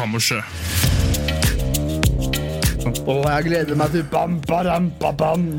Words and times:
Kammerset. 0.00 0.44
Og 3.04 3.26
jeg 3.26 3.44
gleder 3.50 3.76
meg 3.76 3.92
til 3.92 4.06
bam, 4.08 4.38
baram, 4.48 4.86
babam. 5.00 5.50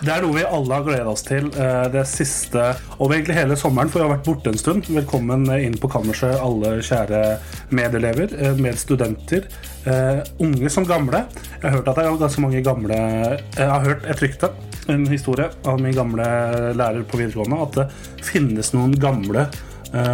Det 0.00 0.10
er 0.10 0.24
noe 0.24 0.34
vi 0.34 0.42
alle 0.42 0.74
har 0.74 0.82
gleda 0.84 1.12
oss 1.12 1.22
til 1.24 1.46
eh, 1.54 1.86
det 1.92 2.02
siste 2.10 2.64
og 2.98 3.14
egentlig 3.14 3.36
hele 3.38 3.56
sommeren, 3.56 3.92
for 3.92 4.00
vi 4.00 4.08
har 4.08 4.12
vært 4.16 4.26
borte 4.26 4.50
en 4.50 4.58
stund. 4.58 4.90
Velkommen 4.90 5.46
inn 5.54 5.78
på 5.80 5.88
kammerset, 5.92 6.34
alle 6.42 6.80
kjære 6.84 7.22
medelever, 7.76 8.34
eh, 8.36 8.58
medstudenter. 8.58 9.46
eh, 9.86 10.20
Unge 10.42 10.74
som 10.74 10.88
gamle. 10.88 11.24
Jeg 11.60 11.62
har 11.68 11.78
hørt 11.78 11.88
at 11.88 11.96
det 11.96 12.04
er 12.04 12.20
ganske 12.26 12.42
mange 12.42 12.64
gamle 12.64 12.98
Jeg 12.98 13.70
har 13.70 13.86
hørt 13.86 14.04
et 14.10 14.26
rykte, 14.26 14.50
en 14.90 15.06
historie 15.06 15.46
av 15.64 15.78
min 15.80 15.94
gamle 15.94 16.26
lærer 16.74 17.06
på 17.06 17.22
videregående, 17.22 17.62
at 17.62 17.78
det 17.78 18.24
finnes 18.26 18.74
noen 18.74 18.98
gamle 18.98 19.46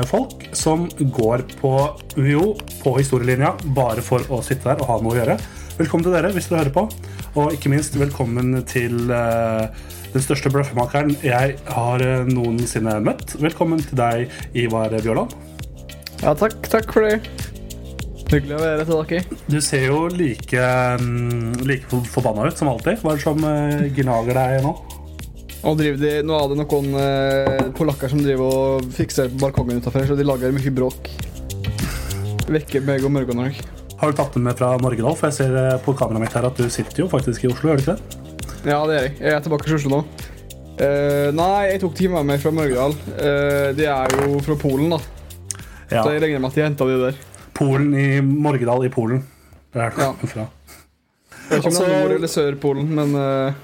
folk 0.08 0.46
som 0.56 0.86
går 0.98 1.42
på 1.60 1.72
UiO, 2.16 2.54
på 2.80 2.94
historielinja, 2.96 3.52
bare 3.76 4.04
for 4.04 4.24
å 4.32 4.40
sitte 4.44 4.70
der 4.70 4.80
og 4.80 4.88
ha 4.88 4.96
noe 5.02 5.12
å 5.12 5.18
gjøre. 5.20 5.36
Velkommen 5.76 6.06
til 6.06 6.14
dere 6.16 6.30
hvis 6.32 6.46
dere 6.48 6.62
hører 6.62 6.72
på. 6.72 6.86
Og 7.36 7.52
ikke 7.52 7.68
minst 7.68 7.96
velkommen 8.00 8.54
til 8.64 9.10
eh, 9.12 9.66
den 10.14 10.22
største 10.24 10.48
bløffmakeren 10.48 11.12
jeg 11.20 11.58
har 11.68 12.04
eh, 12.04 12.24
noensinne 12.30 12.94
møtt. 13.04 13.34
Velkommen 13.42 13.82
til 13.84 13.98
deg, 14.00 14.38
Ivar 14.56 14.94
Bjørland. 14.96 15.34
Ja, 16.22 16.32
takk, 16.32 16.56
takk 16.72 16.88
for 16.96 17.04
det. 17.04 17.20
Hyggelig 18.30 18.56
å 18.56 18.62
være 18.62 18.86
tilbake. 18.88 19.20
Du 19.52 19.58
ser 19.60 19.84
jo 19.90 20.06
like, 20.08 20.64
mm, 21.02 21.60
like 21.68 22.00
forbanna 22.08 22.48
ut 22.48 22.56
som 22.56 22.72
alltid. 22.72 23.02
Hva 23.04 23.12
er 23.12 23.20
det 23.20 23.26
som 23.28 23.44
eh, 23.52 23.86
gnager 24.00 24.40
deg 24.40 24.64
nå? 24.64 24.72
Og 25.64 25.78
driver 25.78 25.96
de, 26.02 26.10
nå 26.26 26.36
er 26.36 26.50
det 26.52 26.58
noen 26.60 26.90
eh, 27.00 27.62
polakker 27.76 28.10
som 28.12 28.20
driver 28.22 28.52
og 28.82 28.90
fikser 28.94 29.32
balkongen 29.40 29.80
utenfor, 29.80 30.04
så 30.06 30.16
de 30.18 30.26
lager 30.26 30.52
mye 30.54 30.72
bråk. 30.76 31.08
Vekker 32.52 32.84
meg 32.86 33.02
og 33.06 33.10
morgenen 33.16 33.48
òg. 33.48 33.58
Har 33.96 34.12
du 34.12 34.18
tatt 34.18 34.34
den 34.36 34.44
med 34.44 34.58
fra 34.58 34.74
Morgedal? 34.78 35.16
For 35.16 35.30
jeg 35.30 35.38
ser 35.38 35.56
eh, 35.56 35.78
på 35.82 35.94
kameraet 35.96 36.26
mitt 36.26 36.34
her 36.36 36.46
at 36.50 36.58
du 36.60 36.66
sitter 36.70 37.02
jo 37.02 37.08
faktisk 37.10 37.46
i 37.46 37.50
Oslo, 37.50 37.70
gjør 37.72 37.80
du 37.80 37.84
ikke 37.86 37.96
det? 37.96 38.22
Ja, 38.68 38.78
det 38.86 38.96
gjør 38.98 39.06
jeg. 39.06 39.12
Jeg 39.22 39.32
er 39.32 39.44
tilbake 39.46 39.70
i 39.70 39.76
Oslo 39.78 39.92
nå. 39.96 40.00
Uh, 40.76 41.30
nei, 41.32 41.70
jeg 41.70 41.78
tok 41.80 41.94
de 41.96 42.08
med 42.12 42.26
meg 42.28 42.40
fra 42.42 42.50
Mørgedal. 42.52 42.92
Uh, 43.16 43.70
de 43.78 43.86
er 43.88 44.12
jo 44.20 44.40
fra 44.44 44.56
Polen, 44.60 44.90
da. 44.92 44.98
Ja. 45.88 46.02
Så 46.04 46.10
jeg 46.12 46.20
regner 46.26 46.42
med 46.44 46.50
at 46.50 46.58
de 46.58 46.64
henta 46.66 46.88
de 46.90 46.98
der. 47.00 47.20
Polen 47.56 47.94
i 47.96 48.06
Morgedal 48.20 48.84
i 48.84 48.90
Polen. 48.92 49.22
Det 49.72 49.80
er 49.86 49.94
det 49.96 50.04
Ja. 50.04 50.10
fra. 50.34 50.44
Jeg 51.46 51.48
vet 51.48 51.62
ikke 51.62 51.70
om 51.70 51.72
det 51.72 51.80
Altså- 51.80 51.86
er 51.88 52.02
Nord- 52.04 52.14
eller 52.18 52.32
Sør-Polen, 52.34 52.90
men 52.98 53.16
eh, 53.22 53.62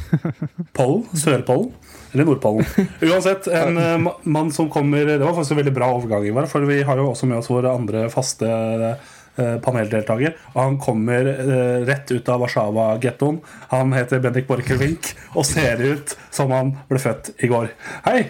Pollen? 0.76 1.06
Sørpollen? 1.16 1.72
Eller 2.12 2.28
Nordpollen? 2.28 2.66
Uansett, 3.00 3.46
en 3.46 3.78
eh, 3.80 4.12
mann 4.22 4.52
som 4.52 4.68
kommer 4.70 5.06
Det 5.06 5.18
var 5.18 5.34
faktisk 5.34 5.56
en 5.56 5.62
veldig 5.62 5.72
bra 5.72 5.88
overgang, 5.94 6.26
Ivar. 6.28 6.46
For 6.50 6.64
vi 6.68 6.82
har 6.84 7.00
jo 7.00 7.08
også 7.12 7.28
med 7.30 7.40
oss 7.40 7.50
vår 7.50 7.70
andre 7.70 8.04
faste 8.12 8.50
eh, 8.50 9.56
paneldeltaker. 9.64 10.36
Og 10.52 10.60
han 10.60 10.78
kommer 10.82 11.32
eh, 11.32 11.80
rett 11.88 12.12
ut 12.12 12.28
av 12.28 12.44
Warszawa-gettoen. 12.44 13.40
Han 13.72 13.96
heter 13.96 14.20
Bendik 14.24 14.48
Borchgrevink 14.50 15.14
og 15.32 15.48
ser 15.48 15.80
ut 15.80 16.16
som 16.30 16.52
han 16.52 16.76
ble 16.90 17.00
født 17.02 17.34
i 17.40 17.50
går. 17.52 17.72
Hei! 18.08 18.20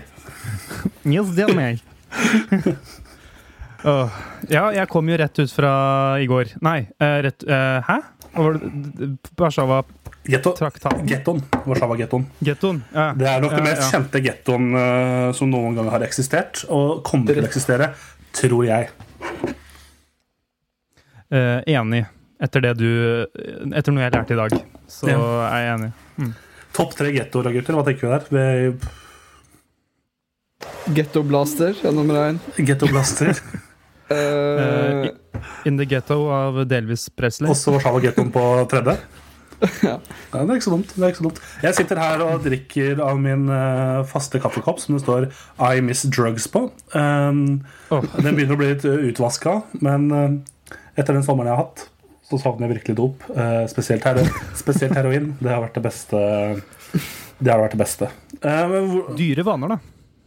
Yes, 1.06 1.34
det 1.34 1.48
er 1.48 1.54
meg. 1.58 1.82
Åh, 3.82 4.18
ja, 4.46 4.68
jeg 4.76 4.86
kom 4.90 5.08
jo 5.10 5.16
rett 5.18 5.38
ut 5.42 5.50
fra 5.50 5.72
i 6.22 6.28
går. 6.30 6.54
Nei, 6.62 6.84
eh, 7.02 7.18
rett 7.26 7.42
uh, 7.48 7.82
Hæ? 7.82 7.98
Hva 9.36 9.82
var 10.22 10.94
det? 10.96 11.08
Gettoen. 11.10 11.42
Warszawa-gettoen. 11.66 12.26
Ja. 12.40 12.54
Det 13.18 13.26
er 13.28 13.40
nok 13.42 13.50
den 13.50 13.64
Ja, 13.64 13.70
mest 13.70 13.82
ja. 13.82 13.88
kjente 13.98 14.22
gettoen 14.22 14.68
uh, 14.76 15.32
som 15.34 15.50
noen 15.50 15.74
gang 15.76 15.88
har 15.90 16.04
eksistert, 16.06 16.64
og 16.70 17.02
kommer 17.04 17.34
til 17.34 17.42
å 17.42 17.48
eksistere, 17.48 17.90
tror 18.32 18.64
jeg. 18.68 18.88
Uh, 21.32 21.60
enig. 21.66 22.04
Etter 22.42 22.60
det 22.64 22.72
du 22.80 22.88
Etter 23.72 23.94
noe 23.94 24.02
jeg 24.02 24.12
lærte 24.14 24.34
i 24.34 24.40
dag, 24.40 24.56
så 24.90 25.08
Ja. 25.08 25.18
er 25.48 25.60
jeg 25.62 25.74
enig. 25.78 25.92
Topp 26.72 26.94
tre 26.96 27.12
gettoer, 27.12 27.52
gutter. 27.52 27.74
Hva 27.76 27.84
tenker 27.84 28.08
vi 28.30 28.38
der? 28.40 28.72
Getto 30.96 31.22
Blaster 31.22 31.74
er 31.84 31.92
nummer 31.92 32.14
én. 32.30 32.38
Getto 32.58 32.86
Blaster. 32.90 33.34
Eh, 34.12 35.06
In 35.64 35.78
the 35.78 35.86
Ghetto 35.88 36.26
av 36.28 36.66
Delvis 36.68 37.06
Presley. 37.16 37.48
Også 37.48 37.72
Warszawa-gettoen 37.72 38.28
på 38.34 38.42
tredje. 38.68 38.98
Ja. 39.88 39.96
Det 40.32 40.40
er 40.40 40.54
ikke 40.56 40.64
så 40.66 40.72
dumt. 40.74 40.92
det 40.96 41.02
er 41.04 41.12
ikke 41.12 41.20
så 41.20 41.26
dumt 41.28 41.40
Jeg 41.62 41.76
sitter 41.76 42.00
her 42.00 42.22
og 42.24 42.42
drikker 42.44 43.00
av 43.04 43.18
min 43.20 43.44
uh, 43.50 44.02
faste 44.08 44.40
kaffekopp 44.42 44.80
som 44.82 44.96
det 44.96 45.02
står 45.04 45.28
I 45.62 45.82
Miss 45.84 46.02
Drugs 46.08 46.48
på. 46.50 46.66
Um, 46.96 47.62
oh. 47.92 48.02
Den 48.18 48.34
begynner 48.34 48.56
å 48.56 48.60
bli 48.60 48.72
litt 48.72 48.86
utvaska, 48.88 49.60
men 49.84 50.08
uh, 50.10 50.76
etter 50.96 51.14
den 51.16 51.24
sommeren 51.26 51.52
jeg 51.52 51.56
har 51.58 51.64
hatt, 51.66 51.86
så 52.28 52.40
savner 52.40 52.66
jeg 52.68 52.78
virkelig 52.78 52.98
dop. 52.98 53.24
Uh, 53.32 53.62
spesielt, 53.70 54.04
hero 54.08 54.24
spesielt 54.62 54.96
heroin. 54.98 55.32
Det 55.40 55.52
har 55.52 55.62
vært 55.64 55.78
det 55.78 55.84
beste. 55.86 56.22
Det 57.42 57.50
har 57.50 57.60
vært 57.62 57.74
det 57.76 57.82
beste. 57.82 58.08
Eh, 58.42 58.64
hvor- 58.70 59.12
Dyre 59.18 59.44
vaner, 59.46 59.74
da. 59.76 59.78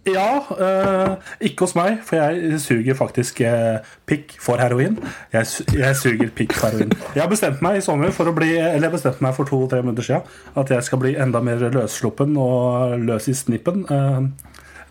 Ja, 0.06 0.30
eh, 0.62 1.32
ikke 1.50 1.66
hos 1.66 1.76
meg, 1.78 2.00
for 2.06 2.20
jeg 2.20 2.60
suger 2.62 2.98
faktisk 2.98 3.42
eh, 3.46 3.80
pikk 4.06 4.36
for 4.42 4.62
heroin. 4.62 5.00
Jeg, 5.34 5.50
jeg 5.74 5.98
suger 5.98 6.30
pikk 6.38 6.54
for 6.54 6.70
heroin. 6.70 6.94
Jeg 7.18 7.32
bestemte 7.32 7.66
meg 7.66 7.80
i 7.80 7.86
sommer 7.86 8.14
for 8.16 8.30
å 8.30 8.36
bli 8.36 8.52
Eller 8.60 8.88
jeg 8.88 8.96
bestemte 8.98 9.26
meg 9.26 9.34
for 9.38 9.50
to-tre 9.50 9.82
minutter 9.82 10.06
siden 10.06 10.62
at 10.62 10.72
jeg 10.72 10.86
skal 10.86 11.02
bli 11.02 11.16
enda 11.22 11.42
mer 11.44 11.64
løssluppen 11.74 12.38
og 12.38 13.00
løs 13.02 13.30
i 13.32 13.36
snippen 13.38 13.86
eh, 13.90 14.22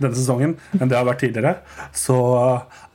denne 0.01 0.17
sesongen 0.19 0.57
enn 0.75 0.89
det 0.89 0.97
jeg 0.97 1.01
har 1.01 1.09
vært 1.09 1.23
tidligere. 1.23 1.55
Så 1.95 2.19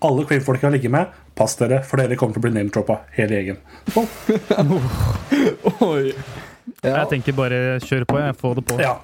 alle 0.03 0.27
kvinnfolk 0.27 0.59
jeg 0.59 0.67
har 0.67 0.75
ligget 0.75 0.93
med, 0.93 1.19
pass 1.39 1.55
dere, 1.59 1.81
for 1.87 2.01
dere 2.01 2.19
kommer 2.19 2.35
til 2.35 2.43
å 2.43 2.47
bli 2.47 2.55
name-droppa 2.57 3.01
hele 3.15 3.39
gjengen. 3.39 3.61
Oi. 5.87 6.11
Ja. 6.83 7.01
Jeg 7.01 7.07
tenker 7.15 7.35
bare 7.35 7.79
kjør 7.83 8.05
på, 8.07 8.19
jeg. 8.19 8.35
Få 8.39 8.53
det 8.59 8.65
på. 8.67 8.79
Ja. 8.83 8.97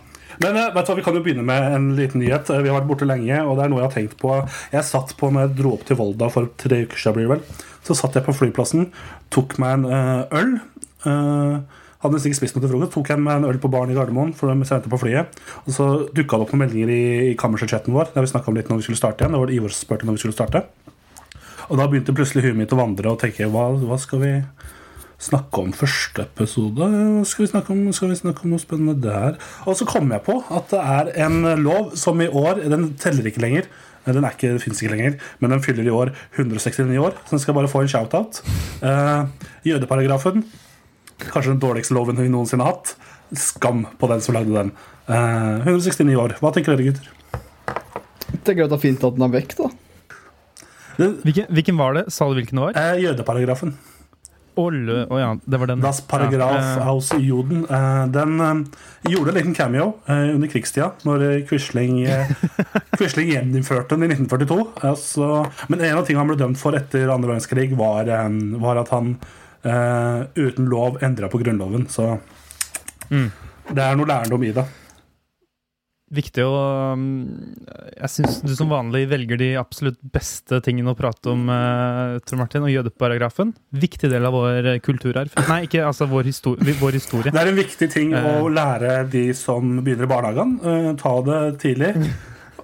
Men 0.43 0.57
eh, 0.59 0.71
vet 0.75 0.87
du 0.87 0.91
hva, 0.91 0.97
vi 0.99 1.05
kan 1.05 1.17
jo 1.17 1.23
begynne 1.25 1.45
med 1.47 1.67
en 1.77 1.87
liten 1.97 2.21
nyhet. 2.23 2.49
Eh, 2.51 2.63
Vi 2.65 2.71
har 2.71 2.79
vært 2.79 2.89
borte 2.89 3.07
lenge, 3.07 3.37
og 3.45 3.55
det 3.57 3.65
er 3.65 3.71
noe 3.73 3.81
jeg 3.83 3.89
har 3.89 3.95
tenkt 3.95 4.17
på. 4.21 4.33
Jeg 4.73 4.87
satt 4.87 5.15
på 5.19 5.31
når 5.31 5.47
jeg 5.47 5.55
dro 5.61 5.73
opp 5.77 5.85
til 5.87 5.99
Volda 5.99 6.29
for 6.33 6.51
tre 6.61 6.83
uker 6.85 6.99
siden, 7.01 7.17
blir 7.19 7.31
vel. 7.35 7.43
Så 7.85 7.95
satt 7.97 8.17
jeg 8.17 8.25
på 8.25 8.33
flyplassen, 8.35 8.89
tok 9.33 9.57
meg 9.61 9.79
en 9.79 9.89
eh, 9.91 10.39
øl. 10.41 10.55
hadde 12.01 12.17
nesten 12.17 12.31
ikke 12.31 12.39
spist 12.41 12.55
noe 12.57 12.63
til 12.65 12.71
frokost. 12.73 12.93
Tok 12.95 13.11
jeg 13.13 13.21
meg 13.21 13.39
en 13.39 13.49
øl 13.51 13.59
på 13.61 13.69
baren 13.73 13.93
i 13.93 13.97
Gardermoen 13.97 14.33
for 14.37 14.49
de 14.51 14.57
ventet 14.57 14.89
på 14.91 14.99
flyet. 15.01 15.37
Og 15.65 15.73
så 15.73 15.85
dukka 16.17 16.37
det 16.39 16.47
opp 16.47 16.53
noen 16.53 16.65
meldinger 16.65 16.91
i, 16.93 17.03
i 17.31 17.37
kammerset-chatten 17.39 17.93
vår. 17.95 18.11
Der 18.15 18.25
vi 18.25 18.31
om 18.51 18.57
litt 18.57 18.69
når 18.69 18.81
vi 18.81 18.87
skulle 18.89 19.01
starte 19.01 19.23
igjen. 19.23 19.37
Det 19.37 19.41
var 19.43 19.51
det 19.53 19.59
Ivor 19.59 19.73
spurte 19.73 20.09
når 20.09 20.17
vi 20.17 20.25
skulle 20.25 20.37
starte. 20.37 20.65
Og 21.65 21.79
da 21.79 21.87
begynte 21.89 22.13
plutselig 22.13 22.45
huet 22.45 22.57
mitt 22.57 22.73
å 22.73 22.77
vandre 22.77 23.09
og 23.13 23.21
tenke 23.21 23.47
hva, 23.49 23.71
hva 23.81 23.97
skal 24.01 24.21
vi 24.21 24.33
snakke 25.21 25.61
om 25.61 25.71
første 25.75 26.25
episode? 26.25 26.87
Skal 27.29 27.45
vi 27.45 27.49
snakke 27.51 27.71
om, 27.73 27.81
skal 27.95 28.11
vi 28.11 28.17
snakke 28.19 28.43
om 28.45 28.53
noe 28.53 28.61
spennende 28.61 28.95
der? 29.03 29.37
Og 29.65 29.77
så 29.79 29.87
kom 29.87 30.11
jeg 30.11 30.23
på 30.25 30.39
at 30.51 30.69
det 30.73 30.81
er 30.81 31.11
en 31.25 31.41
lov 31.63 31.93
som 31.99 32.19
i 32.21 32.27
år 32.27 32.65
Den 32.69 32.93
teller 32.99 33.27
ikke 33.31 33.43
lenger. 33.43 33.69
Den 34.05 34.21
er 34.23 34.35
ikke, 34.35 34.59
lenger, 34.91 35.15
men 35.39 35.49
den 35.55 35.63
fyller 35.65 35.87
i 35.87 35.89
år 35.89 36.11
169 36.37 36.99
år. 37.01 37.15
Så 37.25 37.31
den 37.31 37.39
skal 37.41 37.55
bare 37.57 37.67
få 37.71 37.81
en 37.81 37.89
shout-out. 37.89 38.43
Eh, 38.85 39.25
jødeparagrafen. 39.65 40.43
Kanskje 41.17 41.55
den 41.55 41.63
dårligste 41.63 41.95
loven 41.97 42.19
vi 42.19 42.27
noensinne 42.29 42.67
har 42.67 42.75
hatt. 42.75 42.93
Skam 43.33 43.87
på 43.97 44.09
den 44.11 44.21
som 44.21 44.37
lagde 44.37 44.53
den. 44.53 44.71
Eh, 45.09 45.65
169 45.65 46.19
år. 46.21 46.35
Hva 46.37 46.53
tenker 46.53 46.75
dere, 46.75 46.91
gutter? 46.91 47.09
Jeg 48.29 48.43
tenker 48.45 48.67
at 48.67 48.75
det 48.75 48.77
er 48.77 48.83
fint 48.85 49.03
at 49.09 49.17
den 49.17 49.25
er 49.25 49.33
vekk, 49.39 49.57
da. 49.57 49.71
Hvilken, 51.25 51.49
hvilken 51.49 51.77
var 51.81 51.97
det? 51.97 52.05
Sa 52.13 52.29
du 52.29 52.37
hvilken 52.37 52.61
år? 52.61 52.77
eh, 52.77 53.01
jødeparagrafen. 53.01 53.73
Olle 54.61 55.01
Å 55.11 55.17
ja, 55.19 55.29
det 55.43 55.59
var 55.59 55.67
den. 55.71 55.81
Das 55.83 55.99
Paragraf 56.07 56.53
Ja, 56.55 56.61
eh, 56.81 56.87
aus 56.87 57.09
Juden. 57.19 57.65
Eh, 57.69 58.05
Den 58.15 58.39
eh, 58.39 58.61
gjorde 59.11 59.33
en 59.33 59.39
liten 59.39 59.55
cameo 59.57 59.87
under 60.07 60.47
krigstida, 60.51 60.91
når 61.03 61.25
Quisling, 61.49 61.97
Quisling 62.97 63.31
gjeninnførte 63.33 63.97
den 63.97 64.07
i 64.07 64.13
1942. 64.15 64.59
Altså, 64.87 65.29
men 65.67 65.81
en 65.83 65.97
av 65.99 66.05
tingene 66.07 66.23
han 66.23 66.31
ble 66.31 66.39
dømt 66.39 66.61
for 66.61 66.77
etter 66.79 67.11
andre 67.11 67.33
verdenskrig, 67.33 67.73
var, 67.77 68.07
var 68.63 68.81
at 68.83 68.93
han 68.95 69.15
uten 70.35 70.67
lov 70.69 70.99
endra 71.03 71.27
på 71.31 71.39
Grunnloven. 71.41 71.87
Så 71.89 72.15
Mm. 73.09 73.27
det 73.73 73.83
er 73.83 73.95
noe 73.97 74.07
lærdom 74.09 74.43
i 74.47 74.51
det. 74.55 74.63
Viktig 76.15 76.43
å 76.47 76.51
um, 76.95 77.03
Jeg 77.97 78.09
syns 78.13 78.37
du 78.45 78.53
som 78.55 78.69
vanlig 78.71 79.03
velger 79.11 79.39
de 79.41 79.49
absolutt 79.59 79.97
beste 80.15 80.61
tingene 80.63 80.93
å 80.93 80.97
prate 80.97 81.31
om, 81.33 81.45
uh, 81.51 82.15
Tor 82.25 82.39
Martin, 82.39 82.63
og 82.63 82.71
jødeparagrafen. 82.71 83.51
Viktig 83.75 84.09
del 84.11 84.25
av 84.27 84.35
vår 84.35 84.69
eh, 84.73 84.79
kulturarv. 84.85 85.33
Nei, 85.49 85.61
ikke 85.67 85.83
altså 85.85 86.07
vår, 86.11 86.29
histor 86.29 86.61
vår 86.79 86.97
historie. 86.99 87.33
Det 87.35 87.41
er 87.41 87.51
en 87.51 87.59
viktig 87.59 87.89
ting 87.91 88.15
å 88.15 88.23
Eh. 88.25 88.49
lære 88.55 88.93
de 89.11 89.25
som 89.35 89.75
begynner 89.83 90.07
i 90.07 90.11
barnehagen. 90.11 90.55
Eh, 90.63 90.89
ta 91.01 91.13
det 91.27 91.41
tidlig. 91.63 91.91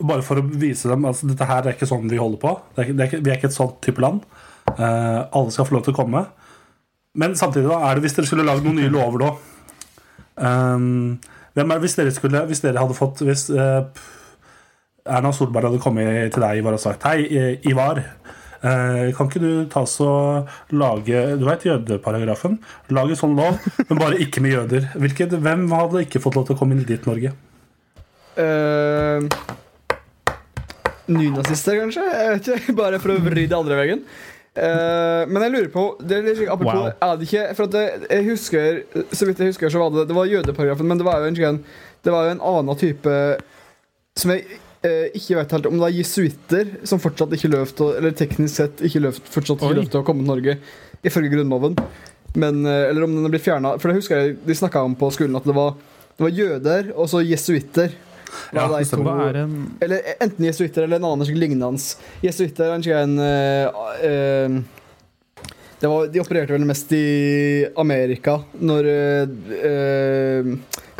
Bare 0.01 0.23
for 0.25 0.39
å 0.39 0.45
vise 0.47 0.89
dem 0.89 1.03
at 1.05 1.11
altså, 1.13 1.27
dette 1.29 1.45
her 1.49 1.67
er 1.67 1.75
ikke 1.75 1.89
sånn 1.89 2.07
vi 2.09 2.17
holder 2.21 2.39
på. 2.41 2.53
Det 2.75 2.85
er, 2.87 2.93
det 2.97 3.05
er 3.07 3.21
vi 3.21 3.29
er 3.33 3.37
ikke 3.37 3.49
et 3.51 3.57
sånt 3.57 3.81
type 3.85 4.01
land. 4.01 4.23
Eh, 4.71 5.19
alle 5.31 5.51
skal 5.53 5.67
få 5.67 5.75
lov 5.77 5.83
til 5.85 5.93
å 5.93 5.99
komme. 5.99 6.23
Men 7.19 7.35
samtidig, 7.35 7.67
da, 7.67 7.81
er 7.89 7.99
det 7.99 8.05
hvis 8.05 8.15
dere 8.15 8.29
skulle 8.29 8.47
lagd 8.47 8.63
noen 8.65 8.79
nye 8.79 8.91
lover 8.93 9.25
da 9.25 9.31
um, 10.75 11.19
hvem 11.57 11.71
er, 11.73 11.83
hvis, 11.83 11.95
dere 11.99 12.13
skulle, 12.15 12.45
hvis 12.47 12.63
dere 12.63 12.79
hadde 12.79 12.95
fått 12.97 13.23
Hvis 13.27 13.49
uh, 13.51 13.83
Erna 15.05 15.31
Solberg 15.33 15.69
hadde 15.69 15.81
kommet 15.83 16.31
til 16.33 16.43
deg 16.43 16.61
Ivar, 16.61 16.77
og 16.77 16.83
sagt 16.83 17.05
Hei, 17.07 17.25
eh, 17.25 17.69
Ivar. 17.69 18.03
eh, 18.61 19.09
kan 19.17 19.27
ikke 19.27 19.41
du 19.41 19.65
ta 19.71 19.81
så 19.89 20.09
lage 20.69 21.23
Du 21.41 21.47
vet 21.47 21.65
jødeparagrafen? 21.65 22.59
Lag 22.93 23.09
en 23.09 23.19
sånn 23.19 23.33
lov, 23.37 23.57
men 23.89 23.97
bare 23.99 24.19
ikke 24.21 24.43
med 24.45 24.53
jøder. 24.53 24.91
Hvilket, 25.01 25.33
hvem 25.41 25.65
hadde 25.73 26.05
ikke 26.05 26.21
fått 26.21 26.37
lov 26.37 26.45
til 26.47 26.55
å 26.55 26.59
komme 26.59 26.77
inn 26.77 26.85
dit, 26.85 27.09
Norge? 27.09 27.33
Uh, 28.37 29.25
nynazister, 31.11 31.81
kanskje? 31.81 32.05
Jeg 32.05 32.35
vet 32.35 32.51
ikke, 32.53 32.77
Bare 32.83 33.01
for 33.01 33.15
å 33.15 33.23
vri 33.25 33.47
det 33.49 33.57
andre 33.57 33.81
veien. 33.81 34.05
Eh, 34.51 35.21
men 35.31 35.45
jeg 35.45 35.51
lurer 35.53 35.67
på 35.71 35.83
det 36.03 36.17
litt, 36.25 36.41
Apropos, 36.51 36.75
Wow. 36.75 36.87
er 36.91 37.11
det 37.15 37.27
ikke 37.29 37.43
For 37.55 37.69
at 37.69 37.71
det, 37.71 37.83
jeg 38.09 38.25
husker 38.25 38.81
Så 39.15 39.23
vidt 39.23 39.39
jeg 39.39 39.53
husker, 39.53 39.71
så 39.71 39.79
var 39.79 39.93
det 39.95 40.09
Det 40.09 40.17
var 40.17 40.27
jødeparagrafen, 40.27 40.89
men 40.89 40.99
det 40.99 41.05
var 41.07 41.23
jo 41.23 41.29
en, 41.47 41.61
det 42.03 42.11
var 42.11 42.25
jo 42.27 42.33
en 42.33 42.43
annen 42.49 42.75
type 42.81 43.13
Som 44.19 44.33
jeg 44.35 44.43
uh, 44.83 45.07
ikke 45.15 45.37
vet 45.39 45.55
helt 45.55 45.69
om 45.71 45.79
det 45.79 45.87
er 45.87 45.97
jesuitter 46.01 46.75
som 46.83 46.99
fortsatt 46.99 47.31
ikke 47.37 47.53
løft, 47.53 47.79
Eller 47.79 48.11
teknisk 48.11 48.57
sett 48.59 48.83
ikke 48.83 49.05
løft, 49.07 49.23
fortsatt 49.31 49.63
ikke 49.63 49.85
Oi. 49.85 49.87
til 49.87 50.01
å 50.01 50.03
komme 50.03 50.25
til 50.25 50.33
Norge, 50.33 50.57
ifølge 50.99 51.31
Grunnloven. 51.31 51.79
Men, 52.35 52.65
uh, 52.67 52.89
eller 52.89 53.05
om 53.07 53.15
den 53.15 53.27
er 53.29 53.31
blitt 53.31 53.45
fjerna. 53.45 53.77
For 53.79 53.87
det 53.87 54.01
husker 54.01 54.19
jeg 54.19 54.35
de 54.43 54.57
snakka 54.57 54.83
om 54.83 54.97
på 54.99 55.13
skolen, 55.15 55.37
at 55.39 55.47
det 55.47 55.55
var, 55.55 55.77
det 56.17 56.25
var 56.27 56.35
jøder 56.41 56.91
og 56.97 57.07
så 57.11 57.23
jesuitter. 57.23 57.95
Ja. 58.55 58.67
Hva 58.67 59.15
er 59.29 59.41
en 59.43 59.55
eller 59.81 60.13
enten 60.19 60.45
jesuitter 60.47 60.85
eller 60.85 61.01
en 61.01 61.09
annen 61.11 61.39
lignende. 61.39 61.71
Jesuitter 62.23 62.71
er 62.71 63.01
en 63.01 63.17
uh, 63.19 63.81
uh, 64.03 64.61
det 65.81 65.89
var, 65.89 66.11
De 66.13 66.21
opererte 66.21 66.53
vel 66.53 66.67
mest 66.69 66.91
i 66.93 67.65
Amerika 67.81 68.37
når 68.61 68.89
uh, 68.91 70.51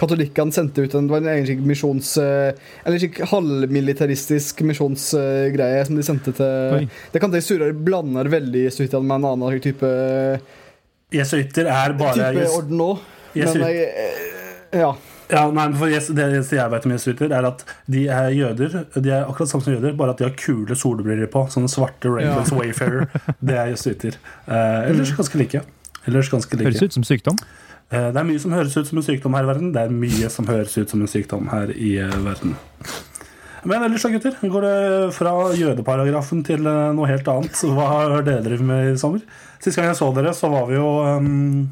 katolikkene 0.02 0.56
sendte 0.56 0.82
ut 0.82 0.96
en, 0.98 1.06
det 1.06 1.14
var 1.14 1.22
en 1.22 1.30
egen 1.36 1.46
slik 1.46 1.62
misjons... 1.68 2.16
eller 2.18 2.98
slik 2.98 3.20
halvmilitaristisk 3.30 4.64
misjonsgreie 4.66 5.84
som 5.86 6.00
de 6.00 6.08
sendte 6.08 6.34
til 6.40 6.80
Oi. 6.80 6.88
Det 7.14 7.22
kan 7.22 7.34
de 7.34 7.44
surere 7.46 7.78
blander 7.78 8.32
veldig 8.34 8.66
jesuittene 8.66 9.06
med 9.06 9.20
en 9.20 9.30
annen 9.36 9.54
slik 9.54 9.68
type, 9.70 9.94
Jesuitter 11.12 11.68
er 11.68 11.94
bare 12.00 12.32
type 12.32 12.52
orden 12.56 12.84
òg. 12.86 13.08
Men 13.36 13.64
jeg, 13.68 13.88
ja. 14.80 14.92
Ja, 15.32 15.46
nei, 15.56 15.68
for 15.80 15.88
yes, 15.92 16.10
Det 16.12 16.24
eneste 16.26 16.58
jeg 16.58 16.72
vet 16.74 16.86
om 16.88 16.94
jesuitter, 16.96 17.32
er 17.32 17.48
at 17.48 17.64
de 17.92 18.06
er 18.12 18.30
jøder. 18.36 18.74
De 18.98 19.12
er 19.14 19.24
akkurat 19.24 19.52
samme 19.52 19.64
som 19.64 19.76
jøder, 19.78 19.94
bare 19.98 20.12
at 20.16 20.20
de 20.22 20.28
har 20.28 20.34
kule 20.40 20.76
solbriller 20.76 21.30
på. 21.32 21.46
Sånne 21.54 21.72
svarte 21.72 22.12
Rainbows 22.12 22.52
Wayfarer. 22.56 23.08
Det 23.48 23.56
er 23.58 23.72
jesuitter. 23.72 24.18
Eh, 24.48 24.90
ellers 24.92 25.14
ganske 25.18 25.40
like. 25.40 25.64
Ellers 26.10 26.32
ganske 26.34 26.60
like. 26.60 26.68
Høres 26.72 26.84
ut 26.84 26.98
som 27.00 27.06
sykdom. 27.08 27.40
Eh, 27.92 28.10
Det 28.12 28.20
er 28.20 28.28
mye 28.28 28.42
som 28.44 28.56
høres 28.56 28.76
ut 28.78 28.88
som 28.92 29.00
en 29.00 29.08
sykdom 29.08 29.38
her 29.38 29.48
i 29.48 29.52
verden. 29.54 29.72
Det 29.76 29.86
er 29.86 29.96
mye 30.04 30.30
som 30.34 30.52
høres 30.52 30.76
ut 30.78 30.92
som 30.92 31.02
en 31.04 31.12
sykdom 31.12 31.48
her 31.54 31.72
i 31.76 31.94
eh, 32.04 32.20
verden. 32.28 32.58
Men 33.64 33.84
ellers 33.86 34.02
da, 34.02 34.10
gutter. 34.10 34.36
Går 34.42 34.66
det 34.66 34.76
fra 35.14 35.32
jødeparagrafen 35.54 36.42
til 36.48 36.66
eh, 36.66 36.92
noe 36.98 37.08
helt 37.12 37.28
annet? 37.30 37.60
Hva 37.78 37.88
har 37.92 38.16
dere 38.26 38.44
drevet 38.48 38.66
med 38.66 38.92
i 38.94 39.00
sommer? 39.00 39.22
Sist 39.62 39.78
gang 39.78 39.92
jeg 39.92 40.00
så 40.00 40.08
dere, 40.16 40.34
så 40.34 40.50
var 40.50 40.66
vi 40.72 40.80
jo 40.80 40.88
um, 41.06 41.68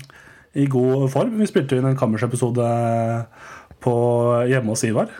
i 0.57 0.67
god 0.71 1.09
form. 1.13 1.35
Vi 1.39 1.49
spilte 1.49 1.77
inn 1.77 1.87
en 1.89 1.97
kammersepisode 1.99 2.69
på 3.83 3.95
hjemme 4.49 4.73
hos 4.73 4.85
Ivar. 4.87 5.11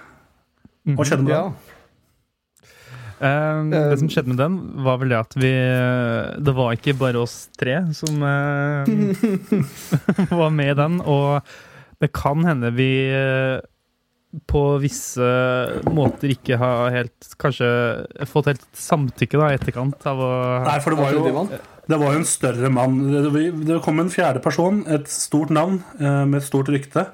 Hva 0.90 1.06
skjedde 1.06 1.26
med 1.28 1.36
ja. 1.36 1.44
den? 1.50 1.76
Eh, 3.20 3.64
det 3.74 4.00
som 4.00 4.12
skjedde 4.12 4.32
med 4.32 4.40
den, 4.40 4.60
var 4.86 5.02
vel 5.02 5.12
det 5.12 5.18
at 5.20 5.34
vi 5.36 5.52
Det 6.40 6.54
var 6.56 6.76
ikke 6.78 6.96
bare 6.96 7.20
oss 7.20 7.50
tre 7.60 7.82
som 7.92 8.22
uh, 8.24 8.88
var 10.42 10.54
med 10.56 10.72
i 10.72 10.78
den, 10.80 11.02
og 11.04 11.44
det 12.00 12.14
kan 12.16 12.46
hende 12.48 12.72
vi 12.78 12.94
eh, 13.12 13.60
på 14.48 14.62
visse 14.80 15.26
måter 15.92 16.32
ikke 16.32 16.60
har 16.62 16.94
helt 16.94 17.34
Kanskje 17.42 17.68
fått 18.30 18.48
helt 18.54 18.68
samtykke 18.78 19.42
da, 19.42 19.50
i 19.52 19.58
etterkant 19.58 20.08
av 20.08 20.24
å 20.24 20.32
Nei, 20.64 20.78
for 20.86 20.96
det 20.96 21.02
var 21.02 21.18
jo. 21.18 21.50
Det 21.90 21.98
var 21.98 22.14
jo 22.14 22.20
en 22.22 22.28
større 22.30 22.70
mann. 22.70 23.00
Det, 23.34 23.80
kom 23.86 24.00
en 24.04 24.12
fjerde 24.14 24.42
person, 24.46 24.84
et 24.94 25.10
stort 25.10 25.50
navn 25.56 25.80
eh, 25.98 26.24
med 26.30 26.38
et 26.42 26.46
stort 26.46 26.70
rykte. 26.70 27.08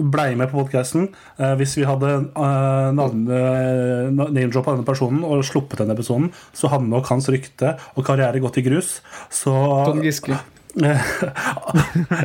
Blei 0.00 0.30
med 0.38 0.48
på 0.48 0.62
podkasten. 0.62 1.10
Eh, 1.36 1.52
hvis 1.60 1.74
vi 1.76 1.84
hadde 1.84 2.08
eh, 2.32 2.88
navn- 2.96 3.28
name-droppa 3.28 4.72
denne 4.78 4.86
personen 4.88 5.20
og 5.28 5.44
sluppet 5.44 5.82
denne 5.82 5.92
episoden, 5.92 6.30
så 6.56 6.72
hadde 6.72 6.88
nok 6.88 7.10
hans 7.12 7.28
rykte 7.28 7.74
og 7.92 8.06
karriere 8.08 8.40
gått 8.40 8.56
i 8.62 8.64
grus. 8.64 8.96
Så 9.28 9.52
Trond 9.84 10.04
Giske. 10.08 10.40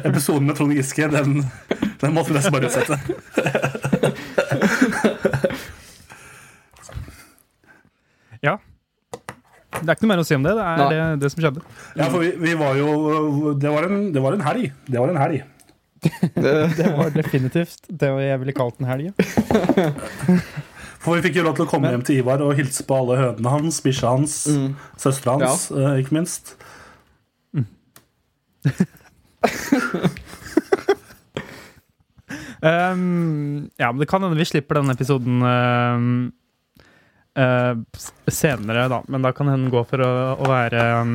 Episoden 0.10 0.48
med 0.50 0.56
Trond 0.58 0.74
Giske, 0.74 1.06
den, 1.14 1.44
den 2.02 2.16
måtte 2.16 2.32
vi 2.32 2.40
nesten 2.40 2.56
bare 2.56 2.72
utsette. 2.72 2.96
Ja. 8.42 8.54
Det 9.80 9.88
er 9.88 9.96
ikke 9.96 10.06
noe 10.06 10.12
mer 10.14 10.22
å 10.24 10.28
si 10.28 10.36
om 10.36 10.44
det. 10.46 10.56
Det 10.58 10.66
er 10.66 10.92
det, 10.92 11.04
det 11.24 11.32
som 11.34 11.44
skjedde. 11.44 11.64
Ja, 12.00 12.10
for 12.12 12.24
vi, 12.24 12.34
vi 12.42 12.56
var 12.60 12.76
jo 12.80 13.54
Det 13.60 13.72
var 13.72 13.88
en, 13.88 14.02
det 14.16 14.24
var 14.24 14.36
en 14.36 14.44
helg. 14.46 14.70
Det 14.90 15.00
var 15.00 15.14
en 15.14 15.22
helg. 15.22 15.44
Det 16.80 16.90
var 16.96 17.10
definitivt 17.12 17.90
det 17.92 18.08
jeg 18.24 18.40
ville 18.40 18.54
kalt 18.56 18.78
en 18.80 18.88
helg. 18.88 19.10
For 21.00 21.16
vi 21.16 21.24
fikk 21.26 21.40
jo 21.40 21.44
lov 21.48 21.58
til 21.58 21.66
å 21.66 21.70
komme 21.72 21.92
hjem 21.92 22.04
til 22.08 22.22
Ivar 22.22 22.40
og 22.44 22.56
hilse 22.60 22.84
på 22.88 22.96
alle 23.02 23.18
hønene 23.20 23.52
hans, 23.54 23.80
bikkja 23.84 24.14
hans, 24.16 24.38
Mm. 24.48 24.74
søstera 25.00 25.38
hans, 25.40 25.70
ja. 25.76 25.94
ikke 26.00 26.16
minst. 26.16 26.56
Um, 32.62 33.70
ja, 33.80 33.92
men 33.92 34.00
det 34.00 34.10
kan 34.12 34.24
hende 34.24 34.40
vi 34.40 34.48
slipper 34.48 34.80
denne 34.80 34.96
episoden 34.96 35.40
um, 35.44 35.48
uh, 35.48 36.39
senere, 38.30 38.88
da. 38.92 39.04
Men 39.08 39.26
da 39.26 39.34
kan 39.36 39.52
den 39.52 39.70
gå 39.74 39.84
for 39.88 40.04
å, 40.04 40.10
å 40.40 40.50
være 40.50 40.86
um, 41.02 41.14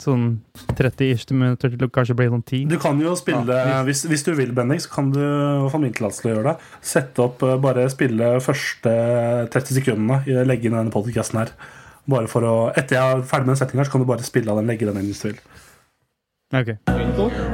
sånn 0.00 0.24
30-ish 0.74 1.30
minutter 1.34 1.70
til 1.74 1.86
å 1.86 1.90
kanskje 1.92 2.16
bli 2.18 2.26
sånn 2.30 2.42
10. 2.42 2.64
Du 2.72 2.78
kan 2.82 2.98
jo 3.02 3.14
spille, 3.18 3.58
hvis, 3.86 4.04
hvis 4.10 4.26
du 4.26 4.32
vil, 4.34 4.54
Bendik, 4.56 4.82
så 4.82 4.90
kan 4.96 5.12
du 5.14 5.22
få 5.70 5.80
min 5.82 5.94
tillatelse 5.94 6.24
til 6.24 6.32
å 6.32 6.34
gjøre 6.34 6.52
det. 6.52 6.72
Sette 6.94 7.24
opp, 7.24 7.44
eh, 7.46 7.60
bare 7.62 7.86
spille 7.92 8.34
første 8.44 8.94
30 9.54 9.78
sekundene, 9.78 10.44
legge 10.48 10.70
inn 10.70 10.78
denne 10.78 10.94
podcasten 10.94 11.44
her. 11.44 11.54
Bare 12.10 12.28
for 12.28 12.44
å, 12.44 12.56
Etter 12.74 12.98
jeg 12.98 13.20
er 13.20 13.22
ferdig 13.28 13.46
med 13.46 13.54
den 13.54 13.62
setningen, 13.62 13.86
så 13.86 13.94
kan 13.94 14.02
du 14.02 14.10
bare 14.10 14.26
spille 14.26 14.50
av 14.50 14.60
den, 14.60 14.68
legge 14.68 14.90
den 14.90 14.98
inn 15.00 15.12
hvis 15.12 15.22
du 15.22 15.30
vil. 15.30 15.44
Okay. 16.54 16.76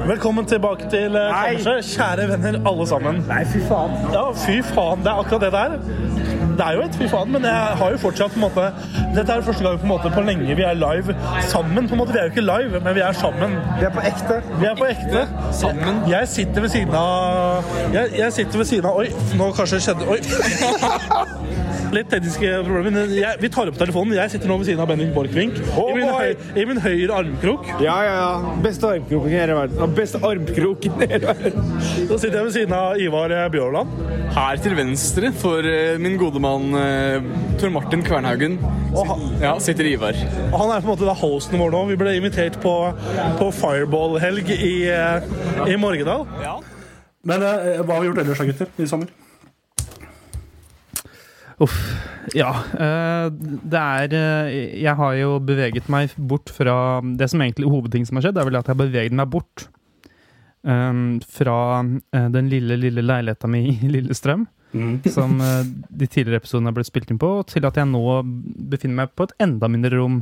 Velkommen 0.09 0.49
tilbake 0.49 0.89
til 0.93 1.15
eh, 1.17 1.31
kammerset, 1.31 1.93
kjære 1.93 2.27
venner 2.33 2.61
alle 2.69 2.89
sammen. 2.89 3.23
Nei, 3.29 3.45
fy 3.49 3.63
faen. 3.69 3.97
Ja, 4.17 4.27
fy 4.47 4.59
faen. 4.73 5.05
Det 5.05 5.13
er 5.13 5.23
akkurat 5.23 5.47
det 5.47 5.53
det 5.55 5.65
er. 5.69 6.30
Det 6.61 6.67
er 6.67 6.77
jo 6.77 6.83
et 6.85 6.97
fy 7.01 7.07
faen, 7.09 7.31
men 7.33 7.45
jeg 7.49 7.77
har 7.81 7.93
jo 7.95 7.99
fortsatt 8.03 8.35
på 8.35 8.37
en 8.37 8.43
måte 8.45 8.67
Dette 9.17 9.33
er 9.33 9.45
første 9.47 9.65
gang 9.65 9.79
på 9.81 9.87
en 9.89 9.93
måte 9.95 10.11
på 10.13 10.25
lenge 10.27 10.57
vi 10.59 10.67
er 10.67 10.77
live 10.77 11.15
sammen. 11.49 11.89
på 11.89 11.97
en 11.97 12.03
måte 12.03 12.13
Vi 12.13 12.21
er 12.21 12.29
jo 12.29 12.35
ikke 12.35 12.45
live, 12.45 12.83
men 12.85 12.95
vi 12.95 13.01
er 13.01 13.17
sammen. 13.17 13.57
Vi 13.79 13.89
er 13.89 13.95
på 13.97 14.05
ekte. 14.05 14.43
Vi 14.61 14.69
er 14.69 14.77
på 14.77 14.91
ekte. 14.91 15.25
Sammen. 15.57 16.03
Jeg 16.11 16.29
sitter 16.29 16.61
ved 16.61 16.69
siden 16.77 16.95
av 17.01 17.65
Jeg, 17.95 18.13
jeg 18.19 18.33
sitter 18.33 18.59
ved 18.59 18.65
siden 18.75 18.93
av 18.93 19.01
Oi, 19.01 19.09
nå 19.41 19.53
kanskje 19.57 19.81
skjedde 19.89 20.11
Oi. 20.13 20.21
Litt 21.91 22.11
tekniske 22.13 22.51
problemer. 22.67 22.93
men 22.95 23.15
Jeg, 23.17 23.39
vi 23.43 23.49
tar 23.51 23.71
opp 23.71 23.79
telefonen. 23.79 24.15
Jeg 24.15 24.31
sitter 24.35 24.51
nå 24.51 24.59
ved 24.61 24.69
siden 24.69 24.83
av 24.83 24.91
Bendik 24.91 25.11
Borchgrevink 25.15 25.57
i, 25.59 25.87
min 25.97 26.61
i 26.63 26.67
min 26.69 26.81
høyre 26.83 27.17
armkrok. 27.19 27.67
Ja, 27.83 27.97
ja, 28.07 28.13
ja. 28.21 28.55
Beste 28.63 28.87
armkroken 28.93 29.33
i 29.33 29.39
hele 29.41 29.57
verden. 29.59 29.95
Beste 29.97 30.21
armkroken 30.27 31.03
i 31.03 31.09
hele 31.11 31.33
verden. 31.33 31.73
Så 31.83 32.19
sitter 32.19 32.39
jeg 32.39 32.47
ved 32.47 32.55
siden 32.55 32.77
av 32.79 33.01
Ivar 33.03 33.35
Bjørland. 33.51 33.97
Her 34.37 34.61
til 34.63 34.77
venstre 34.79 35.33
for 35.35 35.67
eh, 35.67 35.97
min 35.99 36.15
gode 36.21 36.39
mann 36.43 36.71
eh, 36.79 37.25
Tor 37.59 37.73
Martin 37.75 38.05
Kvernhaugen 38.07 38.61
han, 38.95 39.25
ja, 39.43 39.57
sitter 39.63 39.87
Ivar. 39.91 40.15
han 40.15 40.71
er 40.71 40.83
på 40.83 40.87
en 40.87 40.93
måte 40.93 41.09
da 41.09 41.15
hosten 41.19 41.59
vår 41.59 41.75
nå. 41.75 41.81
Vi 41.91 41.99
ble 41.99 42.15
invitert 42.19 42.61
på, 42.63 42.75
på 43.41 43.51
Fireball-helg 43.59 44.53
i, 44.55 44.75
eh, 44.91 45.27
i 45.67 45.79
Morgedal. 45.81 46.29
Men 47.27 47.43
eh, 47.45 47.83
hva 47.83 47.97
har 47.97 48.05
vi 48.05 48.13
gjort 48.13 48.23
ellers 48.23 48.41
da, 48.41 48.49
gutter, 48.53 48.71
i 48.79 48.89
sommer? 48.91 49.11
Uff. 51.61 51.77
Ja. 52.37 52.51
eh, 52.79 53.27
det 53.33 53.81
er 53.81 54.15
eh, 54.17 54.55
Jeg 54.85 54.95
har 54.97 55.15
jo 55.19 55.35
beveget 55.45 55.89
meg 55.93 56.13
bort 56.17 56.49
fra 56.53 57.01
Det 57.03 57.27
som 57.33 57.41
egentlig 57.43 57.69
hovedting 57.69 58.05
som 58.07 58.17
har 58.17 58.27
skjedd, 58.29 58.39
er 58.41 58.47
vel 58.49 58.57
at 58.61 58.69
jeg 58.69 58.77
har 58.77 58.81
beveget 58.85 59.17
meg 59.17 59.29
bort. 59.33 59.67
eh, 60.65 60.93
fra 61.37 61.57
eh, 62.15 62.29
den 62.33 62.49
lille, 62.53 62.77
lille 62.81 63.05
leiligheta 63.05 63.49
mi 63.49 63.63
i 63.73 63.89
Lillestrøm. 63.93 64.47
som 65.11 65.41
eh, 65.43 65.65
de 65.91 66.07
tidligere 66.07 66.39
episodene 66.45 66.71
har 66.71 66.77
blitt 66.77 66.87
spilt 66.87 67.11
inn 67.11 67.19
på, 67.19 67.31
til 67.51 67.65
at 67.67 67.75
jeg 67.81 67.89
nå 67.91 68.05
befinner 68.71 69.01
meg 69.03 69.17
på 69.19 69.27
et 69.27 69.33
enda 69.43 69.67
mindre 69.69 69.97
rom 69.99 70.21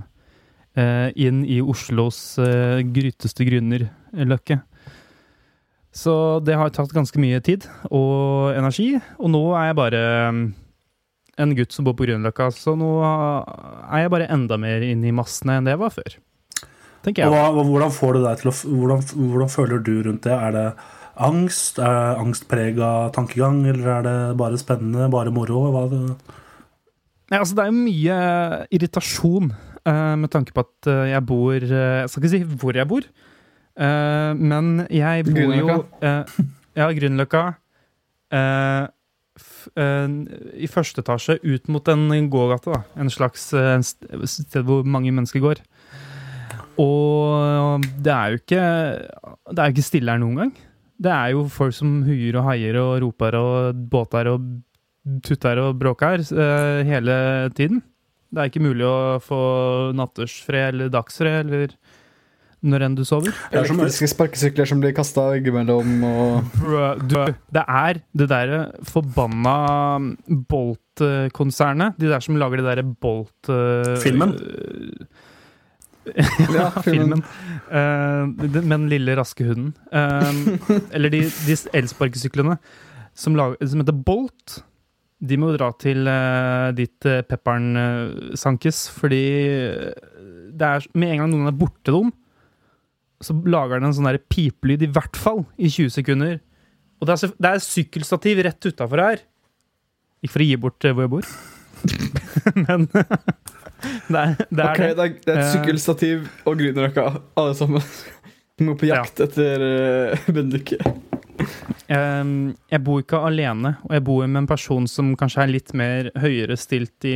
inn 0.79 1.41
i 1.45 1.57
Oslos 1.59 2.37
gryteste 2.39 3.43
grunner-løkke. 3.49 4.61
Så 5.91 6.13
det 6.47 6.55
har 6.55 6.71
tatt 6.71 6.93
ganske 6.95 7.19
mye 7.19 7.41
tid 7.43 7.65
og 7.91 8.53
energi, 8.55 8.93
og 9.19 9.33
nå 9.33 9.41
er 9.59 9.73
jeg 9.73 9.79
bare 9.81 10.03
mm, 10.37 10.45
en 11.39 11.55
gutt 11.59 11.73
som 11.75 11.87
bor 11.87 11.95
på 11.99 12.07
Grünerløkka, 12.09 12.49
så 12.55 12.75
nå 12.79 12.89
er 13.05 14.05
jeg 14.05 14.11
bare 14.15 14.29
enda 14.35 14.59
mer 14.61 14.83
inne 14.87 15.09
i 15.11 15.15
massene 15.15 15.59
enn 15.59 15.69
det 15.69 15.77
jeg 15.77 15.83
var 15.85 15.95
før. 15.95 16.17
Tenker 17.07 17.29
Og 17.29 17.35
jeg. 17.37 17.53
hva, 17.55 17.65
hvordan 17.69 17.93
får 17.95 18.17
du 18.17 18.21
deg 18.25 18.41
til 18.41 18.51
å 18.51 18.55
hvordan, 18.59 19.05
hvordan 19.33 19.53
føler 19.53 19.85
du 19.87 19.93
rundt 20.09 20.27
det? 20.27 20.35
Er 20.35 20.57
det 20.57 20.65
angst? 21.29 21.79
Er 21.79 21.95
det 21.95 22.19
angstprega 22.25 22.89
tankegang, 23.15 23.63
eller 23.71 23.89
er 23.99 24.03
det 24.07 24.17
bare 24.41 24.59
spennende, 24.61 25.07
bare 25.15 25.31
moro? 25.35 25.63
Hva 25.75 25.85
er 25.87 25.95
det? 25.95 26.03
Nei, 27.29 27.39
altså, 27.43 27.55
det 27.59 27.65
er 27.65 27.71
jo 27.71 27.79
mye 27.85 28.19
irritasjon 28.75 29.51
eh, 29.85 30.15
med 30.25 30.31
tanke 30.35 30.55
på 30.57 30.63
at 30.65 30.89
eh, 30.91 31.07
jeg 31.13 31.27
bor 31.29 31.57
eh, 31.57 31.99
Jeg 32.03 32.11
skal 32.13 32.23
ikke 32.25 32.35
si 32.35 32.61
hvor 32.63 32.79
jeg 32.81 32.89
bor, 32.89 33.09
eh, 33.79 34.31
men 34.39 34.87
jeg 34.91 35.27
bor 35.29 35.55
jo 35.59 35.79
Ja, 36.79 36.87
Grünerløkka. 36.95 37.43
Eh, 39.77 40.07
I 40.57 40.69
første 40.71 41.03
etasje 41.05 41.39
ut 41.43 41.69
mot 41.69 41.91
en 41.93 42.31
gågate. 42.33 42.83
En 42.97 43.11
slags 43.13 43.51
eh, 43.57 43.77
sted 43.83 44.65
hvor 44.65 44.87
mange 44.87 45.13
mennesker 45.13 45.43
går. 45.45 45.63
Og 46.79 47.85
det 47.99 48.13
er 48.15 48.31
jo 48.31 48.39
ikke 48.39 48.65
Det 49.51 49.59
er 49.59 49.65
jo 49.67 49.75
ikke 49.75 49.89
stille 49.89 50.15
her 50.15 50.23
noen 50.23 50.43
gang. 50.45 50.55
Det 50.99 51.11
er 51.15 51.35
jo 51.35 51.45
folk 51.51 51.75
som 51.75 52.01
huier 52.07 52.39
og 52.39 52.47
haier 52.49 52.79
og 52.81 53.03
roper 53.05 53.37
og 53.39 53.85
båter 53.91 54.31
og 54.33 54.47
tutter 55.25 55.61
og 55.63 55.79
bråker 55.79 56.23
eh, 56.23 56.81
hele 56.87 57.17
tiden. 57.55 57.83
Det 58.29 58.43
er 58.43 58.51
ikke 58.51 58.65
mulig 58.65 58.85
å 58.85 59.19
få 59.25 59.41
nattersfred 59.97 60.75
eller 60.75 60.91
dagsfred 60.93 61.47
eller 61.47 61.73
når 62.67 62.83
enn 62.89 62.95
du 62.99 63.05
sover. 63.07 63.31
Det 63.53 63.61
er 63.61 63.69
som- 63.69 63.79
Elektriske 63.79 64.09
sparkesykler 64.11 64.67
som 64.67 64.81
blir 64.83 64.93
kasta 64.97 65.29
veggimellom 65.31 66.03
og 66.05 66.45
Du, 67.09 67.15
det 67.55 67.65
er 67.69 68.01
det 68.17 68.29
derre 68.29 68.61
forbanna 68.83 69.55
Bolt-konsernet. 70.29 71.95
De 71.99 72.09
der 72.11 72.21
som 72.25 72.37
lager 72.41 72.57
det 72.59 72.67
derre 72.67 72.87
Bolt 73.01 73.49
eh, 73.53 73.95
Filmen? 74.03 74.35
ja, 76.57 76.71
filmen. 76.83 77.23
Eh, 77.71 78.25
med 78.27 78.71
den 78.71 78.89
lille 78.91 79.15
raske 79.19 79.45
hunden. 79.45 79.75
Eh, 79.93 80.89
eller 80.97 81.13
de, 81.13 81.21
de 81.47 81.57
elsparkesyklene 81.77 82.57
som, 83.19 83.37
som 83.37 83.83
heter 83.85 83.93
Bolt. 84.07 84.63
De 85.19 85.35
må 85.41 85.51
dra 85.57 85.73
til 85.83 86.07
eh, 86.07 86.69
dit 86.79 87.07
eh, 87.11 87.23
pepperen 87.27 87.71
eh, 87.77 88.35
sankes, 88.39 88.85
fordi 88.95 89.23
det 90.59 90.69
er 90.69 90.87
med 90.95 91.13
en 91.13 91.23
gang 91.25 91.33
noen 91.33 91.51
er 91.51 91.57
borte 91.59 91.91
dem, 91.95 92.13
så 93.25 93.35
lager 93.51 93.81
den 93.81 93.89
en 93.91 93.97
sånn 93.97 94.19
pipelyd, 94.31 94.85
i 94.87 94.91
hvert 94.95 95.17
fall 95.19 95.45
i 95.59 95.69
20 95.71 95.91
sekunder. 95.97 96.39
Og 97.01 97.07
det 97.09 97.17
er, 97.17 97.33
det 97.39 97.51
er 97.55 97.63
sykkelstativ 97.63 98.43
rett 98.47 98.69
utafor 98.71 99.03
her. 99.03 99.23
Ikke 100.23 100.35
for 100.37 100.43
å 100.45 100.49
gi 100.49 100.57
bort 100.59 100.87
eh, 100.87 100.95
hvor 100.95 101.07
jeg 101.07 101.13
bor, 101.13 101.27
men 102.67 102.87
det 104.11 104.23
er 104.23 104.33
det. 104.51 104.63
Er 104.63 104.71
Ok, 104.71 104.79
det. 104.79 104.95
det 104.99 105.05
er, 105.05 105.13
det 105.25 105.33
er 105.33 105.39
et 105.39 105.45
Eh. 105.45 105.51
sykkelstativ 105.55 106.25
og 106.45 106.59
Grünerløkka, 106.59 107.05
alle 107.39 107.55
sammen. 107.59 107.85
Vi 108.59 108.67
må 108.67 108.75
på 108.79 108.89
jakt 108.91 109.21
etter 109.23 109.63
uh, 109.63 110.17
jeg 111.89 112.81
bor 112.85 112.99
ikke 113.01 113.21
alene, 113.25 113.77
og 113.87 113.93
jeg 113.95 114.05
bor 114.05 114.27
med 114.27 114.43
en 114.43 114.49
person 114.51 114.89
som 114.91 115.13
kanskje 115.17 115.45
er 115.45 115.53
litt 115.53 115.71
mer 115.79 116.11
høyere 116.19 116.57
stilt 116.59 117.07
i 117.09 117.15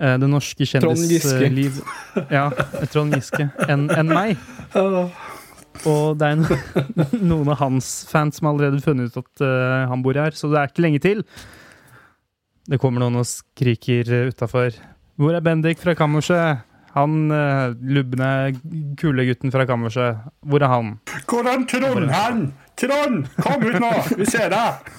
det 0.00 0.28
norske 0.32 0.64
kjendisliv 0.64 1.82
Ja, 2.32 2.46
Trond 2.88 3.12
Giske 3.12 3.50
enn 3.68 3.90
en 3.92 4.08
meg. 4.08 4.40
Og 5.88 6.18
det 6.20 6.28
er 6.28 6.40
noen 7.30 7.50
av 7.52 7.60
hans 7.62 7.90
fans 8.10 8.38
som 8.38 8.48
har 8.48 8.56
allerede 8.56 8.84
funnet 8.84 9.12
ut 9.12 9.20
at 9.22 9.44
eh, 9.44 9.84
han 9.90 10.04
bor 10.04 10.18
her, 10.18 10.34
så 10.36 10.50
det 10.52 10.60
er 10.60 10.72
ikke 10.72 10.84
lenge 10.84 11.02
til. 11.04 11.22
Det 12.70 12.78
kommer 12.80 13.02
noen 13.02 13.20
og 13.22 13.28
skriker 13.28 14.30
utafor. 14.30 14.76
Hvor 15.20 15.36
er 15.36 15.44
Bendik 15.44 15.80
fra 15.80 15.96
kammerset? 15.98 16.66
Han 16.90 17.30
uh, 17.30 17.70
lubne, 17.86 18.28
kule 18.98 19.24
gutten 19.28 19.52
fra 19.54 19.66
kammerset. 19.68 20.24
Hvor 20.42 20.62
er 20.64 20.72
han? 20.72 20.94
Hvor 21.30 21.46
er 21.46 21.62
Trond 21.70 22.10
hen? 22.10 22.44
Trond, 22.80 23.28
kom 23.38 23.66
ut 23.66 23.78
nå! 23.82 23.90
Vi 24.18 24.26
ser 24.26 24.50
deg! 24.50 24.90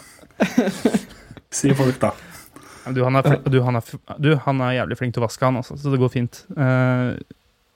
Sier 1.58 1.76
folk, 1.76 1.98
da. 2.00 2.14
Du 2.96 3.04
han, 3.06 3.16
er, 3.20 3.36
du, 3.46 3.60
han 3.62 3.76
er, 3.78 3.92
du, 4.18 4.32
han 4.46 4.62
er 4.66 4.78
jævlig 4.80 4.98
flink 4.98 5.14
til 5.14 5.22
å 5.22 5.28
vaske, 5.28 5.46
han 5.46 5.60
også, 5.62 5.78
så 5.78 5.92
det 5.94 6.00
går 6.02 6.10
fint. 6.14 6.40
Uh, 6.58 7.14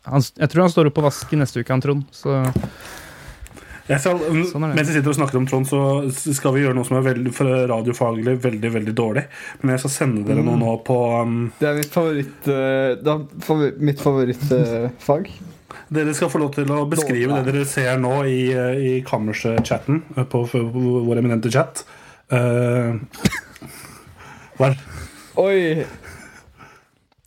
han, 0.09 0.21
jeg 0.41 0.49
tror 0.49 0.65
han 0.65 0.71
står 0.73 0.89
opp 0.89 0.97
og 1.01 1.05
vasker 1.11 1.37
neste 1.37 1.61
uke, 1.61 1.69
han 1.73 1.81
Trond. 1.83 2.03
Så 2.13 2.39
Jeg 3.85 4.01
skal, 4.01 4.17
Sånn 4.49 4.63
er 4.65 4.71
det. 4.71 4.77
mens 4.79 4.89
vi 4.89 4.95
sitter 4.95 5.11
og 5.13 5.17
snakker 5.19 5.37
om 5.37 5.45
Trond, 5.45 5.67
så 5.69 5.79
skal 6.33 6.55
vi 6.55 6.63
gjøre 6.63 6.73
noe 6.73 6.87
som 6.87 6.97
er 6.97 7.03
veldig, 7.05 7.33
for 7.37 7.51
radiofaglig 7.69 8.33
veldig 8.41 8.71
veldig 8.79 8.95
dårlig. 8.97 9.27
Men 9.61 9.75
jeg 9.75 9.83
skal 9.83 9.93
sende 9.93 10.23
dere 10.25 10.41
Mm. 10.41 10.47
noe 10.49 10.57
nå 10.63 10.71
på 10.87 10.97
um, 11.21 11.35
Det 11.59 11.69
er 11.69 11.77
mitt 11.77 11.93
favoritt 11.93 12.49
uh, 12.49 12.95
Det 12.97 13.13
er 13.13 13.77
mitt 13.91 14.01
favorittfag. 14.01 15.29
Dere 15.93 16.13
skal 16.17 16.31
få 16.33 16.41
lov 16.41 16.55
til 16.55 16.65
å 16.73 16.79
beskrive 16.89 17.29
Dårlig. 17.29 17.45
det 17.45 17.53
dere 17.59 17.69
ser 17.69 17.99
nå 18.01 18.15
i, 18.25 18.39
uh, 18.57 18.73
i 18.73 18.95
kammerset-chatten 19.05 20.01
på, 20.17 20.25
på, 20.49 20.65
på 20.73 20.85
vår 21.05 21.21
eminente 21.21 21.51
chat. 21.53 21.85
Uh, 22.33 22.97
er 24.63 24.77
Oi! 25.35 25.85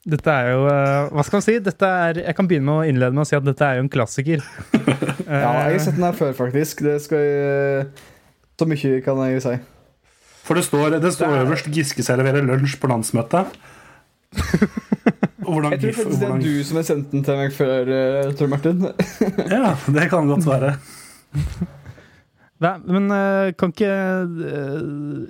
dette 0.08 0.32
er 0.32 0.52
jo 0.54 0.66
eh, 0.70 1.08
Hva 1.12 1.24
skal 1.26 1.40
man 1.40 1.44
si? 1.44 1.56
Dette 1.60 1.88
er, 2.08 2.20
jeg 2.24 2.36
kan 2.36 2.48
begynne 2.48 2.68
med 2.68 2.80
å 2.80 2.86
innlede 2.88 3.16
med 3.16 3.26
å 3.26 3.28
si 3.28 3.36
at 3.36 3.44
dette 3.44 3.66
er 3.66 3.78
jo 3.78 3.86
en 3.86 3.92
klassiker. 3.92 4.44
Eh, 4.72 4.94
Ja, 5.28 5.50
jeg 5.68 5.74
har 5.74 5.82
sett 5.84 5.98
den 5.98 6.06
her 6.06 6.14
før, 6.16 6.30
faktisk. 6.32 6.80
Det 6.86 6.94
skal 7.04 7.20
jeg 7.20 7.88
Så 8.56 8.68
mye 8.70 9.00
kan 9.04 9.18
jeg 9.26 9.34
jo 9.36 9.42
si. 9.44 9.56
For 10.48 10.56
det 10.56 10.64
står, 10.64 10.96
det 11.04 11.10
står 11.12 11.42
øverst 11.42 11.68
'Giske 11.68 12.02
serverer 12.06 12.46
lunsj 12.46 12.78
på 12.80 12.88
landsmøtet'. 12.88 13.52
Og 15.44 15.52
Hvordan, 15.52 15.72
Jeg 15.72 15.80
tror 15.80 15.92
faktisk 15.92 16.04
faktisk 16.04 16.20
det 16.20 16.28
er 16.28 16.40
du 16.44 16.64
som 16.64 16.76
har 16.76 16.86
sendt 16.88 17.12
den 17.12 17.24
til 17.24 17.36
meg 17.36 17.52
før, 17.52 17.92
uh, 17.92 18.32
Tor 18.36 18.48
Martin. 18.52 18.88
Ja, 19.48 19.76
det 19.92 20.08
kan 20.10 20.28
godt 20.28 20.48
være. 20.48 20.76
Hva, 22.58 22.72
men 22.90 23.06
eh, 23.14 23.52
kan 23.58 23.70
ikke 23.70 23.90
eh, 24.50 24.78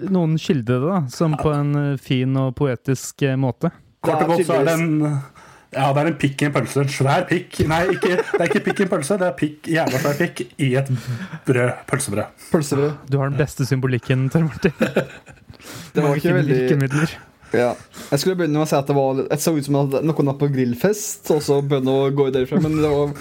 noen 0.08 0.38
skildre 0.40 0.78
det, 0.80 0.86
da? 0.88 1.00
Som 1.12 1.36
på 1.36 1.52
en 1.52 1.74
eh, 1.76 1.98
fin 2.00 2.32
og 2.40 2.54
poetisk 2.56 3.26
måte? 3.36 3.70
Kort 4.04 4.22
og 4.22 4.24
er 4.24 4.32
godt 4.32 4.48
så 4.48 4.56
er 4.62 4.68
det 4.70 4.76
en 4.78 4.88
Ja, 5.74 5.90
det 5.92 6.00
er 6.00 6.08
en 6.08 6.16
pikk 6.16 6.40
i 6.40 6.48
en 6.48 6.54
pølse. 6.54 6.80
En 6.80 6.92
svær 6.92 7.26
pikk. 7.28 7.58
Nei, 7.68 7.82
ikke, 7.92 8.14
det 8.16 8.40
er 8.40 8.46
ikke 8.48 8.64
pikk 8.70 8.80
i 8.80 8.86
en 8.86 8.92
pølse, 8.94 9.18
det 9.20 9.28
er 9.28 9.34
pikk, 9.36 9.68
jævla 9.74 10.00
svær 10.00 10.20
pikk 10.22 10.44
i 10.64 10.70
et 10.80 10.92
brød. 11.44 11.82
Pølsebrød. 11.90 12.46
Pølsebrød. 12.48 12.94
Du 13.12 13.18
har 13.20 13.34
den 13.34 13.40
beste 13.42 13.68
symbolikken, 13.68 14.30
Tor 14.32 14.48
Martin. 14.48 14.72
Det 15.92 16.04
var 16.04 16.16
ikke 16.16 16.32
veldig 16.36 16.54
virkemidler. 16.54 17.12
Ja. 17.52 17.72
Jeg 18.10 18.20
skulle 18.20 18.36
begynne 18.38 18.60
med 18.60 18.66
å 18.66 18.68
si 18.70 18.76
at 18.76 18.88
det 18.88 18.96
var 18.96 19.20
jeg 19.24 19.42
så 19.42 19.52
ut 19.56 19.66
som 19.66 19.78
at 19.80 19.98
noen 20.04 20.30
var 20.30 20.36
på 20.40 20.48
grillfest, 20.52 21.28
og 21.34 21.42
så 21.44 21.60
begynne 21.64 21.92
å 21.92 22.08
gå 22.14 22.28
derfra, 22.32 22.60
men 22.64 22.76
det 22.80 22.92
var 22.92 23.12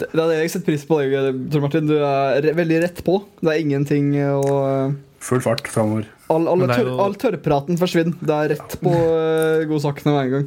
det, 0.00 0.08
hadde 0.16 0.38
jeg 0.40 0.50
sett 0.54 0.64
pris 0.66 0.84
på 0.88 0.98
deg, 1.02 1.14
Tor 1.52 1.62
Martin. 1.64 1.86
Du 1.90 1.96
er 1.98 2.40
re 2.44 2.54
veldig 2.58 2.80
rett 2.86 3.02
på. 3.06 3.18
Det 3.40 3.52
er 3.54 3.62
ingenting 3.64 4.12
å 4.32 4.94
Full 5.20 5.42
fart 5.44 5.66
framover. 5.68 6.06
All, 6.32 6.46
all, 6.48 6.62
tørr, 6.70 6.86
jo- 6.88 6.98
all 7.04 7.14
tørrpraten 7.20 7.76
forsvinner. 7.80 8.16
Det 8.24 8.36
er 8.36 8.52
rett 8.54 8.76
på 8.80 8.92
uh, 8.96 9.66
godsakene 9.68 10.14
med 10.14 10.20
en 10.22 10.36
gang. 10.38 10.46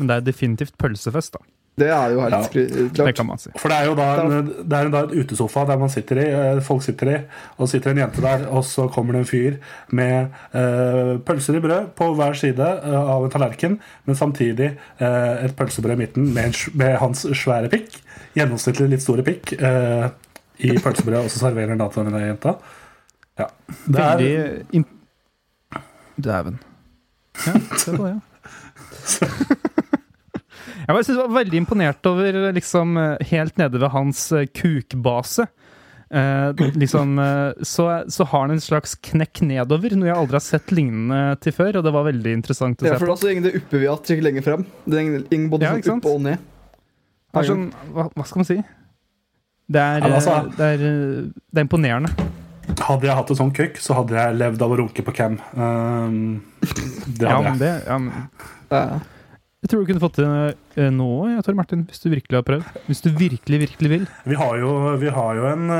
Men 0.00 0.08
det 0.10 0.16
er 0.16 0.24
definitivt 0.32 0.74
pølsefest, 0.80 1.36
da. 1.36 1.44
Det 1.78 1.88
er 1.90 2.12
jo 2.14 2.20
helt 2.22 2.30
Ja. 2.34 2.38
klart. 2.38 2.52
Det 2.70 2.82
klart. 2.94 3.16
kan 3.18 3.26
man 3.26 3.38
si. 3.42 3.50
For 3.58 3.70
det 3.70 3.78
er 3.82 3.88
jo 3.88 3.94
da 3.98 4.04
en, 4.22 4.50
det 4.62 4.78
er 4.78 4.90
da 4.94 5.00
et 5.08 5.14
utesofa 5.24 5.64
der 5.66 5.78
man 5.80 5.90
sitter 5.90 6.20
i, 6.22 6.26
eh, 6.30 6.60
folk 6.62 6.82
sitter 6.86 7.10
i, 7.10 7.16
og 7.58 7.66
sitter 7.70 7.90
en 7.90 7.98
jente 8.02 8.22
der, 8.22 8.44
og 8.54 8.62
så 8.66 8.84
kommer 8.94 9.16
det 9.16 9.22
en 9.24 9.30
fyr 9.30 9.56
med 9.90 10.30
eh, 10.54 11.16
pølser 11.26 11.58
i 11.58 11.62
brød 11.64 11.88
på 11.98 12.12
hver 12.14 12.38
side 12.38 12.62
eh, 12.62 12.94
av 12.94 13.26
en 13.26 13.30
tallerken, 13.34 13.74
men 14.06 14.18
samtidig 14.18 14.70
eh, 15.02 15.44
et 15.48 15.56
pølsebrød 15.58 15.96
i 15.98 16.02
midten 16.04 16.30
med, 16.34 16.44
en, 16.52 16.78
med 16.78 16.94
hans 17.02 17.26
svære 17.42 17.70
pikk, 17.74 17.98
gjennomsnittlig 18.34 18.90
litt 18.92 19.04
store 19.04 19.24
pikk, 19.26 19.54
eh, 19.58 20.06
i 20.64 20.74
pølsebrød, 20.78 21.24
og 21.24 21.32
så 21.32 21.42
serverer 21.46 21.74
han 21.74 21.82
da 21.82 21.88
til 21.92 22.06
denne 22.08 22.22
jenta. 22.22 22.56
Ja. 23.40 23.48
Det 23.86 24.00
er, 24.00 24.22
Veldig 24.22 24.78
imp... 24.80 24.92
Dæven. 26.24 26.60
Ja, 27.46 27.54
se 27.80 27.96
på 27.96 28.06
det, 28.06 28.14
ja. 28.14 28.20
Jeg 30.84 30.92
bare 30.92 31.04
synes 31.06 31.16
jeg 31.16 31.24
var 31.24 31.38
veldig 31.38 31.58
imponert 31.62 32.06
over 32.10 32.36
liksom 32.52 32.98
helt 33.30 33.54
nede 33.56 33.80
ved 33.80 33.88
hans 33.94 34.26
eh, 34.36 34.44
kukbase. 34.52 35.46
Eh, 36.14 36.74
liksom, 36.74 37.18
eh, 37.18 37.52
så, 37.62 38.04
så 38.08 38.24
har 38.24 38.40
han 38.40 38.50
en 38.54 38.60
slags 38.62 38.94
knekk 39.02 39.40
nedover, 39.48 39.96
noe 39.98 40.10
jeg 40.10 40.16
aldri 40.16 40.38
har 40.38 40.44
sett 40.44 40.74
lignende 40.74 41.38
til 41.42 41.56
før. 41.56 41.80
Og 41.80 41.86
det 41.86 41.92
var 41.96 42.06
veldig 42.06 42.34
interessant 42.38 42.82
å 42.84 42.86
Ja, 42.86 42.98
for 43.00 43.10
da 43.10 43.16
så 43.18 43.32
går 43.32 43.46
det 43.48 43.54
oppe 43.62 43.80
ved 43.80 43.90
at 43.94 44.12
ikke 44.14 44.26
lenger 44.28 44.46
frem. 44.46 44.66
Det 44.84 45.06
går 45.08 45.48
både 45.56 45.66
Ja, 45.66 45.78
sånn 45.80 46.02
opp 46.02 46.10
og 46.12 46.20
ned. 46.28 46.50
Det 47.34 47.40
er 47.42 47.48
sånn, 47.50 47.66
hva, 47.92 48.02
hva 48.14 48.24
skal 48.28 48.38
man 48.40 48.44
si? 48.48 48.56
Det 49.74 49.80
er, 49.80 49.98
Ja, 50.04 50.08
altså- 50.18 50.36
eh, 50.38 50.44
det 50.56 50.60
er, 50.60 50.78
eh, 50.86 51.22
det 51.52 51.58
er 51.58 51.64
imponerende. 51.66 52.10
Hadde 52.80 53.04
jeg 53.08 53.16
hatt 53.16 53.30
en 53.30 53.36
sånn 53.36 53.52
køkk, 53.54 53.76
så 53.80 53.94
hadde 53.94 54.14
jeg 54.16 54.36
levd 54.40 54.62
av 54.62 54.70
å 54.72 54.76
runke 54.80 55.02
på 55.04 55.12
cam. 55.14 55.38
Um, 55.56 56.42
det 56.60 57.22
Ja, 57.28 57.36
hadde 57.36 57.44
men 57.44 57.52
jeg. 57.52 57.58
det 57.60 57.84
ja, 57.86 57.98
men 57.98 58.12
Ja. 58.70 58.98
Jeg 59.64 59.70
tror 59.70 59.80
du 59.80 59.86
kunne 59.94 60.00
fått 60.00 60.16
det 60.16 60.26
noe, 60.28 60.54
nå, 60.92 61.26
jeg, 61.34 61.44
Tor 61.46 61.54
Martin, 61.56 61.84
hvis 61.88 62.00
du 62.02 62.10
virkelig 62.10 62.36
har 62.36 62.42
prøvd. 62.44 62.64
Hvis 62.86 63.00
du 63.00 63.08
virkelig, 63.16 63.58
virkelig 63.64 63.88
vil. 63.90 64.06
Vi 64.26 64.34
har 64.36 64.56
jo, 64.60 64.96
vi 65.00 65.08
har 65.08 65.34
jo 65.38 65.44
en 65.46 65.70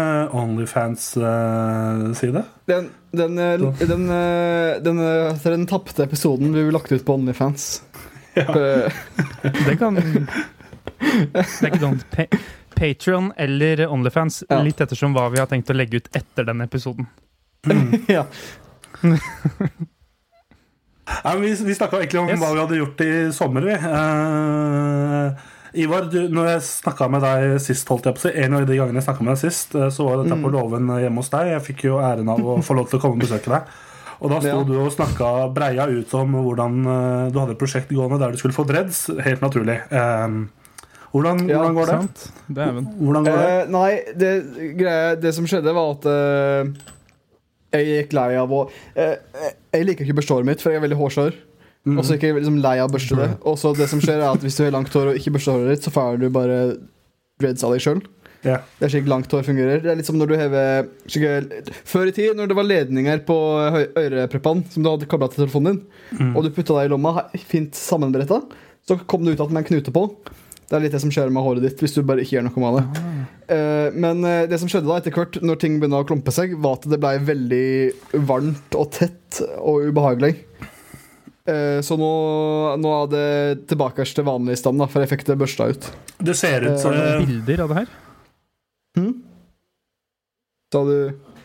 Onlyfans-side. 1.24 2.44
Den, 2.66 2.90
den, 3.12 3.38
eh, 3.38 3.58
den, 3.58 4.10
eh, 4.10 4.80
den, 4.80 4.98
eh, 5.00 5.34
den 5.44 5.66
tapte 5.66 6.02
episoden 6.06 6.52
vi 6.54 6.70
lagt 6.72 6.92
ut 6.92 7.04
på 7.04 7.14
Onlyfans. 7.18 7.82
Ja. 8.36 8.50
Det 8.50 9.78
kan 9.78 9.94
Det 11.00 11.40
er 11.40 11.70
ikke 11.70 11.80
sånn 11.82 12.00
pa 12.12 12.26
Patron 12.74 13.32
eller 13.38 13.84
Onlyfans, 13.86 14.42
Ja. 14.50 14.58
litt 14.62 14.80
ettersom 14.82 15.12
hva 15.14 15.28
vi 15.30 15.38
har 15.38 15.46
tenkt 15.46 15.70
å 15.70 15.76
legge 15.76 16.00
ut 16.02 16.08
etter 16.16 16.44
den 16.48 16.60
episoden. 16.64 17.06
ja. 18.10 18.24
ja 21.22 21.34
men 21.34 21.42
vi 21.44 21.54
vi 21.54 21.74
snakka 21.74 22.00
egentlig 22.02 22.20
om 22.22 22.28
Yes. 22.32 22.40
hva 22.40 22.52
vi 22.54 22.60
hadde 22.64 22.78
gjort 22.80 23.00
i 23.04 23.10
sommer, 23.36 23.62
vi. 23.68 23.74
Uh, 23.78 25.50
Ivar, 25.74 26.06
du, 26.10 26.20
når 26.30 26.46
jeg 26.52 26.62
snakka 26.68 27.08
med 27.10 27.24
deg 27.26 27.56
sist, 27.62 27.88
holdt 27.90 28.06
jeg 28.06 28.14
på 28.14 28.20
å 28.22 28.24
si, 28.28 28.30
en 28.44 28.54
av 28.54 28.66
de 28.68 28.76
gangene 28.78 29.00
jeg 29.00 29.06
snakka 29.08 29.24
med 29.26 29.32
deg 29.34 29.40
sist, 29.42 29.74
eh, 29.74 29.88
så 29.90 30.04
var 30.06 30.20
dette 30.22 30.36
på 30.38 30.52
låven 30.54 30.86
hjemme 31.02 31.18
hos 31.18 31.30
deg. 31.32 31.48
Jeg 31.50 31.64
fikk 31.66 31.82
jo 31.88 31.96
æren 31.98 32.30
av 32.30 32.38
å 32.46 32.54
få 32.62 32.76
lov 32.78 32.86
til 32.92 33.00
å 33.00 33.02
komme 33.02 33.18
og 33.18 33.24
besøke 33.24 33.50
deg. 33.50 33.72
Og 34.22 34.30
da 34.30 34.38
sto 34.38 34.52
Ja. 34.52 34.60
du 34.68 34.74
og 34.78 34.92
snakka 34.94 35.32
breia 35.52 35.88
ut 35.90 36.14
om 36.14 36.36
hvordan 36.38 36.78
eh, 36.86 37.30
du 37.34 37.40
hadde 37.42 37.56
et 37.56 37.58
prosjekt 37.58 37.90
gående 37.90 38.20
der 38.22 38.30
du 38.30 38.38
skulle 38.38 38.54
få 38.54 38.62
dreads. 38.70 39.08
Helt 39.26 39.42
naturlig. 39.42 39.80
Eh, 39.90 40.28
hvordan, 41.14 41.44
Ja, 41.48 41.60
hvordan 41.62 41.76
går 41.78 41.90
det? 41.92 42.66
Hvordan 42.98 43.24
går 43.28 43.38
det? 43.38 43.46
Eh, 43.54 43.68
nei, 43.70 43.90
det, 44.18 44.30
greia, 44.80 45.14
det 45.22 45.32
som 45.36 45.46
skjedde, 45.48 45.74
var 45.76 45.92
at 45.94 46.08
eh, 46.10 46.72
jeg 47.74 47.90
gikk 47.90 48.16
lei 48.18 48.30
av 48.38 48.52
å 48.54 48.64
eh, 48.98 49.14
Jeg 49.74 49.86
liker 49.88 50.06
ikke 50.06 50.18
børstehåret 50.20 50.48
mitt, 50.48 50.62
for 50.62 50.74
jeg 50.74 50.80
er 50.82 50.86
veldig 50.88 50.98
hårsår. 50.98 51.36
Mm. 51.84 51.98
Og 52.00 52.06
så 52.06 52.16
gikk 52.16 52.26
jeg 52.30 52.38
liksom 52.38 52.58
lei 52.64 52.76
av 52.80 52.88
å 52.90 52.94
børste 52.94 53.16
det. 53.18 53.30
Og 53.44 53.58
så 53.60 53.74
det 53.76 53.86
som 53.92 54.00
skjer, 54.02 54.18
er 54.22 54.30
at 54.32 54.42
hvis 54.44 54.56
du 54.58 54.64
har 54.64 54.74
langt 54.74 54.92
hår 54.94 55.12
og 55.12 55.18
ikke 55.20 55.34
børster 55.36 55.56
håret 55.58 55.74
ditt, 55.76 55.86
så 55.86 55.92
får 55.94 56.20
du 56.22 56.28
bare 56.34 56.58
dreads 57.42 57.64
av 57.66 57.74
deg 57.74 57.82
sjøl. 57.84 58.00
Yeah. 58.44 58.60
Det 58.78 58.86
er 58.86 58.92
slik 58.92 59.06
langt 59.08 59.32
hår 59.32 59.44
fungerer. 59.46 59.80
Det 59.80 59.88
er 59.88 59.96
litt 59.96 60.08
som 60.08 60.18
når 60.20 60.28
du 60.28 60.34
hever 60.36 60.88
Før 61.88 62.10
i 62.10 62.12
tid, 62.12 62.34
når 62.36 62.50
det 62.50 62.56
var 62.58 62.66
ledninger 62.68 63.22
på 63.24 63.36
ørepreppene 63.96 64.66
som 64.72 64.84
du 64.84 64.90
hadde 64.90 65.08
kabla 65.08 65.30
til 65.32 65.44
telefonen 65.44 65.70
din, 65.70 65.82
Mm. 66.14 66.36
og 66.36 66.44
du 66.44 66.50
putta 66.54 66.74
deg 66.76 66.86
i 66.86 66.90
lomma, 66.92 67.24
fint 67.48 67.74
sammenbretta, 67.74 68.36
så 68.86 68.98
kom 69.08 69.24
det 69.24 69.32
ut 69.34 69.40
at 69.40 69.50
med 69.50 69.64
en 69.64 69.70
knute 69.72 69.90
på. 69.90 70.02
Det 70.64 70.76
er 70.78 70.84
litt 70.86 70.94
det 70.96 71.00
som 71.02 71.12
skjer 71.12 71.28
med 71.34 71.44
håret 71.44 71.64
ditt 71.66 71.82
hvis 71.84 71.92
du 71.96 72.00
bare 72.06 72.22
ikke 72.24 72.38
gjør 72.38 72.46
noe 72.48 72.62
med 72.62 72.78
det. 72.78 73.02
Eh, 73.54 73.88
men 74.00 74.22
eh, 74.24 74.46
det 74.48 74.56
som 74.62 74.70
skjedde 74.70 74.88
da 74.88 74.96
etter 75.00 75.12
hvert, 75.12 75.36
når 75.44 75.58
ting 75.60 75.76
begynte 75.80 76.00
å 76.00 76.06
klumpe 76.08 76.32
seg, 76.32 76.54
var 76.64 76.78
at 76.78 76.86
det 76.88 76.98
ble 77.02 77.12
veldig 77.28 77.66
varmt 78.30 78.78
og 78.80 78.88
tett 78.96 79.42
og 79.60 79.90
ubehagelig. 79.90 80.32
Eh, 81.44 81.82
så 81.84 81.98
nå, 82.00 82.10
nå 82.80 82.94
er 83.02 83.12
det 83.12 83.26
tilbake 83.68 84.06
til 84.08 84.24
vanlig 84.24 84.56
stand, 84.56 84.80
da, 84.80 84.88
for 84.88 85.04
jeg 85.04 85.12
fikk 85.12 85.26
det 85.28 85.36
børsta 85.42 85.68
ut. 85.74 85.90
Det 86.24 86.36
ser 86.38 86.64
ut 86.70 86.80
som 86.80 86.96
Eh, 86.96 87.20
Bilder 87.26 87.66
av 87.66 87.74
det 87.74 87.82
her? 87.82 87.94
Hmm? 88.96 89.14
Sa 90.72 90.80
du 90.86 90.96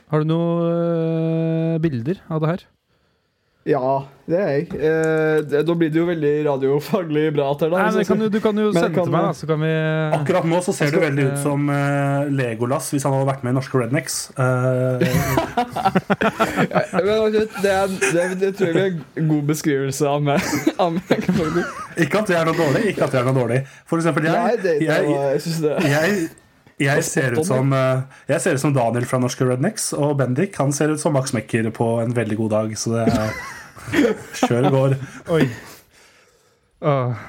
Har 0.09 0.23
du 0.23 0.29
noen 0.29 1.81
bilder 1.83 2.21
av 2.31 2.39
det 2.41 2.49
her? 2.53 2.63
Ja, 3.67 4.07
det 4.23 4.37
er 4.39 4.51
jeg. 4.53 4.67
Eh, 4.79 5.41
det, 5.43 5.65
da 5.67 5.73
blir 5.75 5.89
det 5.91 5.99
jo 5.99 6.05
veldig 6.07 6.29
radiofaglig 6.47 7.25
bra. 7.35 7.49
Til, 7.59 7.67
deg, 7.73 7.81
Nei, 7.83 7.89
men 7.97 8.05
kan 8.07 8.21
du, 8.23 8.27
du 8.31 8.37
kan 8.41 8.55
jo 8.61 8.69
Men 8.71 8.77
sende 8.85 8.95
kan- 8.95 9.03
til 9.09 9.13
meg, 9.13 9.25
da, 9.27 9.33
så 9.35 9.43
kan 9.49 9.59
vi 9.65 9.71
Akkurat 10.15 10.45
nå 10.47 10.61
så 10.63 10.71
ser 10.77 10.93
du 10.93 10.95
det 10.95 11.01
veldig 11.03 11.25
ut 11.27 11.41
som 11.43 11.67
uh, 11.67 12.23
Legolas 12.31 12.87
hvis 12.93 13.03
han 13.05 13.13
hadde 13.17 13.27
vært 13.27 13.43
med 13.43 13.51
i 13.51 13.57
Norske 13.59 13.75
Rednecks. 13.83 14.15
Eh, 14.39 14.39
Men, 17.03 17.35
det, 17.35 17.75
er, 17.75 17.87
det, 18.15 18.23
det 18.41 18.53
tror 18.57 18.71
jeg 18.79 18.79
er 18.79 18.95
en 19.19 19.27
god 19.35 19.43
beskrivelse 19.51 20.07
av 20.07 20.23
meg. 20.31 20.39
Av 20.79 20.95
meg 20.95 21.11
ikke 21.99 22.15
at 22.23 22.27
det 22.31 22.37
er 22.39 22.47
noe 22.47 22.55
dårlig. 22.55 22.85
Ikke 22.93 23.03
at 23.09 23.15
det 23.15 23.19
er 23.19 23.25
noe 23.27 23.35
dårlig 23.35 23.57
For 23.89 23.99
eksempel, 23.99 24.23
Nei, 24.29 24.53
jeg, 24.53 24.59
det, 24.63 24.73
det 24.79 24.87
jeg, 24.87 25.03
jeg 25.11 25.19
jeg, 25.99 26.29
jeg 26.79 27.03
ser 27.07 27.35
ut 27.37 27.45
som 27.47 27.73
eh, 27.75 28.01
Jeg 28.31 28.43
ser 28.43 28.57
ut 28.57 28.63
som 28.63 28.73
Daniel 28.75 29.07
fra 29.09 29.19
Norske 29.21 29.47
Rednecks, 29.47 29.91
og 29.97 30.17
Bendik 30.21 30.55
han 30.59 30.71
ser 30.75 30.93
ut 30.93 31.01
som 31.01 31.15
Max 31.15 31.33
Mekker 31.35 31.71
på 31.75 31.89
en 32.03 32.15
veldig 32.15 32.37
god 32.39 32.55
dag. 32.55 32.77
Så 32.79 32.95
det 32.95 33.07
er 33.09 33.33
Kjør 34.43 34.69
går. 34.73 34.95
Oi. 35.35 35.43
Uh. 36.83 37.19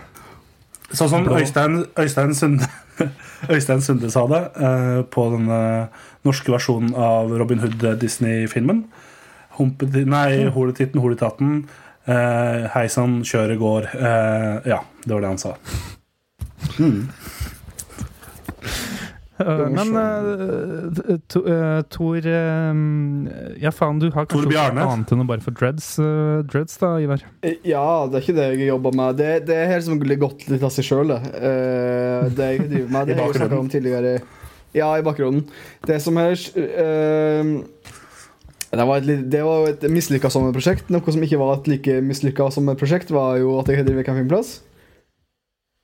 Sånn 0.90 1.10
som 1.12 1.28
Øystein, 1.30 1.84
Øystein, 1.98 2.34
Sunde, 2.34 2.66
Øystein 3.54 3.82
Sunde 3.84 4.10
sa 4.10 4.24
det 4.30 4.40
uh, 4.58 5.02
på 5.06 5.28
den 5.34 5.46
eh, 5.54 6.00
norske 6.26 6.50
versjonen 6.50 6.90
av 6.98 7.30
Robin 7.38 7.62
Hood 7.62 7.84
Disney-filmen. 8.00 8.84
Humpeti- 9.58 10.06
Nei, 10.08 10.48
Holetitten, 10.50 11.00
Holetatten. 11.02 11.62
Uh, 12.08 12.66
Hei 12.74 12.88
sann, 12.90 13.20
kjøret 13.26 13.60
går. 13.60 13.90
Uh, 13.94 14.66
ja, 14.66 14.80
det 15.04 15.14
var 15.14 15.22
det 15.22 15.32
han 15.34 15.42
sa. 15.42 15.54
Øh, 16.80 17.02
men 19.76 19.94
uh, 19.96 21.16
to, 21.30 21.42
uh, 21.46 21.80
Tor 21.92 22.26
øh, 22.28 22.80
Ja, 23.60 23.72
faen, 23.74 24.00
du 24.02 24.08
har 24.14 24.28
kanskje 24.28 24.50
noe 24.50 24.86
annet 24.86 25.14
enn 25.14 25.24
å 25.24 25.28
bare 25.28 25.44
få 25.44 25.54
dreads, 25.56 25.92
dreads 26.50 26.76
da, 26.80 26.94
Ivar? 27.02 27.24
Ja, 27.66 27.84
det 28.10 28.20
er 28.20 28.24
ikke 28.24 28.36
det 28.36 28.48
jeg 28.52 28.70
jobber 28.70 28.96
med. 28.96 29.18
Det, 29.20 29.30
det 29.48 29.56
er 29.56 29.72
helt 29.74 29.86
som 29.86 30.00
gått 30.00 30.46
litt 30.50 30.64
av 30.66 30.72
seg 30.74 30.86
sjøl, 30.86 31.12
det. 31.12 31.20
Eh, 31.40 32.28
det 32.36 32.50
jeg 32.52 32.68
driver 32.68 32.94
med. 32.94 33.06
Det 33.10 33.18
har 33.18 33.32
jeg 33.32 33.40
snakka 33.40 33.58
om 33.58 33.70
tidligere. 33.72 34.14
Ja, 34.76 34.92
i 34.98 35.04
bakgrunnen. 35.04 35.46
Det 35.86 35.98
som 36.02 36.18
er 36.20 36.36
eh, 36.36 37.54
det 38.70 38.86
var 38.86 39.00
et, 39.00 39.30
det 39.32 39.42
var 39.42 39.66
et 39.66 39.86
mislykka 39.90 40.30
sommerprosjekt. 40.30 40.90
Noe 40.94 41.14
som 41.14 41.24
ikke 41.26 41.40
var 41.40 41.56
et 41.56 41.70
like 41.72 41.96
mislykka 42.06 42.50
sommerprosjekt, 42.54 43.10
var 43.14 43.40
jo 43.42 43.56
at 43.58 43.70
jeg 43.72 43.86
driver 43.88 44.06
campingplass. 44.06 44.60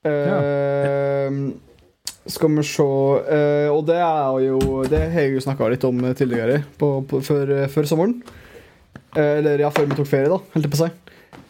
Eh, 0.07 1.41
Skal 2.27 2.51
vi 2.57 2.63
se 2.67 2.83
uh, 2.83 3.69
Og 3.71 3.85
det 3.87 3.95
er 4.03 4.39
jo 4.43 4.59
Det 4.89 4.99
har 4.99 5.21
jeg 5.23 5.37
jo 5.37 5.43
snakka 5.45 5.69
litt 5.71 5.85
om 5.87 6.01
tidligere, 6.11 6.61
på, 6.79 6.89
på, 7.07 7.21
før, 7.23 7.53
før 7.71 7.87
sommeren. 7.89 8.17
Uh, 9.15 9.37
eller 9.39 9.63
ja, 9.63 9.71
før 9.73 9.87
vi 9.87 9.97
tok 9.99 10.09
ferie, 10.09 10.31
da, 10.31 10.41
holdt 10.53 10.67
jeg 10.67 10.73
på 10.73 10.79
å 10.79 10.85
si. 10.85 10.91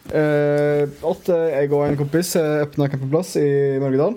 Uh, 0.08 0.86
at 1.10 1.26
eh, 1.34 1.48
jeg 1.52 1.72
og 1.74 1.82
en 1.84 1.98
kompis 1.98 2.30
åpna 2.40 2.86
campingplass 2.88 3.34
i 3.42 3.48
Mørgedal. 3.82 4.14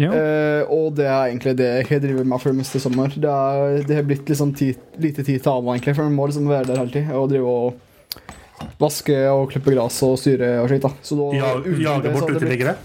Ja. 0.00 0.10
Eh, 0.16 0.62
og 0.72 0.94
det 0.96 1.06
er 1.08 1.28
egentlig 1.28 1.54
det 1.58 1.68
jeg 1.68 1.88
har 1.90 2.02
drevet 2.04 2.28
med 2.28 2.44
det 2.46 2.76
i 2.78 2.80
sommer. 2.80 3.12
Det, 3.12 3.28
er, 3.30 3.82
det 3.84 3.98
har 3.98 4.06
blitt 4.08 4.28
liksom 4.28 4.54
ti, 4.56 4.70
lite 4.96 5.24
tid 5.26 5.42
til 5.42 5.52
annet, 5.52 5.74
egentlig, 5.74 5.96
for 5.98 6.08
man 6.08 6.16
må 6.16 6.28
liksom 6.30 6.48
være 6.48 6.70
der 6.70 6.80
hele 6.80 6.94
tida 6.94 7.18
og 7.18 7.28
drive 7.32 7.56
og 7.56 8.70
vaske 8.80 9.18
og 9.32 9.50
klippe 9.52 9.74
gress 9.74 10.00
og 10.06 10.16
styre 10.20 10.54
og 10.62 10.70
slikt. 10.70 10.86
da. 10.86 10.92
Så 11.04 11.18
da- 11.18 11.36
Ja, 11.36 11.52
jage 11.84 12.14
bort 12.14 12.32
uteliggere. 12.32 12.76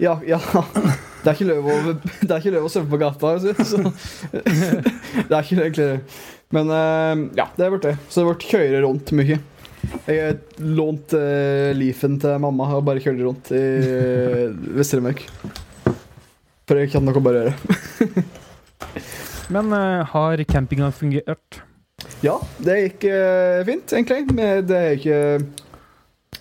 Ja, 0.00 0.18
ja. 0.26 0.40
Det 1.22 1.30
er 1.30 1.36
ikke 1.38 1.48
lov 1.52 1.68
å, 1.70 1.94
det 2.26 2.30
er 2.30 2.38
ikke 2.40 2.54
lov 2.56 2.66
å 2.66 2.72
surfe 2.72 2.90
på 2.90 3.00
gata. 3.00 3.36
Så. 3.38 3.82
Det 5.28 5.36
er 5.36 5.40
ikke 5.40 5.62
egentlig. 5.62 5.90
Men 6.52 6.68
eh, 6.74 7.22
ja, 7.38 7.46
det 7.56 7.70
blitt 7.72 7.86
det. 7.86 7.96
Så 8.08 8.20
det 8.20 8.26
har 8.26 8.34
blitt 8.34 8.50
kjøre 8.50 8.80
rundt 8.84 9.12
mye. 9.16 9.38
Jeg 10.06 10.18
har 10.18 10.36
lånt 10.62 11.14
uh, 11.16 11.72
Leafen 11.74 12.18
til 12.22 12.36
mamma 12.42 12.68
og 12.76 12.84
bare 12.86 13.02
kjørt 13.02 13.22
rundt 13.24 13.50
i 13.56 13.62
uh, 13.82 14.52
Vest-Telemark. 14.76 15.24
For 16.68 16.78
jeg 16.78 16.92
kan 16.92 17.02
noe 17.06 17.22
bare 17.24 17.40
gjøre. 17.40 18.24
Men 19.54 19.72
uh, 19.74 20.04
har 20.12 20.44
campinga 20.46 20.92
fungert? 20.94 21.62
Ja, 22.22 22.36
det 22.62 22.78
gikk 22.78 23.08
uh, 23.10 23.64
fint, 23.66 23.96
egentlig. 23.96 24.28
Men 24.30 24.68
det 24.68 24.78
er 24.78 25.00
ikke 25.00 25.18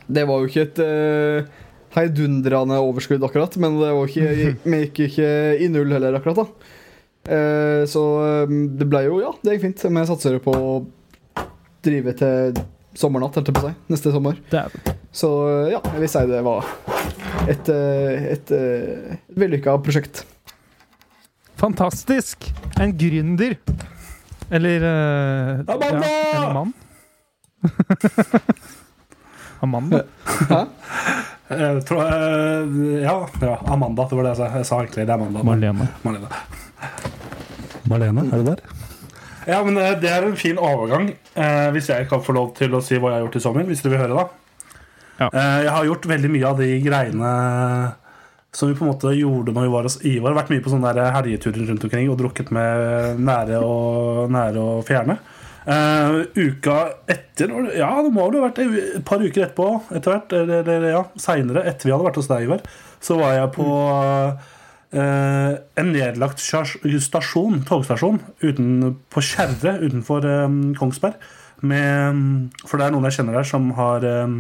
Det 0.06 0.28
var 0.30 0.44
jo 0.44 0.52
ikke 0.52 0.68
et 0.68 0.84
heidundrende 1.96 2.78
overskudd, 2.82 3.24
akkurat. 3.28 3.54
Men 3.62 3.72
det 3.82 3.92
var 3.96 4.06
ikke, 4.12 4.52
vi 4.72 4.78
gikk 4.86 4.98
ikke 5.10 5.30
i 5.62 5.68
null 5.72 5.92
heller, 5.96 6.20
akkurat. 6.20 6.44
da 6.46 6.78
Eh, 7.22 7.84
Så 7.86 8.02
eh, 8.26 8.50
det 8.80 8.86
ble 8.90 9.04
jo 9.06 9.20
Ja, 9.22 9.30
det 9.46 9.54
gikk 9.54 9.62
fint. 9.68 9.82
Vi 9.94 10.06
satser 10.10 10.40
på 10.42 10.52
å 10.58 10.72
drive 11.86 12.16
til 12.18 12.58
sommernatt, 12.98 13.36
holdt 13.38 13.50
jeg 13.52 13.58
på 13.58 13.62
å 13.62 13.70
si. 13.70 13.74
Neste 13.94 14.10
sommer. 14.14 14.36
Så 15.14 15.30
eh, 15.50 15.68
ja, 15.76 15.80
jeg 15.94 16.02
vil 16.02 16.10
si 16.12 16.24
det 16.32 16.42
var 16.46 16.66
et, 17.50 17.70
eh, 17.70 18.26
et, 18.36 18.52
eh, 18.58 19.14
et 19.20 19.38
vellykka 19.38 19.78
prosjekt. 19.86 20.24
Fantastisk! 21.62 22.50
En 22.82 22.92
gründer. 22.98 23.54
Eller 24.52 24.82
uh, 24.84 25.62
Amanda! 25.70 26.08
Ja, 26.10 26.42
en 26.42 26.54
mann. 26.58 26.74
Amanda. 29.62 30.04
Hæ? 30.50 30.66
Jeg 31.52 31.86
tror, 31.88 32.06
eh, 32.08 33.02
ja, 33.04 33.16
ja, 33.42 33.56
Amanda. 33.68 34.06
Det 34.08 34.18
var 34.18 34.28
det 34.28 34.36
jeg 34.36 34.40
sa. 34.40 34.52
Jeg 34.58 34.68
sa 34.70 34.84
egentlig 34.84 35.06
det 35.06 35.10
er 35.12 35.18
Amanda. 35.20 35.44
Marlene. 35.44 35.88
Marlene. 36.06 36.30
Marlene, 37.92 38.28
er 38.32 38.44
du 38.44 38.52
der? 38.54 38.62
Ja, 39.50 39.64
men 39.66 39.78
eh, 39.78 39.98
Det 40.00 40.10
er 40.10 40.26
en 40.26 40.38
fin 40.38 40.60
overgang, 40.62 41.10
eh, 41.34 41.70
hvis 41.76 41.90
jeg 41.90 42.08
kan 42.10 42.22
få 42.24 42.36
lov 42.38 42.54
til 42.58 42.76
å 42.78 42.84
si 42.84 42.98
hva 42.98 43.12
jeg 43.12 43.20
har 43.20 43.26
gjort 43.26 43.40
i 43.40 43.44
sommer. 43.44 43.68
Hvis 43.68 43.84
du 43.84 43.90
vil 43.90 44.02
høre, 44.02 44.22
da. 44.22 44.78
Ja. 45.18 45.28
Eh, 45.28 45.58
jeg 45.66 45.74
har 45.76 45.90
gjort 45.90 46.08
veldig 46.14 46.32
mye 46.34 46.48
av 46.50 46.62
de 46.62 46.70
greiene 46.86 47.34
som 48.52 48.68
vi 48.68 48.76
på 48.76 48.84
en 48.84 48.92
måte 48.92 49.14
gjorde 49.16 49.54
når 49.56 49.68
vi 49.68 49.74
var 49.74 49.88
hos 49.88 50.00
Ivar. 50.08 50.36
Vært 50.36 50.52
mye 50.52 50.64
på 50.64 50.74
sånne 50.74 51.12
helgeturer 51.16 51.70
rundt 51.70 51.86
omkring 51.88 52.10
og 52.12 52.18
drukket 52.20 52.52
med 52.52 53.22
nære 53.24 53.62
og, 53.64 54.32
nære 54.34 54.64
og 54.64 54.84
fjerne. 54.88 55.18
Eh, 55.62 56.22
uka 56.36 56.78
etter 57.06 57.52
Ja, 57.78 57.92
det 58.02 58.10
må 58.14 58.26
vel 58.26 58.40
ha 58.40 58.48
vært 58.48 58.62
et 58.64 59.04
par 59.06 59.22
uker 59.22 59.46
etterpå, 59.46 59.68
etter 59.94 60.16
hvert. 60.16 60.34
Eller, 60.34 60.64
eller 60.66 60.96
ja, 60.96 61.04
seinere, 61.22 61.66
etter 61.70 61.90
vi 61.90 61.94
hadde 61.94 62.08
vært 62.08 62.22
hos 62.22 62.32
deg, 62.32 62.48
Ivar, 62.48 62.64
så 63.02 63.18
var 63.20 63.36
jeg 63.38 63.52
på 63.58 63.68
uh, 63.70 65.52
en 65.82 65.92
nedlagt 65.94 66.42
stasjon, 66.42 67.62
togstasjon 67.68 68.20
uten, 68.42 68.72
på 69.14 69.26
Kjerre 69.26 69.78
utenfor 69.84 70.26
um, 70.48 70.64
Kongsberg. 70.78 71.22
Med, 71.62 72.50
for 72.66 72.82
det 72.82 72.88
er 72.88 72.96
noen 72.96 73.06
jeg 73.06 73.20
kjenner 73.20 73.36
der 73.38 73.46
som 73.46 73.68
har 73.78 74.02
eh, 74.02 74.32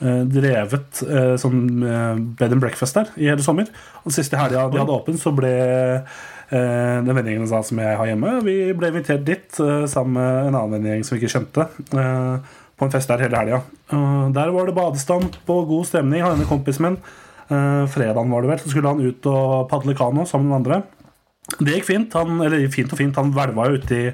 drevet 0.00 1.02
uh, 1.04 1.34
sånn 1.36 1.58
bed 2.38 2.54
and 2.54 2.62
breakfast 2.64 2.96
der 2.96 3.10
i 3.20 3.28
hele 3.28 3.44
sommer. 3.44 3.68
Og 4.08 4.14
siste 4.16 4.40
helga 4.40 4.70
de 4.72 4.80
hadde 4.80 4.94
åpen, 4.96 5.20
så 5.20 5.34
ble 5.36 5.52
den 6.50 7.16
vennegjengen 7.16 7.48
sa 7.48 7.62
som 7.64 7.80
jeg 7.80 7.96
har 7.98 8.10
hjemme, 8.10 8.36
vi 8.44 8.58
ble 8.76 8.90
invitert 8.92 9.24
dit 9.26 9.60
eh, 9.64 9.86
sammen 9.90 10.18
med 10.18 10.50
en 10.50 10.58
annen 10.58 10.76
vennegjeng 10.76 11.06
som 11.06 11.16
vi 11.16 11.22
ikke 11.22 11.34
kjente. 11.38 11.68
eh, 11.96 12.60
på 12.74 12.86
en 12.86 12.90
fest 12.90 13.10
der 13.10 13.22
hele 13.22 13.38
helga. 13.38 13.60
Der 14.34 14.50
var 14.50 14.66
det 14.66 14.74
badestamp 14.74 15.36
og 15.46 15.68
god 15.70 15.84
stemning. 15.86 16.24
Han 16.24 16.40
ene 16.40 16.48
kompisen 16.48 16.82
min, 16.88 16.96
eh, 17.48 17.86
fredagen 17.86 18.30
var 18.30 18.42
det 18.42 18.50
vel, 18.50 18.58
så 18.58 18.70
skulle 18.72 18.88
han 18.88 19.00
ut 19.00 19.26
og 19.30 19.68
padle 19.70 19.94
kano 19.94 20.24
sammen 20.26 20.48
med 20.48 20.56
andre. 20.56 20.82
Det 21.60 21.76
gikk 21.76 21.86
fint. 21.86 22.12
Han, 22.18 22.40
eller 22.40 22.68
fint 22.72 22.92
og 22.92 22.98
fint, 22.98 23.16
han 23.16 23.32
hvelva 23.32 23.68
jo 23.68 23.78
uti 23.78 24.12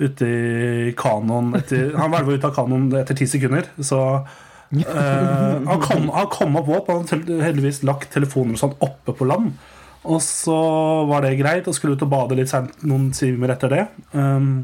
ute 0.00 0.24
i 0.24 0.92
kanoen 0.96 1.52
etter, 1.58 1.90
Han 1.98 2.12
hvelva 2.14 2.32
ut 2.32 2.44
av 2.48 2.54
kanoen 2.56 2.86
etter 2.96 3.18
ti 3.18 3.26
sekunder, 3.28 3.66
så 3.84 3.98
uh, 4.24 4.80
han, 4.80 5.82
kom, 5.82 6.08
han 6.14 6.30
kom 6.32 6.56
opp 6.56 6.70
våt, 6.70 6.88
han 6.88 7.04
hadde 7.10 7.42
heldigvis 7.44 7.82
lagt 7.84 8.08
telefonen 8.14 8.56
sånn 8.56 8.72
oppe 8.80 9.12
på 9.12 9.28
land. 9.28 9.52
Og 10.08 10.20
så 10.24 10.56
var 11.10 11.26
det 11.26 11.36
greit, 11.40 11.66
og 11.68 11.76
skulle 11.76 11.96
ut 11.96 12.04
og 12.06 12.12
bade 12.12 12.38
litt 12.38 12.50
sent 12.50 12.84
noen 12.88 13.10
timer 13.16 13.52
etter 13.52 13.72
det. 13.72 13.82
Um, 14.14 14.62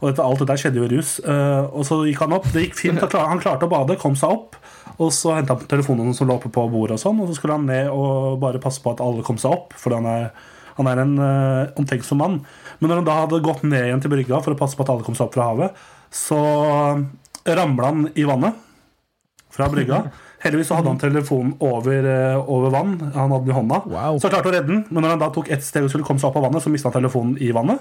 og 0.00 0.08
dette, 0.08 0.24
alt 0.24 0.40
dette 0.42 0.56
skjedde 0.58 0.80
jo 0.80 0.86
i 0.88 0.92
rus. 0.94 1.18
Uh, 1.22 1.68
og 1.68 1.84
så 1.86 2.00
gikk 2.08 2.24
han 2.24 2.36
opp. 2.38 2.48
Det 2.54 2.64
gikk 2.64 2.78
fint, 2.78 3.02
han 3.02 3.42
klarte 3.42 3.68
å 3.68 3.72
bade, 3.72 3.98
kom 4.00 4.16
seg 4.18 4.32
opp. 4.32 4.56
Og 4.96 5.12
så 5.14 5.36
henta 5.36 5.58
han 5.58 5.68
telefonen 5.68 6.16
som 6.16 6.28
lå 6.28 6.38
oppe 6.38 6.50
på 6.52 6.64
bordet, 6.72 6.98
og 6.98 7.00
sånn 7.00 7.20
Og 7.22 7.30
så 7.30 7.36
skulle 7.38 7.54
han 7.56 7.68
ned 7.68 7.88
og 7.88 8.40
bare 8.42 8.60
passe 8.60 8.82
på 8.82 8.92
at 8.92 9.00
alle 9.04 9.24
kom 9.24 9.38
seg 9.40 9.54
opp, 9.54 9.76
Fordi 9.80 10.00
han 10.00 10.08
er, 10.10 10.26
han 10.76 10.90
er 10.90 11.04
en 11.04 11.14
uh, 11.20 11.78
omtenksom 11.80 12.20
mann. 12.24 12.40
Men 12.80 12.90
når 12.90 13.02
han 13.02 13.08
da 13.08 13.20
hadde 13.22 13.44
gått 13.44 13.64
ned 13.68 13.90
igjen 13.90 14.02
til 14.02 14.12
brygga 14.16 14.40
for 14.42 14.56
å 14.56 14.58
passe 14.58 14.78
på 14.78 14.86
at 14.86 14.92
alle 14.94 15.06
kom 15.06 15.18
seg 15.18 15.28
opp 15.28 15.36
fra 15.36 15.52
havet, 15.52 15.86
så 16.12 16.42
ramla 17.46 17.88
han 17.88 18.04
i 18.18 18.24
vannet 18.28 18.56
fra 19.52 19.68
brygga. 19.72 20.06
Heldigvis 20.42 20.72
så 20.72 20.78
hadde 20.78 20.90
han 20.90 20.98
telefonen 20.98 21.52
over, 21.62 22.06
eh, 22.10 22.50
over 22.50 22.72
vann. 22.74 22.96
Han 23.14 23.30
hadde 23.30 23.44
den 23.46 23.52
i 23.52 23.58
hånda. 23.58 23.78
Wow. 23.86 24.18
Så 24.18 24.26
han 24.26 24.34
klarte 24.34 24.50
å 24.50 24.54
redde 24.54 24.72
den, 24.72 24.84
men 24.90 25.04
når 25.04 25.14
han 25.14 25.22
da 25.22 25.28
tok 25.34 25.50
ett 25.54 25.62
steg 25.62 25.86
og 25.86 25.92
skulle 25.92 26.06
komme 26.06 26.18
seg 26.18 26.32
opp 26.32 26.40
av 26.40 26.48
vannet, 26.48 26.64
så 26.64 26.72
mista 26.72 26.90
han 26.90 26.96
telefonen 26.96 27.36
i 27.38 27.52
vannet. 27.54 27.78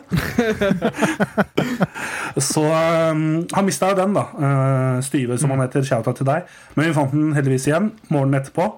så 2.52 2.66
um, 2.68 3.24
han 3.50 3.66
mista 3.66 3.90
jo 3.90 3.98
den, 3.98 4.14
da. 4.14 4.28
Uh, 4.38 5.02
Styve, 5.06 5.40
som 5.42 5.56
han 5.56 5.66
heter. 5.66 5.86
Shoutout 5.88 6.22
til 6.22 6.30
deg. 6.30 6.46
Men 6.76 6.92
vi 6.92 6.98
fant 7.00 7.16
den 7.16 7.34
heldigvis 7.38 7.66
igjen 7.72 7.90
morgenen 8.14 8.44
etterpå. 8.44 8.70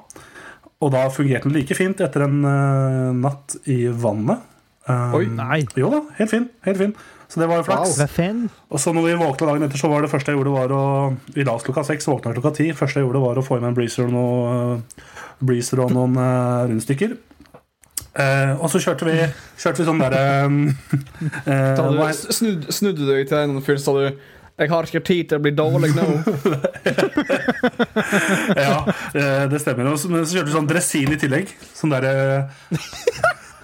Og 0.84 0.92
da 0.96 1.04
fungerte 1.12 1.50
den 1.50 1.58
like 1.60 1.76
fint 1.76 2.00
etter 2.04 2.24
en 2.24 2.40
uh, 2.48 3.12
natt 3.20 3.60
i 3.68 3.84
vannet. 3.92 4.48
Um, 4.88 5.20
Oi. 5.20 5.26
Nei. 5.32 5.60
Jo 5.80 5.92
da, 5.92 6.02
helt 6.18 6.32
fin. 6.32 6.48
Helt 6.64 6.80
fin. 6.80 6.96
Så 7.34 7.40
det 7.40 7.48
var 7.50 7.58
jo 7.58 7.66
flaks. 7.66 7.96
Wow. 7.98 8.50
Og 8.70 8.82
så 8.82 8.92
når 8.94 9.08
vi 9.08 9.14
våkna 9.18 9.48
dagen 9.48 9.64
etter, 9.66 9.80
så 9.82 9.90
var 9.90 10.04
det 10.06 10.10
første 10.12 10.30
jeg 10.30 10.38
gjorde 10.38 10.52
var 10.54 10.74
å 10.76 10.82
Vi 11.34 11.42
la 11.48 11.56
oss 11.58 11.64
klokka 11.66 11.82
seks, 11.88 12.06
våkna 12.06 12.36
klokka 12.36 12.52
ti. 12.60 12.68
første 12.78 13.02
jeg 13.02 13.08
gjorde 13.08 13.24
var 13.24 13.40
å 13.42 13.44
få 13.46 13.58
i 13.58 13.64
meg 13.64 13.72
en 13.72 13.78
breezer 13.80 14.06
og, 14.06 14.12
noe, 14.14 15.08
breezer 15.42 15.82
og 15.82 15.96
noen 15.96 16.14
uh, 16.20 16.68
rundstykker. 16.70 17.16
Uh, 18.14 18.54
og 18.62 18.70
så 18.70 18.84
kjørte 18.84 19.08
vi, 19.08 19.16
kjørte 19.58 19.82
vi 19.82 19.88
sånn 19.88 20.02
derre 20.04 20.22
eh, 21.50 21.80
Da 21.82 22.12
snudde 22.14 22.68
du 22.68 22.76
snudde 22.78 23.08
deg 23.08 23.26
til 23.32 23.40
en 23.40 23.64
fyr, 23.66 23.80
sa 23.82 23.96
du 23.98 24.04
Jeg 24.04 24.70
har 24.70 24.86
ikke 24.86 25.02
tid 25.02 25.32
til 25.32 25.42
å 25.42 25.46
bli 25.48 25.56
dårlig 25.58 25.90
nå. 25.98 26.06
Ja, 28.68 28.78
eh, 29.18 29.50
det 29.50 29.64
stemmer. 29.66 29.90
Og 29.90 29.98
så, 29.98 30.14
men 30.14 30.30
så 30.30 30.38
kjørte 30.38 30.52
vi 30.52 30.58
sånn 30.60 30.70
dresin 30.70 31.18
i 31.18 31.22
tillegg. 31.26 31.50
Sånn 31.74 31.98
derre 31.98 32.14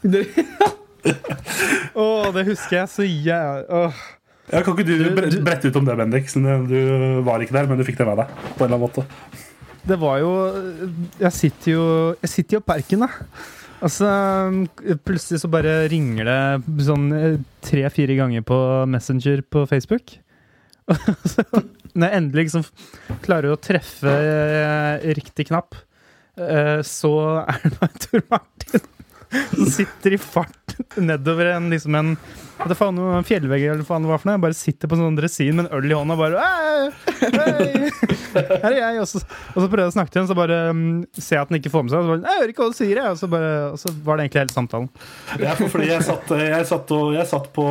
Å, 2.00 2.06
det 2.36 2.46
husker 2.50 2.82
jeg 2.82 2.92
så 2.92 3.06
jævlig 3.06 3.84
ja, 4.50 4.62
Kan 4.66 4.74
ikke 4.74 4.86
du 4.88 5.38
brette 5.46 5.70
ut 5.70 5.78
om 5.80 5.86
det, 5.88 5.96
Bendik? 6.00 6.32
Du 6.34 6.80
var 7.26 7.44
ikke 7.44 7.56
der, 7.56 7.70
men 7.70 7.80
du 7.80 7.86
fikk 7.88 8.02
det 8.02 8.10
med 8.10 8.24
deg. 8.24 8.34
På 8.58 8.66
en 8.66 8.68
eller 8.68 8.76
annen 8.76 8.84
måte 8.88 9.06
Det 9.88 10.00
var 10.02 10.20
jo 10.24 10.34
Jeg 11.22 11.34
sitter 11.38 11.72
jo 11.76 11.86
Jeg 12.20 12.34
sitter 12.34 12.60
jo 12.60 12.66
på 12.66 12.78
Erken, 12.78 13.06
da. 13.06 13.12
Altså, 13.80 14.08
plutselig 15.08 15.40
så 15.40 15.48
bare 15.52 15.86
ringer 15.88 16.28
det 16.28 16.84
sånn 16.84 17.06
tre-fire 17.64 18.18
ganger 18.18 18.44
på 18.44 18.58
Messenger 18.92 19.40
på 19.48 19.64
Facebook. 19.72 20.18
Og 20.92 20.98
så, 21.32 21.46
når 21.94 22.10
jeg 22.10 22.20
endelig 22.20 22.46
liksom 22.50 22.66
klarer 23.24 23.54
å 23.54 23.62
treffe 23.62 24.12
eh, 24.12 25.08
riktig 25.16 25.48
knapp, 25.48 25.78
eh, 26.36 26.82
så 26.84 27.14
er 27.46 27.64
det 27.64 27.78
bare 27.80 28.04
Tor 28.04 28.26
Martin 28.34 28.90
som 29.30 29.66
sitter 29.80 30.16
i 30.16 30.22
fart 30.22 30.78
nedover 30.98 31.54
en 31.56 31.70
liksom 31.74 31.98
en 32.00 32.16
det 32.68 32.76
faen 32.76 32.98
noe 32.98 33.22
fjellvegg 33.24 33.62
eller 33.70 33.86
faen 33.88 34.04
det 34.04 34.10
for 34.12 34.28
noe. 34.28 34.36
Jeg 34.36 34.44
bare 34.44 34.58
sitter 34.58 34.90
på 34.92 34.98
en 34.98 35.06
sånn 35.06 35.16
dresin 35.16 35.56
med 35.56 35.70
en 35.70 35.78
øl 35.78 35.94
i 35.94 35.96
hånda 35.96 36.18
og 36.18 36.20
bare 36.20 36.42
«Hei, 36.44 36.90
Her 38.64 38.74
er 38.74 38.78
jeg. 38.78 38.98
Og 39.00 39.08
så, 39.08 39.22
og 39.54 39.62
så 39.62 39.68
prøver 39.70 39.86
jeg 39.86 39.94
å 39.94 39.96
snakke 39.96 40.12
til 40.12 40.22
henne, 40.22 40.30
så 40.32 40.38
bare 40.38 40.58
um, 40.74 40.82
ser 41.16 41.38
jeg 41.38 41.46
at 41.46 41.54
den 41.54 41.60
ikke 41.62 41.72
får 41.72 41.86
med 41.86 41.94
seg. 41.94 42.02
Og 42.02 42.06
så 42.06 42.12
bare, 42.12 42.26
jeg 42.26 42.42
hører 42.42 42.54
ikke 42.54 42.66
hva 42.66 42.74
du 42.74 42.78
sier, 42.78 43.00
jeg. 43.00 43.14
Og 43.16 43.22
så, 43.22 43.30
bare, 43.32 43.54
og 43.72 43.80
så 43.82 43.94
var 44.06 44.20
det 44.20 44.26
egentlig 44.26 44.44
hele 44.44 44.56
samtalen. 44.56 44.90
Ja, 45.40 45.56
for 45.56 45.74
fordi 45.76 45.90
jeg 45.90 46.08
satt, 46.10 46.34
jeg 46.44 46.68
satt, 46.70 46.94
og, 46.98 47.14
jeg 47.16 47.30
satt 47.30 47.50
på 47.56 47.66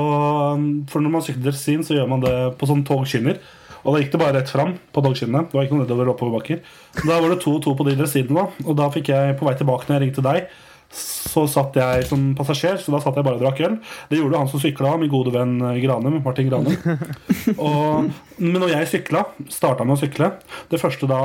For 0.89 1.05
når 1.05 1.15
man 1.19 1.27
sykler 1.27 1.51
dresin, 1.51 1.85
så 1.87 1.99
gjør 1.99 2.09
man 2.15 2.25
det 2.25 2.35
på 2.61 2.71
sånn 2.71 2.85
togskinner. 2.89 3.43
Og 3.85 3.95
da 3.95 4.01
gikk 4.03 4.15
det 4.15 4.21
bare 4.21 4.39
rett 4.41 4.51
fram 4.51 4.73
på 4.93 5.05
togskinnene. 5.05 5.45
Det 5.49 5.57
var 5.57 5.69
ikke 5.69 5.77
noe 5.77 5.85
nedover 5.85 6.11
oppoverbakker. 6.15 6.65
Da 7.05 7.21
var 7.21 7.29
det 7.33 7.43
to 7.45 7.55
og 7.59 7.63
to 7.65 7.77
på 7.79 7.87
de 7.87 7.95
dresinene. 7.99 8.49
Og 8.65 8.75
da 8.79 8.89
fikk 8.95 9.13
jeg 9.13 9.37
på 9.39 9.47
vei 9.49 9.55
tilbake 9.61 9.89
når 9.89 9.99
jeg 9.99 10.05
ringte 10.07 10.25
deg. 10.27 10.49
Så 10.89 11.43
satt 11.53 11.77
jeg 11.77 12.07
som 12.09 12.23
passasjer, 12.37 12.79
så 12.81 12.93
da 12.95 13.01
satt 13.03 13.19
jeg 13.19 13.27
bare 13.27 13.37
og 13.37 13.43
drakk 13.43 13.59
øl. 13.67 13.75
Det 14.09 14.21
gjorde 14.21 14.41
han 14.41 14.49
som 14.49 14.63
sykla, 14.63 14.95
min 15.01 15.11
gode 15.13 15.35
venn 15.35 15.59
eh, 15.61 15.81
Granum. 15.83 16.17
Martin 16.25 16.49
Granum. 16.49 16.79
Og, 17.67 18.09
men 18.41 18.57
når 18.57 18.73
jeg 18.73 18.89
sykla, 18.95 19.27
starta 19.53 19.85
med 19.85 19.99
å 19.99 20.01
sykle 20.01 20.31
Det 20.71 20.81
første 20.81 21.09
da 21.11 21.21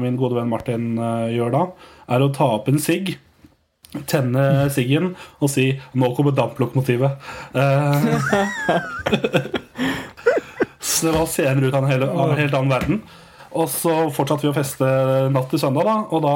min 0.00 0.18
gode 0.20 0.38
venn 0.38 0.50
Martin 0.50 0.94
eh, 0.94 1.34
gjør 1.34 1.56
da, 1.56 1.64
er 2.14 2.22
å 2.22 2.30
ta 2.34 2.52
opp 2.58 2.70
en 2.70 2.80
sigg 2.82 3.16
tenne 4.06 4.70
siggen 4.70 5.16
og 5.42 5.50
si 5.50 5.64
'nå 5.98 6.12
kommer 6.14 6.30
damplokomotivet'. 6.30 7.16
Eh, 7.58 8.06
så 10.78 11.10
det 11.10 11.14
var 11.16 11.26
scener 11.26 11.66
ut 11.66 11.74
av 11.74 11.82
en, 11.82 11.90
hel, 11.90 12.06
av 12.06 12.30
en 12.30 12.38
helt 12.38 12.54
annen 12.54 12.70
verden. 12.70 13.02
Og 13.50 13.66
så 13.66 13.94
fortsatte 14.14 14.46
vi 14.46 14.52
å 14.52 14.54
feste 14.54 14.86
natt 15.34 15.50
til 15.50 15.58
søndag, 15.58 15.88
da, 15.90 15.96
og 16.06 16.22
da 16.22 16.34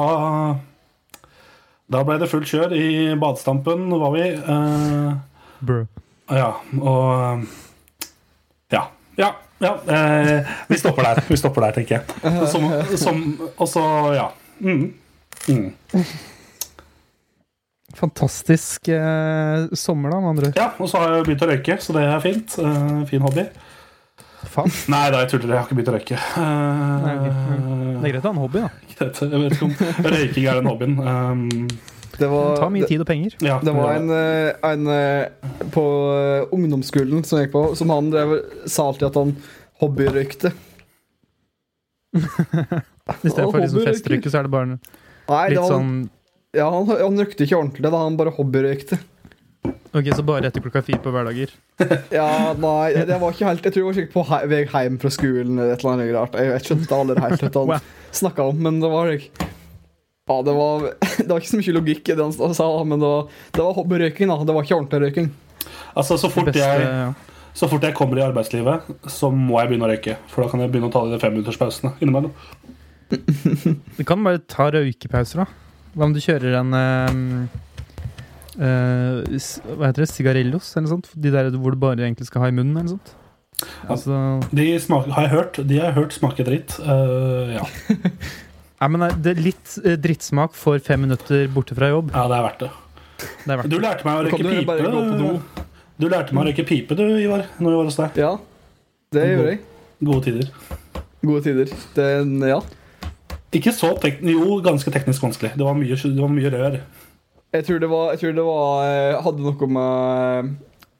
Da 1.91 2.01
ble 2.07 2.15
det 2.17 2.29
fullt 2.31 2.49
kjør 2.49 2.73
i 2.73 2.85
badestampen, 3.21 3.85
var 4.01 4.13
vi. 4.15 4.25
Eh, 4.33 5.09
Bro. 5.65 5.83
ja, 6.33 6.51
og 6.81 7.43
Ja. 8.73 8.87
Ja. 9.17 9.29
ja 9.61 9.73
eh, 9.87 10.53
vi 10.67 10.77
stopper 10.81 11.03
der, 11.05 11.21
Vi 11.29 11.37
stopper 11.37 11.61
der, 11.67 11.71
tenker 11.77 11.99
jeg. 11.99 12.47
Som, 12.51 12.65
som, 12.97 13.21
og 13.57 13.67
så, 13.69 13.83
ja. 14.17 14.29
Mm. 14.59 14.93
Mm. 15.47 15.69
Fantastisk 17.95 18.89
eh, 18.91 19.67
sommer, 19.77 20.09
da, 20.11 20.19
med 20.19 20.29
andre. 20.33 20.51
Ja, 20.57 20.71
og 20.81 20.89
så 20.91 20.99
har 20.99 21.13
jeg 21.19 21.27
begynt 21.29 21.45
å 21.45 21.51
røyke, 21.53 21.77
så 21.79 21.95
det 21.95 22.03
er 22.09 22.19
fint. 22.23 22.57
Eh, 22.59 23.05
fin 23.11 23.23
hobby. 23.23 23.45
Faen. 24.51 24.73
Nei 24.91 25.05
da, 25.13 25.21
jeg 25.23 25.31
tuller. 25.35 25.53
Jeg 25.53 25.61
har 25.61 25.69
ikke 25.69 25.77
begynt 25.79 25.93
å 25.93 25.95
røyke. 25.95 26.17
Eh, 26.41 27.05
Nei, 27.05 27.13
Det 28.01 28.09
er 28.09 28.13
greit 28.15 28.25
å 28.25 28.31
ha 28.31 28.35
en 28.35 28.41
hobby, 28.43 28.63
da. 28.63 28.69
greit. 28.95 29.21
Jeg 29.21 29.41
vet 29.43 29.55
ikke 29.55 29.67
om 29.67 29.75
røyking 30.15 30.47
er 30.49 30.59
den 30.61 30.69
hobbyen. 30.71 30.97
Um, 30.99 31.67
Det 32.15 32.21
Det 32.23 32.27
var, 32.31 32.53
tar 32.61 32.69
mye 32.71 32.85
det, 32.85 32.89
tid 32.93 33.01
og 33.03 33.07
penger. 33.09 33.33
ja, 33.43 33.57
det 33.59 33.73
var 33.75 33.89
en, 33.97 34.09
eh, 34.15 34.51
en 34.63 34.87
eh, 34.87 35.49
på 35.73 35.83
eh, 36.15 36.45
ungdomsskolen 36.55 37.25
som 37.27 37.39
jeg 37.41 37.49
gikk 37.49 37.55
på, 37.57 37.63
som 37.75 37.91
han 37.91 38.07
drev, 38.13 38.37
sa 38.71 38.85
alltid 38.87 39.09
at 39.09 39.17
han 39.19 39.33
hobbyrøykte. 39.83 40.53
I 42.15 43.29
stedet 43.29 43.49
for 43.51 43.59
liksom 43.59 43.83
festrøyke, 43.83 44.31
så 44.31 44.39
er 44.39 44.47
det 44.47 44.53
bare 44.53 44.69
Nei, 44.69 45.49
det 45.51 45.59
var, 45.59 45.67
sånn 45.73 45.91
ja, 46.55 46.69
han, 46.71 46.87
han 46.87 47.19
røykte 47.19 47.43
ikke 47.43 47.57
ordentlig, 47.59 47.83
det 47.83 47.91
var 47.91 48.05
han 48.05 48.15
bare 48.15 48.31
hobbyrøykte. 48.37 49.01
Ok, 49.95 50.09
så 50.15 50.23
bare 50.27 50.49
etter 50.49 50.63
klokka 50.63 50.81
fire 50.83 50.99
på 51.03 51.11
hverdager. 51.13 51.53
Ja, 52.13 52.53
nei, 52.59 52.93
det 53.07 53.17
var 53.19 53.33
ikke 53.35 53.47
helt 53.49 53.63
Jeg 53.65 53.73
tror 53.75 53.81
jeg 53.81 53.87
var 53.89 53.95
sikkert 53.97 54.13
på 54.15 54.23
hei, 54.29 54.39
vei 54.51 54.61
hjem 54.67 54.97
fra 55.01 55.11
skolen 55.11 55.57
eller 55.59 55.73
et 55.75 55.81
eller 55.83 55.93
annet 55.97 56.13
rart. 56.15 56.35
Jeg, 56.39 56.51
jeg 56.53 56.65
skjønte 56.69 56.97
aldri 56.99 57.23
helt 57.23 57.45
hva 57.55 57.65
han 57.79 57.89
snakka 58.21 58.45
om, 58.51 58.59
men 58.67 58.79
det 58.83 58.91
var 58.91 59.11
ikke 59.15 59.47
Ja, 60.29 60.37
det 60.47 60.55
var, 60.57 60.85
det 61.21 61.29
var 61.29 61.41
ikke 61.43 61.51
så 61.53 61.59
mye 61.61 61.75
logikk 61.77 62.09
i 62.11 62.17
det 62.17 62.27
han 62.27 62.55
sa, 62.57 62.69
men 62.83 62.99
det 63.03 63.09
var, 63.11 63.27
det 63.57 63.65
var 63.67 63.75
hobbyrøyking, 63.79 64.31
da. 64.33 64.37
Det 64.47 64.55
var 64.57 64.65
ikke 64.67 64.77
ordentlig 64.79 65.01
røyking. 65.05 65.27
altså, 65.95 66.17
så 66.21 66.31
fort, 66.33 66.49
Beste, 66.49 66.63
jeg, 66.65 66.87
ja. 66.89 67.43
så 67.55 67.69
fort 67.71 67.85
jeg 67.85 67.95
kommer 67.97 68.19
i 68.19 68.25
arbeidslivet, 68.25 68.87
så 69.11 69.29
må 69.31 69.59
jeg 69.61 69.69
begynne 69.73 69.85
å 69.87 69.91
røyke. 69.93 70.15
For 70.31 70.43
da 70.45 70.49
kan 70.51 70.63
jeg 70.65 70.73
begynne 70.73 70.89
å 70.89 70.95
ta 70.95 71.03
de 71.11 71.19
femminutterspausene 71.21 71.93
innimellom. 72.01 72.33
Du 73.95 74.01
kan 74.07 74.23
bare 74.25 74.41
ta 74.49 74.71
røykepauser, 74.73 75.43
da. 75.43 75.47
Hva 75.95 76.09
om 76.09 76.15
du 76.15 76.19
kjører 76.23 76.57
en 76.59 76.73
s- 76.73 77.45
Hva 78.57 79.89
heter 79.89 80.05
det? 80.05 80.09
Sigarillos, 80.11 80.71
eller 80.73 80.87
noe 80.87 80.93
sånt? 80.97 81.11
De 81.13 81.31
der 81.33 81.51
hvor 81.55 81.75
du 81.75 81.79
bare 81.81 81.99
egentlig 82.05 82.27
skal 82.29 82.45
ha 82.45 82.51
i 82.51 82.55
munnen, 82.55 82.75
eller 82.77 82.95
noe 82.95 82.97
sånt? 82.97 83.13
Altså, 83.87 84.15
De 84.51 84.65
smaker, 84.83 85.13
har 85.15 85.27
jeg 85.27 85.31
hørt 85.31 85.59
De 85.63 85.77
har 85.79 85.85
jeg 85.87 85.95
hørt 85.95 86.15
smaker 86.15 86.47
dritt. 86.47 86.75
Uh, 86.83 87.55
ja. 87.55 87.63
Nei, 88.81 88.89
men 88.91 89.05
det 89.23 89.31
er 89.31 89.39
litt 89.39 89.77
eh, 89.85 89.95
drittsmak 90.01 90.51
for 90.59 90.81
fem 90.83 91.05
minutter 91.05 91.45
borte 91.53 91.77
fra 91.77 91.87
jobb. 91.93 92.11
ja, 92.11 92.25
det 92.27 92.35
er 92.35 92.43
verdt 92.43 92.65
det. 92.65 92.71
Det 93.23 93.53
er 93.53 93.61
verdt 93.61 93.71
Du 93.71 93.77
lærte 93.79 94.05
meg 94.07 94.17
å 94.19 94.25
røyke 94.25 94.41
pipe. 94.43 94.75
Du 95.95 96.07
lærte 96.11 96.35
meg 96.35 96.41
å 96.41 96.45
røyke 96.49 96.65
pipe, 96.67 96.97
du, 96.99 97.05
Ivar, 97.23 97.45
når 97.55 97.71
vi 97.71 97.77
var 97.79 97.87
hos 97.87 97.99
deg. 98.01 98.19
Ja, 98.19 98.33
det 99.15 99.23
gjorde 99.29 99.53
jeg. 99.53 99.61
Gode 100.09 100.25
tider. 100.27 100.51
Gode 101.23 101.41
tider. 101.47 101.71
Den, 101.95 102.35
ja. 102.51 102.59
Ikke 103.55 103.71
så 103.71 103.93
tek 104.03 104.19
Jo, 104.27 104.59
ganske 104.65 104.91
teknisk 104.91 105.23
vanskelig. 105.23 105.53
Det 105.55 105.63
var 105.65 105.79
mye, 105.79 105.95
det 105.95 106.19
var 106.19 106.35
mye 106.35 106.51
rør. 106.53 106.77
Jeg 107.55 107.65
tror 107.67 107.79
det 107.79 107.89
var, 107.91 108.11
jeg 108.13 108.21
tror 108.21 108.35
det 108.35 108.45
var 108.45 108.85
eh, 108.89 109.17
Hadde 109.23 109.45
noe 109.45 109.67
med 109.71 110.53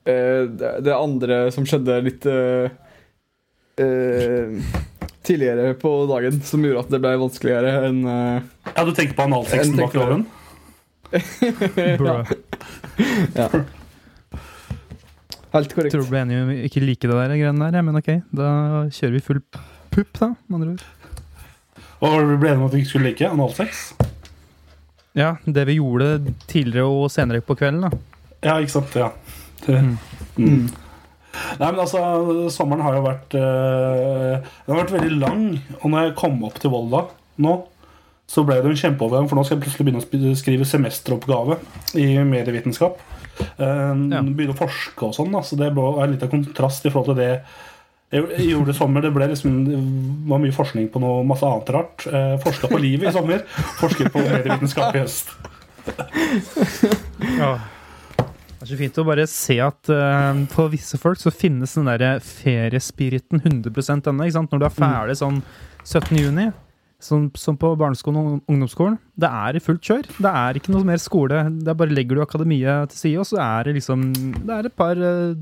uh, 0.08 0.42
det 0.48 0.72
det 0.86 0.94
andre 0.96 1.38
som 1.54 1.66
skjedde 1.68 1.98
litt 2.06 2.26
uh, 2.30 2.70
uh, 3.82 4.74
tidligere 5.26 5.74
på 5.80 5.92
dagen, 6.08 6.38
som 6.46 6.62
gjorde 6.64 6.84
at 6.86 6.92
det 6.94 7.00
ble 7.02 7.16
vanskeligere 7.18 7.88
enn 7.88 8.04
Ja, 8.06 8.84
du 8.86 8.92
tenker 8.94 9.16
på 9.18 9.26
analsexen 9.26 9.74
Jeg 9.74 9.82
bak 9.82 9.96
tenker 9.96 10.12
ja. 12.06 12.20
ja. 13.40 13.48
Helt 15.56 15.74
korrekt. 15.74 15.94
Tror 15.94 16.04
du 16.04 16.10
ble 16.10 16.22
enige 16.22 16.44
om 16.44 16.50
ikke 16.68 16.82
like 16.84 17.08
det 17.08 17.16
der 17.16 17.34
greiene 17.38 17.70
der, 17.74 17.86
men 17.86 17.98
ok. 17.98 18.10
Da 18.34 18.48
kjører 18.92 19.16
vi 19.16 19.22
full 19.24 19.42
pupp, 19.94 20.10
da, 20.18 20.32
med 20.46 20.60
andre 20.60 20.74
ord. 20.76 20.84
Og 22.06 22.18
vi 22.30 22.38
ble 22.42 22.52
enige 22.52 22.60
om 22.60 22.68
at 22.68 22.76
vi 22.76 22.84
ikke 22.84 22.92
skulle 22.92 23.10
like 23.10 23.30
analsex? 23.30 23.88
Ja, 25.16 25.36
det 25.44 25.64
vi 25.70 25.78
gjorde 25.78 26.34
tidligere 26.46 26.88
og 26.92 27.12
senere 27.12 27.40
på 27.44 27.56
kvelden, 27.56 27.86
da. 27.86 27.90
Ja, 28.44 28.58
ikke 28.60 28.74
sant? 28.74 28.96
Ja. 28.98 29.10
Det, 29.64 29.78
mm. 30.36 30.66
Nei, 31.60 31.70
men 31.70 31.80
altså, 31.82 32.02
sommeren 32.52 32.84
har 32.84 32.96
jo 32.96 33.04
vært 33.04 33.34
øh, 33.36 34.36
Den 34.40 34.72
har 34.72 34.82
vært 34.82 34.94
veldig 34.94 35.18
lang. 35.20 35.46
Og 35.80 35.90
når 35.92 36.06
jeg 36.06 36.18
kom 36.20 36.38
opp 36.46 36.60
til 36.60 36.72
Volda 36.72 37.06
nå, 37.42 37.56
så 38.26 38.42
ble 38.42 38.58
det 38.58 38.72
en 38.72 38.80
kjempeovergang, 38.80 39.28
for 39.30 39.38
nå 39.38 39.44
skal 39.46 39.56
jeg 39.56 39.66
plutselig 39.66 39.86
begynne 39.86 40.32
å 40.34 40.38
skrive 40.38 40.66
semesteroppgave 40.66 41.58
i 42.00 42.08
medievitenskap. 42.26 42.98
Uh, 43.60 43.92
Ja. 44.10 44.22
Begynne 44.24 44.54
å 44.54 44.58
forske 44.58 45.06
og 45.06 45.14
sånn, 45.14 45.36
så 45.44 45.58
det 45.60 45.68
er 45.68 46.10
litt 46.10 46.24
av 46.24 46.32
kontrast 46.32 46.88
i 46.88 46.92
forhold 46.92 47.12
til 47.12 47.20
det 47.20 47.32
jeg 48.14 48.46
gjorde 48.52 48.70
det 48.70 48.76
sommer. 48.78 49.02
Det 49.02 49.12
ble 49.14 49.26
liksom 49.32 49.56
det 49.66 49.78
var 50.30 50.42
mye 50.42 50.54
forskning 50.54 50.88
på 50.94 51.02
noe 51.02 51.24
masse 51.26 51.46
annet 51.46 51.72
rart. 51.74 52.06
Eh, 52.06 52.34
Forska 52.42 52.70
på 52.70 52.78
livet 52.82 53.10
i 53.10 53.14
sommer. 53.16 53.42
Forsket 53.80 54.12
på 54.14 54.22
medievitenskap 54.22 54.94
i 54.94 55.02
høst. 55.02 55.32
Det 58.56 58.64
er 58.64 58.70
så 58.70 58.78
fint 58.78 58.98
å 58.98 59.06
bare 59.06 59.26
se 59.30 59.58
at 59.62 59.90
eh, 59.92 60.44
for 60.54 60.70
visse 60.72 60.98
folk 61.02 61.20
så 61.20 61.30
finnes 61.34 61.74
den 61.78 61.90
der 61.90 62.22
feriespiriten 62.24 63.42
100 63.42 63.98
ennå. 64.10 64.30
Når 64.46 64.62
du 64.62 64.68
er 64.68 64.78
ferdig 64.78 65.18
sånn 65.20 65.42
17. 65.84 66.16
juni, 66.18 66.48
som, 67.06 67.26
som 67.38 67.56
på 67.58 67.70
barneskolen 67.78 68.18
og 68.18 68.50
ungdomsskolen, 68.50 68.98
det 69.16 69.28
er 69.30 69.56
i 69.56 69.62
fullt 69.62 69.84
kjør. 69.86 70.08
Det 70.18 70.32
er 70.42 70.58
ikke 70.58 70.72
noe 70.74 70.86
mer 70.86 71.00
skole. 71.02 71.42
Det 71.60 71.70
er 71.72 71.78
bare 71.78 71.94
legger 71.94 72.18
du 72.18 72.24
akademiet 72.24 72.92
til 72.92 73.02
side, 73.02 73.22
og 73.22 73.28
så 73.30 73.40
er 73.44 73.68
det 73.68 73.76
liksom 73.78 74.08
Det 74.36 74.56
er 74.56 74.68
et 74.68 74.76
par 74.76 74.98
uh, 74.98 75.36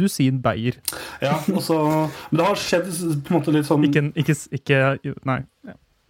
dusin 0.00 0.40
beier. 0.42 0.80
Ja, 1.22 1.38
og 1.54 1.62
så, 1.64 1.78
men 2.30 2.42
det 2.42 2.48
har 2.50 2.60
skjedd 2.60 2.90
på 2.90 3.32
en 3.32 3.38
måte 3.38 3.54
litt 3.54 3.68
sånn 3.68 3.86
Ikke, 3.88 4.10
ikke, 4.18 4.36
ikke 4.58 4.82
Nei. 5.28 5.42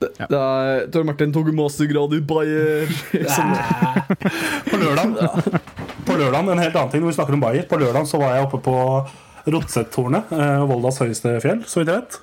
Det 0.01 0.37
er, 0.37 0.87
Tor 0.88 1.05
Martin 1.05 1.33
tok 1.35 1.51
mastergrad 1.53 2.14
i 2.16 2.21
Bayer. 2.25 2.93
Som, 3.29 3.51
På 4.71 4.79
lørdag 4.81 5.19
På 6.09 6.16
lørdag, 6.16 6.47
en 6.47 6.62
helt 6.62 6.73
annen 6.73 6.93
ting 6.95 7.05
når 7.05 7.12
vi 7.12 7.19
snakker 7.19 7.37
om 7.37 7.43
Bayer 7.45 7.66
På 7.69 7.77
lørdag 7.81 8.09
så 8.09 8.21
var 8.23 8.38
jeg 8.38 8.47
oppe 8.49 8.62
på 8.64 8.79
Rotsettårnet, 9.51 10.33
eh, 10.37 10.62
Voldas 10.69 11.01
høyeste 11.01 11.38
fjell, 11.40 11.62
så 11.69 11.81
vidt 11.81 11.90
jeg 11.90 12.03
vet. 12.03 12.19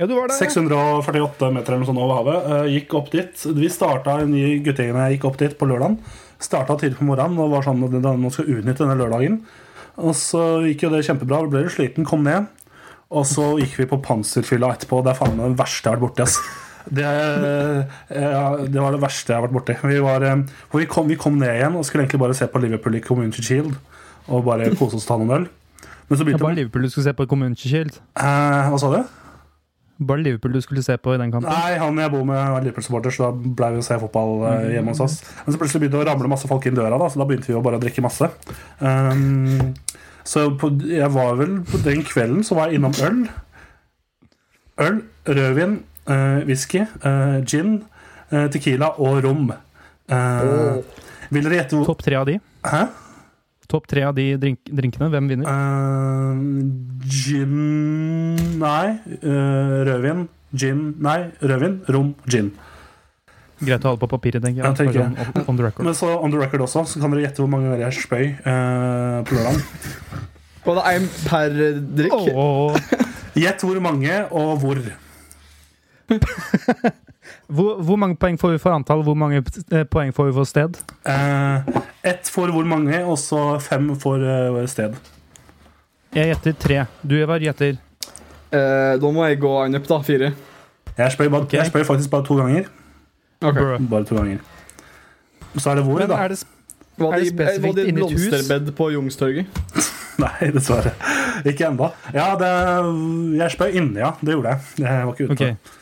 Ja, 0.00 0.06
du 0.08 0.14
var 0.16 0.32
648 0.32 1.50
meter 1.52 1.74
eller 1.74 1.82
noe 1.82 1.88
sånt 1.90 2.00
over 2.00 2.20
havet. 2.22 2.46
Eh, 2.56 2.68
gikk 2.78 2.94
opp 2.96 3.10
dit. 3.12 3.42
Vi 3.58 3.68
starta 3.68 4.14
en 4.22 4.30
ny 4.32 4.58
guttegjeng 4.64 4.96
jeg 4.96 5.18
gikk 5.18 5.26
opp 5.28 5.36
dit 5.42 5.56
på 5.60 5.68
lørdagen. 5.68 5.98
Starta 6.40 6.78
tidlig 6.80 6.96
på 7.02 7.04
morgenen 7.10 7.36
og 7.44 7.50
var 7.52 7.66
sånn 7.66 7.82
at 7.84 7.98
man 8.08 8.32
skal 8.32 8.48
utnytte 8.48 8.80
denne 8.86 8.96
lørdagen. 8.96 9.42
Og 10.00 10.14
så 10.16 10.40
gikk 10.64 10.86
jo 10.86 10.92
det 10.94 11.02
kjempebra. 11.04 11.42
Ble 11.52 11.66
litt 11.66 11.74
sliten, 11.76 12.06
kom 12.08 12.24
ned. 12.24 12.48
Og 13.12 13.26
så 13.28 13.50
gikk 13.60 13.76
vi 13.82 13.88
på 13.90 13.98
Panserfylla 14.00 14.72
etterpå. 14.72 15.02
Det 15.04 15.12
er 15.12 15.18
faen 15.20 15.36
meg 15.36 15.52
det 15.52 15.60
verste 15.60 15.84
jeg 15.84 15.92
har 15.92 16.00
vært 16.00 16.06
borti. 16.08 16.24
ass. 16.24 16.40
Det, 16.88 17.04
ja, 17.04 18.44
det 18.64 18.80
var 18.80 18.94
det 18.96 19.02
verste 19.04 19.34
jeg 19.34 19.36
har 19.36 19.44
vært 19.44 19.56
borti. 19.58 19.76
Vi, 19.84 20.00
var, 20.00 20.24
eh, 20.24 20.42
vi, 20.80 20.86
kom, 20.88 21.08
vi 21.12 21.18
kom 21.20 21.36
ned 21.42 21.58
igjen 21.58 21.76
og 21.76 21.84
skulle 21.84 22.06
egentlig 22.06 22.22
bare 22.24 22.36
se 22.38 22.48
på 22.48 22.62
Liverpool 22.62 22.96
i 22.96 23.04
Community 23.04 23.44
Shield. 23.44 23.76
Og 24.30 24.44
bare 24.46 24.72
kose 24.78 24.96
oss 24.96 25.04
og 25.04 25.10
ta 25.12 25.20
noen 25.20 25.36
øl. 25.42 25.48
Men 26.08 26.18
så 26.18 26.24
Det 26.24 26.32
ja, 26.38 26.40
var 26.42 26.56
Liverpool 26.56 26.88
du 26.88 26.90
skulle 26.90 27.10
se 27.10 27.12
på 27.20 27.28
Community 27.30 27.68
Shield. 27.68 28.00
eh, 28.16 28.70
Hva 28.72 28.78
sa 28.80 28.94
du? 28.96 29.02
Bare 30.00 30.22
Liverpool 30.24 30.54
du 30.56 30.60
skulle 30.64 30.82
se 30.84 30.96
på 30.96 31.12
i 31.12 31.18
den 31.20 31.32
kampen. 31.32 31.50
Nei, 31.52 31.74
han 31.80 31.98
jeg 32.00 32.12
bor 32.12 32.24
med 32.24 32.38
er 32.40 32.64
Liverpool-supporter, 32.64 33.12
så 33.12 33.26
da 33.28 33.50
ble 33.60 33.68
vi 33.74 33.82
å 33.82 33.84
se 33.84 33.98
fotball 34.00 34.46
eh, 34.48 34.70
hjemme 34.76 34.94
hos 34.94 35.02
oss. 35.04 35.18
Men 35.44 35.52
så 35.52 35.60
plutselig 35.60 35.82
begynte 35.84 35.98
det 35.98 36.06
å 36.06 36.08
ramle 36.08 36.30
masse 36.32 36.48
folk 36.48 36.68
inn 36.70 36.78
døra, 36.78 36.96
da, 37.00 37.10
så 37.12 37.20
da 37.20 37.28
begynte 37.28 37.50
vi 37.50 37.58
å 37.58 37.62
bare 37.64 37.80
drikke 37.82 38.04
masse. 38.04 38.30
Um, 38.80 39.74
så 40.24 40.46
på, 40.60 40.72
jeg 40.88 41.12
var 41.12 41.36
vel 41.40 41.58
på 41.68 41.82
den 41.84 42.00
kvelden 42.06 42.44
så 42.46 42.56
var 42.56 42.70
jeg 42.70 42.80
innom 42.80 42.96
øl. 43.04 43.22
Øl, 44.80 45.02
rødvin, 45.28 45.80
uh, 46.08 46.40
whisky, 46.48 46.86
uh, 47.04 47.42
gin, 47.44 47.82
uh, 48.32 48.46
tequila 48.52 48.94
og 48.96 49.20
rom. 49.26 49.50
Eh, 50.10 50.80
Vil 51.30 51.46
dere 51.46 51.60
gjette 51.60 51.78
hvor 51.78 51.86
Topp 51.92 52.02
tre 52.02 52.16
av 52.18 52.26
de. 52.26 52.40
Hæ? 52.66 52.82
Topp 53.70 53.86
tre 53.90 54.02
av 54.02 54.16
de 54.16 54.24
drink 54.42 54.58
drinkene. 54.66 55.08
Hvem 55.12 55.28
vinner? 55.30 55.46
Uh, 55.46 56.34
gin 57.06 57.54
Nei. 58.58 58.98
Uh, 59.22 59.80
rødvin. 59.86 60.26
Gin 60.58 60.80
Nei, 60.98 61.20
rødvin, 61.40 61.76
rom, 61.94 62.14
gin. 62.26 62.50
Greit 63.60 63.84
å 63.84 63.90
ha 63.92 63.94
det 63.94 64.00
på 64.02 64.08
papiret, 64.10 64.42
tenker 64.42 64.62
jeg. 64.62 64.66
Ja, 64.66 64.72
tenker 64.74 64.96
sånn 64.96 65.14
on- 65.20 65.44
on 65.52 65.56
the 65.60 65.66
record. 65.68 65.84
Men 65.86 65.94
så 65.94 66.08
on 66.18 66.32
the 66.32 66.40
record 66.40 66.64
også, 66.64 66.82
så 66.88 67.00
kan 67.02 67.12
dere 67.12 67.26
gjette 67.28 67.42
hvor 67.44 67.50
mange 67.52 67.68
ganger 67.68 67.84
jeg 67.86 68.02
spøy 68.02 68.24
uh, 68.40 69.20
på 69.28 69.36
lørdag. 69.36 69.60
var 70.64 70.74
det 70.80 70.84
én 70.96 71.06
per 71.28 71.54
drikk? 72.00 72.18
Gjett 72.26 73.06
Gjett 73.38 73.62
hvor 73.62 73.78
mange, 73.84 74.16
og 74.32 74.58
hvor. 74.64 74.80
Hvor, 77.50 77.80
hvor 77.82 77.98
mange 77.98 78.14
poeng 78.20 78.38
får 78.38 78.54
vi 78.54 78.58
for 78.62 78.76
antall? 78.76 79.02
Hvor 79.02 79.16
mange 79.18 79.42
eh, 79.42 79.84
poeng 79.90 80.12
får 80.14 80.30
vi 80.30 80.34
for 80.38 80.48
sted? 80.48 80.78
Eh, 81.08 81.80
ett 82.06 82.30
for 82.30 82.52
hvor 82.54 82.66
mange, 82.68 83.02
og 83.04 83.18
så 83.18 83.58
fem 83.62 83.90
for 83.98 84.22
uh, 84.22 84.60
sted. 84.70 84.94
Jeg 86.14 86.30
gjetter 86.30 86.58
tre. 86.58 86.84
Du, 87.02 87.16
Evar, 87.18 87.42
gjetter 87.42 87.78
Eh, 88.50 88.94
da 88.98 89.10
må 89.14 89.22
jeg 89.28 89.38
gå 89.38 89.50
en 89.62 89.78
opp, 89.78 89.84
da. 89.86 90.00
Fire. 90.02 90.32
Jeg 90.96 91.12
spør, 91.14 91.28
bare, 91.30 91.46
okay. 91.46 91.60
jeg 91.60 91.70
spør, 91.70 91.84
faktisk 91.86 92.10
bare 92.10 92.26
to 92.26 92.34
ganger. 92.34 92.70
Okay. 93.40 93.76
Bare 93.90 94.04
to 94.08 94.16
ganger. 94.18 94.40
Så 95.56 95.70
er 95.70 95.78
det 95.78 95.84
hvor, 95.86 96.02
da? 96.02 96.18
er 96.24 96.34
det 96.34 96.42
Var 96.98 97.14
Er 97.14 97.18
det, 97.18 97.24
det 97.24 97.32
spesifikt 97.32 97.62
var 97.66 97.76
det 97.78 97.84
inni 97.88 98.00
et 98.00 98.06
et 98.06 98.12
hus? 98.12 98.26
blomsterbed 98.28 98.72
på 98.76 98.90
Youngstorget? 98.90 99.60
Nei, 100.24 100.50
dessverre. 100.52 100.90
Ikke 101.46 101.70
ennå. 101.70 101.88
Ja, 102.12 102.34
det, 102.42 102.50
jeg 103.38 103.54
spør 103.54 103.78
inni, 103.80 104.02
ja. 104.02 104.10
Det 104.20 104.34
gjorde 104.34 104.48
jeg. 104.48 104.58
Jeg 104.82 105.06
var 105.06 105.14
ikke 105.14 105.30
ute. 105.30 105.54
Ok. 105.54 105.79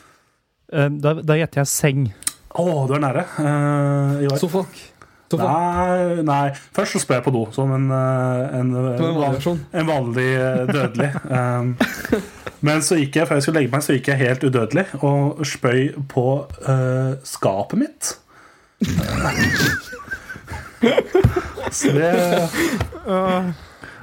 Eh, 0.73 0.89
Da, 0.89 1.13
da 1.21 1.37
gjetter 1.39 1.63
jeg 1.63 1.71
seng. 1.71 2.07
Å, 2.49 2.63
du 2.89 2.95
er 2.97 3.03
nære. 3.03 3.25
Uh, 3.37 4.23
Ivar. 4.25 4.39
Sofa. 4.41 4.63
Sofa. 5.29 5.45
Nei, 5.45 6.23
nei. 6.25 6.45
Først 6.73 6.95
så 6.95 7.01
spør 7.03 7.19
jeg 7.19 7.25
på 7.27 7.33
do, 7.35 7.43
som 7.53 7.69
en, 7.75 7.83
eh, 7.93 8.55
en, 8.57 8.71
en 8.73 9.19
vanlig 9.19 9.51
en 9.77 9.85
vanlig 9.85 10.25
eh, 10.33 10.63
dødelig. 10.65 11.09
Um, 11.29 11.75
men 12.65 12.81
så 12.81 12.97
gikk 12.97 13.19
jeg, 13.19 13.29
før 13.29 13.37
jeg 13.37 13.45
skulle 13.45 13.61
legge 13.61 13.73
meg, 13.75 13.85
så 13.85 13.93
gikk 13.93 14.09
jeg 14.09 14.21
helt 14.23 14.45
udødelig 14.47 14.87
og 15.05 15.43
spøy 15.45 15.83
på 16.09 16.25
uh, 16.65 17.13
skapet 17.29 17.83
mitt. 17.83 18.09
så 21.69 21.93
det 21.93 22.09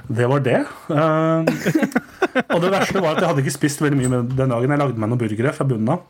Det 0.07 0.29
var 0.31 0.39
det. 0.47 0.61
Um, 0.87 1.43
og 2.55 2.61
det 2.63 2.71
verste 2.71 3.03
var 3.03 3.17
at 3.17 3.19
jeg 3.19 3.27
hadde 3.33 3.43
ikke 3.43 3.57
spist 3.57 3.83
veldig 3.83 3.99
mye 3.99 4.13
med 4.15 4.31
den 4.39 4.55
dagen. 4.55 4.71
Jeg 4.71 4.79
lagde 4.79 5.03
meg 5.03 5.11
noen 5.11 5.19
burgere 5.19 5.51
fra 5.59 5.67
bunnen 5.67 5.91
av. 5.97 6.07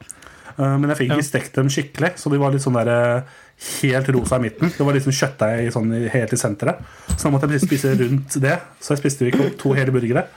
Uh, 0.57 0.73
men 0.81 0.89
jeg 0.89 0.97
fikk 1.03 1.11
ikke 1.13 1.25
stekt 1.27 1.57
dem 1.59 1.67
skikkelig, 1.69 2.15
så 2.17 2.31
de 2.33 2.39
var 2.41 2.53
litt 2.53 2.63
sånn 2.63 2.77
der, 2.79 2.89
uh, 2.89 3.43
helt 3.81 4.09
rosa 4.13 4.39
i 4.39 4.43
midten. 4.47 4.71
Det 4.73 4.85
var 4.85 4.97
liksom 4.97 5.13
kjøttdeig 5.13 5.67
i 5.67 5.71
sånn, 5.73 5.91
helt 6.13 6.33
i 6.33 6.39
senteret. 6.39 6.81
Så 7.13 7.27
da 7.27 7.31
måtte 7.33 7.49
jeg 7.53 7.63
spise 7.65 7.93
rundt 7.97 8.37
det. 8.41 8.55
Så 8.81 8.93
jeg 8.93 9.01
spiste 9.01 9.29
ikke 9.29 9.47
opp 9.47 9.55
to 9.61 9.73
hele 9.77 9.93
burgere. 9.93 10.27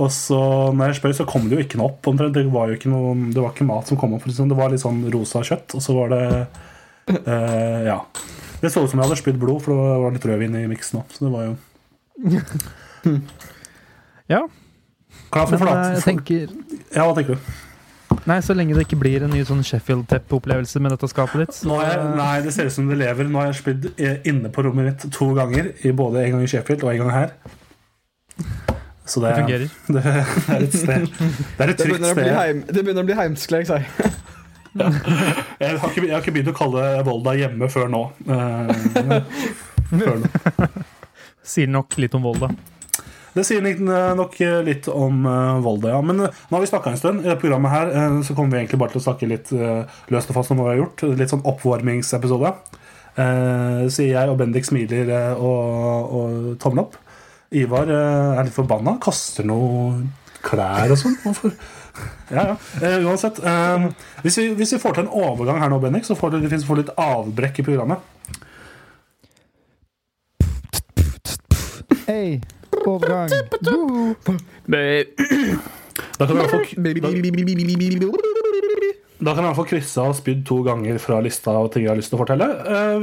Og 0.00 0.10
så 0.12 0.40
når 0.76 0.92
jeg 0.92 1.00
spør, 1.00 1.14
så 1.20 1.28
kom 1.28 1.48
det 1.48 1.56
jo 1.56 1.64
ikke 1.64 1.80
noe 1.80 1.92
opp. 1.92 2.10
omtrent. 2.12 2.36
Det 2.36 2.44
var 2.52 2.68
jo 2.70 2.76
ikke, 2.78 2.92
noe, 2.92 3.14
det 3.32 3.40
var 3.40 3.54
ikke 3.54 3.68
mat 3.68 3.88
som 3.88 3.98
kom 4.00 4.12
opp. 4.16 4.22
for 4.24 4.32
det 4.32 4.36
sånn. 4.36 4.52
Var 4.56 4.74
litt 4.74 4.84
sånn 4.84 5.00
rosa 5.12 5.42
kjøtt, 5.46 5.74
og 5.76 5.84
så 5.84 5.96
var 5.96 6.12
det 6.12 6.22
uh, 7.26 7.80
Ja. 7.88 7.98
Det 8.60 8.68
så 8.68 8.84
ut 8.84 8.92
som 8.92 9.00
jeg 9.00 9.08
hadde 9.08 9.16
spydd 9.22 9.40
blod, 9.40 9.62
for 9.64 9.72
det 9.72 10.00
var 10.04 10.12
litt 10.14 10.28
rødvin 10.28 10.56
i 10.60 10.66
miksen 10.68 11.00
òg. 11.00 11.16
Så 11.16 11.24
det 11.24 11.32
var 11.32 11.48
jo 11.48 11.54
Ja, 14.30 14.44
Klar 15.32 15.46
for 15.48 15.56
eh, 15.56 15.62
flat. 15.64 15.94
jeg 15.96 16.02
tenker 16.04 16.50
Ja, 16.92 17.06
hva 17.06 17.14
tenker 17.16 17.38
du? 17.38 17.52
Nei, 18.28 18.36
så 18.44 18.54
lenge 18.54 18.74
det 18.76 18.84
ikke 18.84 18.98
blir 19.00 19.24
en 19.24 19.32
ny 19.32 19.40
sånn 19.48 19.62
Sheffield-tepp-opplevelse 19.64 20.82
med 20.82 20.92
dette 20.94 21.08
skapet 21.10 21.44
ditt. 21.44 21.60
Jeg, 21.64 22.02
nei, 22.18 22.34
det 22.44 22.52
ser 22.54 22.68
ut 22.68 22.74
som 22.74 22.90
det 22.90 22.98
lever. 23.00 23.28
Nå 23.30 23.40
har 23.40 23.48
jeg 23.50 23.60
spydd 23.62 23.88
eh, 23.96 24.18
inne 24.28 24.50
på 24.52 24.64
rommet 24.66 24.90
mitt 24.90 25.06
to 25.14 25.30
ganger. 25.38 25.72
Både 25.96 26.24
en 26.26 26.36
gang 26.36 26.44
i 26.44 26.50
Sheffield 26.50 26.84
og 26.84 26.92
en 26.92 27.04
gang 27.04 27.14
her. 27.16 27.32
Så 29.10 29.20
Det 29.20 29.30
det, 29.30 29.36
fungerer. 29.40 29.68
det 29.96 30.02
er 30.06 30.66
et 30.66 30.74
sted. 30.74 31.06
Det 31.56 31.64
er 31.64 31.72
et 31.72 31.80
trygt 31.80 32.06
sted. 32.12 32.32
heim, 32.36 32.60
det 32.68 32.84
begynner 32.84 33.02
å 33.02 33.08
bli 33.08 33.16
heimskleg, 33.18 33.66
sa 33.66 33.80
jeg. 33.80 34.12
Jeg 34.70 35.78
har, 35.80 35.88
ikke, 35.88 36.04
jeg 36.04 36.14
har 36.14 36.20
ikke 36.22 36.34
begynt 36.36 36.52
å 36.52 36.54
kalle 36.54 36.84
Volda 37.08 37.34
hjemme 37.34 37.66
før 37.72 37.88
nå. 37.90 38.04
Uh, 38.28 38.70
før 39.90 40.20
nå. 40.20 40.68
Sier 41.42 41.72
nok 41.72 41.96
litt 41.98 42.14
om 42.14 42.22
Volda. 42.22 42.52
Det 43.34 43.44
sier 43.46 43.62
nok 44.18 44.36
litt 44.66 44.88
om 44.90 45.22
eh, 45.28 45.58
Volda, 45.64 45.92
ja. 45.94 46.00
Men 46.02 46.24
eh, 46.26 46.38
nå 46.48 46.56
har 46.56 46.64
vi 46.64 46.70
snakka 46.70 46.92
en 46.92 47.00
stund. 47.00 47.24
I 47.24 47.30
det 47.30 47.38
programmet 47.42 47.72
her 47.72 47.92
eh, 47.94 48.16
så 48.26 48.34
kommer 48.34 48.56
vi 48.56 48.62
egentlig 48.64 48.80
bare 48.82 48.94
til 48.94 49.02
å 49.02 49.06
snakke 49.06 49.28
litt 49.30 49.52
eh, 49.54 49.98
løst 50.10 50.32
og 50.32 50.38
fast 50.40 50.54
om 50.54 50.58
hva 50.60 50.70
vi 50.70 50.74
har 50.74 50.82
gjort. 50.84 51.04
Litt 51.20 51.32
sånn 51.32 51.46
oppvarmingsepisode. 51.46 52.54
Eh, 53.20 53.84
sier 53.92 54.14
jeg, 54.16 54.30
og 54.30 54.38
Bendik 54.40 54.66
smiler 54.66 55.12
eh, 55.14 55.34
og, 55.38 56.16
og 56.20 56.54
tommel 56.62 56.86
opp. 56.86 56.98
Ivar 57.54 57.90
eh, 57.90 58.38
er 58.38 58.46
litt 58.48 58.56
forbanna. 58.56 58.98
Kaster 59.02 59.46
noe 59.46 60.00
klær 60.46 60.90
og 60.94 60.98
sånn. 61.00 61.20
Hvorfor? 61.26 61.54
Ja, 62.30 62.44
ja. 62.46 62.52
Eh, 62.86 63.02
uansett. 63.02 63.40
eh, 63.42 63.88
hvis, 64.22 64.36
vi, 64.38 64.44
hvis 64.56 64.70
vi 64.72 64.78
får 64.80 64.94
til 64.96 65.02
en 65.08 65.10
overgang 65.26 65.58
her 65.60 65.68
nå, 65.72 65.80
Bendik, 65.82 66.06
så 66.06 66.14
får 66.16 66.38
får 66.64 66.78
litt 66.78 66.92
avbrekk 66.94 67.58
i 67.60 67.64
programmet. 67.66 68.06
Hei, 72.06 72.38
overgang. 72.90 73.30
Da 76.10 76.24
kan 76.26 76.34
du 76.34 76.40
i 79.46 79.48
hvert 79.50 79.58
fall 79.58 79.68
krysse 79.68 80.04
av 80.04 80.14
spydd 80.16 80.44
to 80.48 80.62
ganger 80.66 81.00
fra 81.02 81.18
lista 81.24 81.52
og 81.60 81.72
ting 81.74 81.84
jeg 81.84 81.92
har 81.92 81.98
lyst 82.00 82.12
til 82.12 82.18
å 82.18 82.22
fortelle. 82.22 82.46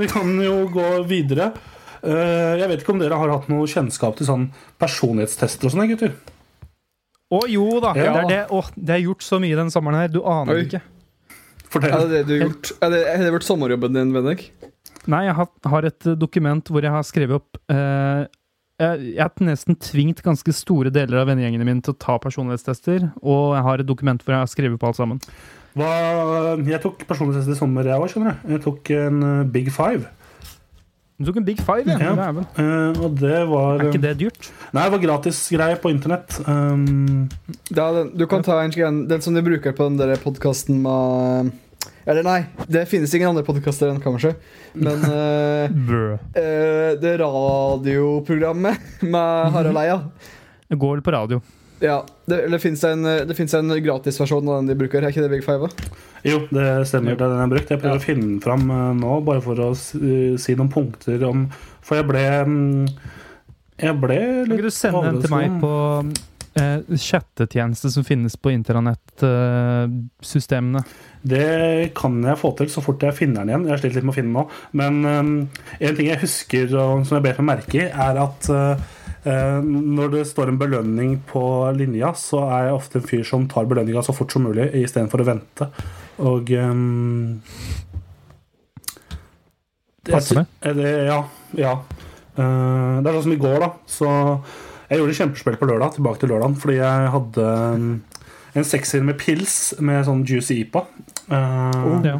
Vi 0.01 0.07
kan 0.11 0.31
jo 0.41 0.55
gå 0.73 0.87
videre. 1.09 1.51
Jeg 2.01 2.69
vet 2.71 2.81
ikke 2.81 2.95
om 2.95 3.01
dere 3.01 3.19
har 3.19 3.33
hatt 3.35 3.47
noe 3.51 3.67
kjennskap 3.69 4.17
til 4.17 4.29
sånn 4.29 4.49
personlighetstester 4.81 5.69
og 5.69 5.73
sånne, 5.75 5.89
gutter? 5.91 6.17
Å 7.27 7.41
jo 7.51 7.65
da! 7.83 7.91
Ja. 7.97 8.13
Det, 8.15 8.21
er 8.21 8.29
det. 8.31 8.43
Å, 8.55 8.61
det 8.75 8.93
er 8.95 9.03
gjort 9.03 9.25
så 9.25 9.39
mye 9.43 9.57
den 9.59 9.71
sommeren 9.73 9.99
her. 9.99 10.11
Du 10.13 10.21
aner 10.23 10.61
Oi. 10.61 10.63
ikke. 10.67 10.81
Fortell. 11.67 11.91
Er 11.91 12.05
det 12.05 12.11
det 12.13 12.23
du 12.29 12.33
har 12.37 12.43
gjort? 12.45 12.71
Er 12.79 12.93
det, 12.93 13.01
er 13.11 13.23
det 13.25 13.31
vært 13.35 13.47
sommerjobben 13.47 13.97
din, 13.97 14.13
Bendik? 14.15 14.45
Nei, 15.11 15.23
jeg 15.27 15.35
har, 15.35 15.87
et 15.87 16.07
dokument 16.19 16.71
hvor 16.71 16.83
jeg 16.83 16.91
har 16.91 17.03
skrevet 17.07 17.39
opp 17.39 17.59
eh, 17.71 18.23
jeg, 18.77 19.13
jeg 19.15 19.23
har 19.23 19.45
nesten 19.45 19.77
tvingt 19.81 20.21
ganske 20.25 20.53
store 20.53 20.91
deler 20.93 21.23
av 21.23 21.31
vennegjengene 21.31 21.65
mine 21.65 21.83
til 21.85 21.95
å 21.95 22.01
ta 22.01 22.17
personlighetstester, 22.21 23.09
og 23.23 23.55
jeg 23.57 23.65
har 23.65 23.81
et 23.81 23.89
dokument 23.89 24.21
hvor 24.21 24.35
jeg 24.35 24.43
har 24.43 24.51
skrevet 24.51 24.81
på 24.81 24.91
alt 24.91 24.99
sammen. 24.99 25.21
Hva, 25.77 25.89
jeg 26.65 26.81
tok 26.83 27.03
personlighetstest 27.09 27.57
i 27.57 27.59
sommer, 27.59 27.89
jeg 27.89 28.01
òg, 28.01 28.09
skjønner 28.13 28.37
du. 28.37 28.53
Jeg 28.55 28.63
tok 28.65 28.93
en 28.97 29.25
eh, 29.25 29.41
Big 29.53 29.69
Five. 29.73 30.07
Du 31.17 31.25
tok 31.25 31.39
en 31.41 31.45
Big 31.47 31.61
Five, 31.65 31.89
ja. 31.89 32.13
Ja. 32.13 32.29
Eh, 32.61 32.97
og 33.01 33.17
det 33.17 33.41
var 33.49 33.81
Er 33.81 33.87
ikke 33.89 34.01
det 34.03 34.15
dyrt? 34.19 34.49
Nei, 34.69 34.85
det 34.85 34.93
var 34.93 35.01
gratis 35.01 35.39
greie 35.53 35.77
på 35.81 35.89
internett. 35.93 36.37
Um, 36.45 37.29
Ja, 37.73 37.89
den, 37.93 38.11
du 38.17 38.25
kan 38.29 38.45
ta 38.45 38.59
en, 38.61 39.05
den 39.09 39.25
som 39.25 39.37
de 39.37 39.45
bruker 39.45 39.73
på 39.73 39.89
den 39.89 39.97
der 39.97 40.17
podkasten 40.21 40.81
med 40.85 41.53
Eller 42.07 42.23
nei, 42.23 42.39
det 42.71 42.85
finnes 42.87 43.11
ingen 43.17 43.33
andre 43.33 43.43
podkaster 43.43 43.91
enn 43.91 43.99
Kammerset. 43.99 44.39
Men 44.79 45.03
uh, 45.11 45.67
eh, 46.39 46.95
det 47.01 47.17
radioprogrammet 47.19 48.91
med 49.13 49.53
Harald 49.55 49.81
Eia 49.83 50.01
Det 50.71 50.75
går 50.79 50.97
vel 50.97 51.03
på 51.03 51.15
radio. 51.15 51.41
Ja, 51.79 51.99
det, 52.25 52.39
eller 52.47 52.59
finnes 52.59 52.81
en, 52.83 53.05
en 53.05 53.83
gratisversjon 53.83 54.47
av 54.49 54.55
den 54.61 54.71
de 54.71 54.77
bruker. 54.79 55.03
Er 55.03 55.13
ikke 55.13 55.25
det 55.25 55.33
Big 55.35 55.43
Five? 55.45 55.69
jo, 56.25 56.39
det 56.49 56.87
stemmer. 56.89 57.15
Det 57.15 57.21
er 57.21 57.29
den 57.29 57.37
jeg 57.37 57.43
har 57.43 57.51
brukt. 57.51 57.75
Jeg 57.75 57.83
prøver 57.83 57.99
å 57.99 58.03
finne 58.03 58.25
den 58.25 58.39
fram 58.43 58.65
eh, 58.71 58.87
nå, 58.97 59.19
bare 59.27 59.43
for 59.43 59.61
å 59.67 59.69
si 59.77 60.57
noen 60.57 60.71
punkter 60.73 61.27
om 61.27 61.45
For 61.85 61.99
jeg 61.99 62.07
ble 62.09 62.23
mm, 62.47 62.87
Jeg 63.83 63.99
ble 64.01 64.17
Kan 64.17 64.57
ikke 64.57 64.71
du 64.71 64.73
sende 64.73 65.05
den 65.05 65.21
til 65.23 65.35
meg 65.35 65.59
på 65.61 65.75
eh, 66.59 66.79
chattetjeneste 66.97 67.91
som 67.93 68.03
finnes 68.07 68.35
på 68.37 68.49
internettsystemene? 68.53 70.81
Det 71.27 71.91
kan 71.97 72.23
jeg 72.23 72.37
få 72.39 72.51
til 72.57 72.69
så 72.71 72.81
fort 72.85 73.03
jeg 73.03 73.17
finner 73.17 73.39
den 73.41 73.49
igjen. 73.51 73.65
Jeg 73.67 73.73
har 73.73 73.81
slitt 73.81 73.95
litt 73.97 74.07
med 74.07 74.13
å 74.13 74.19
finne 74.19 74.31
den 74.31 74.37
nå. 74.37 74.43
Men 74.79 74.93
um, 75.05 75.49
en 75.79 75.95
ting 75.97 76.07
jeg 76.11 76.23
husker 76.23 76.65
og 76.75 77.05
som 77.07 77.15
jeg 77.17 77.25
ber 77.25 77.37
meg 77.41 77.49
merke 77.51 77.75
i, 77.81 77.83
er 77.89 78.15
at 78.21 78.41
uh, 78.53 78.75
når 79.67 80.07
det 80.13 80.29
står 80.29 80.47
en 80.51 80.61
belønning 80.61 81.11
på 81.27 81.43
linja, 81.75 82.09
så 82.15 82.39
er 82.47 82.61
jeg 82.69 82.77
ofte 82.77 82.95
en 83.01 83.09
fyr 83.09 83.23
som 83.27 83.49
tar 83.51 83.67
belønninga 83.67 84.01
så 84.05 84.13
fort 84.15 84.31
som 84.31 84.43
mulig 84.47 84.65
istedenfor 84.83 85.19
å 85.23 85.27
vente. 85.27 85.63
Og 86.23 86.43
um, 86.55 87.31
det? 90.07 90.45
det? 90.63 91.05
Ja. 91.09 91.19
ja. 91.57 91.73
Uh, 92.37 93.01
det 93.01 93.07
er 93.09 93.13
sånn 93.17 93.27
som 93.27 93.35
i 93.35 93.41
går, 93.41 93.57
da. 93.65 93.69
Så 93.89 94.07
jeg 94.87 95.01
gjorde 95.01 95.15
kjempespill 95.19 95.59
på 95.59 95.67
lørdag, 95.69 95.95
tilbake 95.97 96.21
til 96.21 96.31
lørdagen, 96.31 96.57
fordi 96.61 96.79
jeg 96.79 97.13
hadde 97.13 97.47
um, 97.75 97.87
en 98.57 98.67
sekser 98.67 99.03
med 99.05 99.17
pils 99.19 99.55
med 99.83 100.05
sånn 100.07 100.25
juicy 100.27 100.61
IPA. 100.63 100.85
Uh, 101.27 102.03
Ja. 102.07 102.19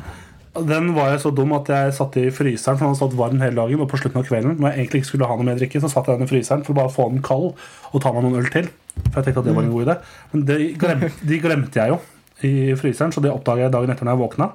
Den 0.57 0.87
var 0.95 1.11
jeg 1.11 1.21
så 1.21 1.29
dum 1.37 1.51
at 1.53 1.67
jeg 1.69 1.93
satte 1.93 2.17
i 2.17 2.31
fryseren, 2.33 2.79
for 2.79 2.81
den 2.81 2.89
hadde 2.89 2.97
stått 2.97 3.17
varm 3.19 3.41
hele 3.43 3.59
dagen. 3.59 3.81
Og 3.83 3.89
på 3.91 3.99
slutten 4.01 4.21
av 4.21 4.25
kvelden, 4.25 4.55
når 4.57 4.71
jeg 4.71 4.79
egentlig 4.79 5.01
ikke 5.03 5.09
skulle 5.11 5.27
ha 5.29 5.35
noe 5.37 5.45
mer 5.45 5.59
drikke, 5.59 5.81
så 5.83 5.91
satte 5.91 6.09
jeg 6.09 6.17
den 6.17 6.25
i 6.25 6.31
fryseren 6.31 6.63
for 6.65 6.73
å 6.73 6.77
bare 6.79 6.93
få 6.93 7.05
den 7.11 7.21
kald 7.25 7.51
og 7.91 8.01
ta 8.01 8.13
meg 8.15 8.25
noen 8.25 8.39
øl 8.41 8.49
til. 8.49 8.69
For 8.95 9.19
jeg 9.19 9.27
tenkte 9.27 9.43
at 9.43 9.49
det 9.49 9.53
var 9.53 9.67
en 9.67 9.73
god 9.75 9.85
idé. 9.85 9.95
Men 10.31 10.45
det 10.47 10.57
glemte, 10.81 11.11
de 11.29 11.39
glemte 11.43 11.81
jeg 11.81 11.93
jo 11.93 11.99
i 12.47 12.53
fryseren, 12.79 13.13
så 13.13 13.21
det 13.21 13.33
oppdaga 13.33 13.67
jeg 13.67 13.75
dagen 13.75 13.93
etter 13.93 14.07
når 14.07 14.15
jeg 14.15 14.23
våkna. 14.23 14.49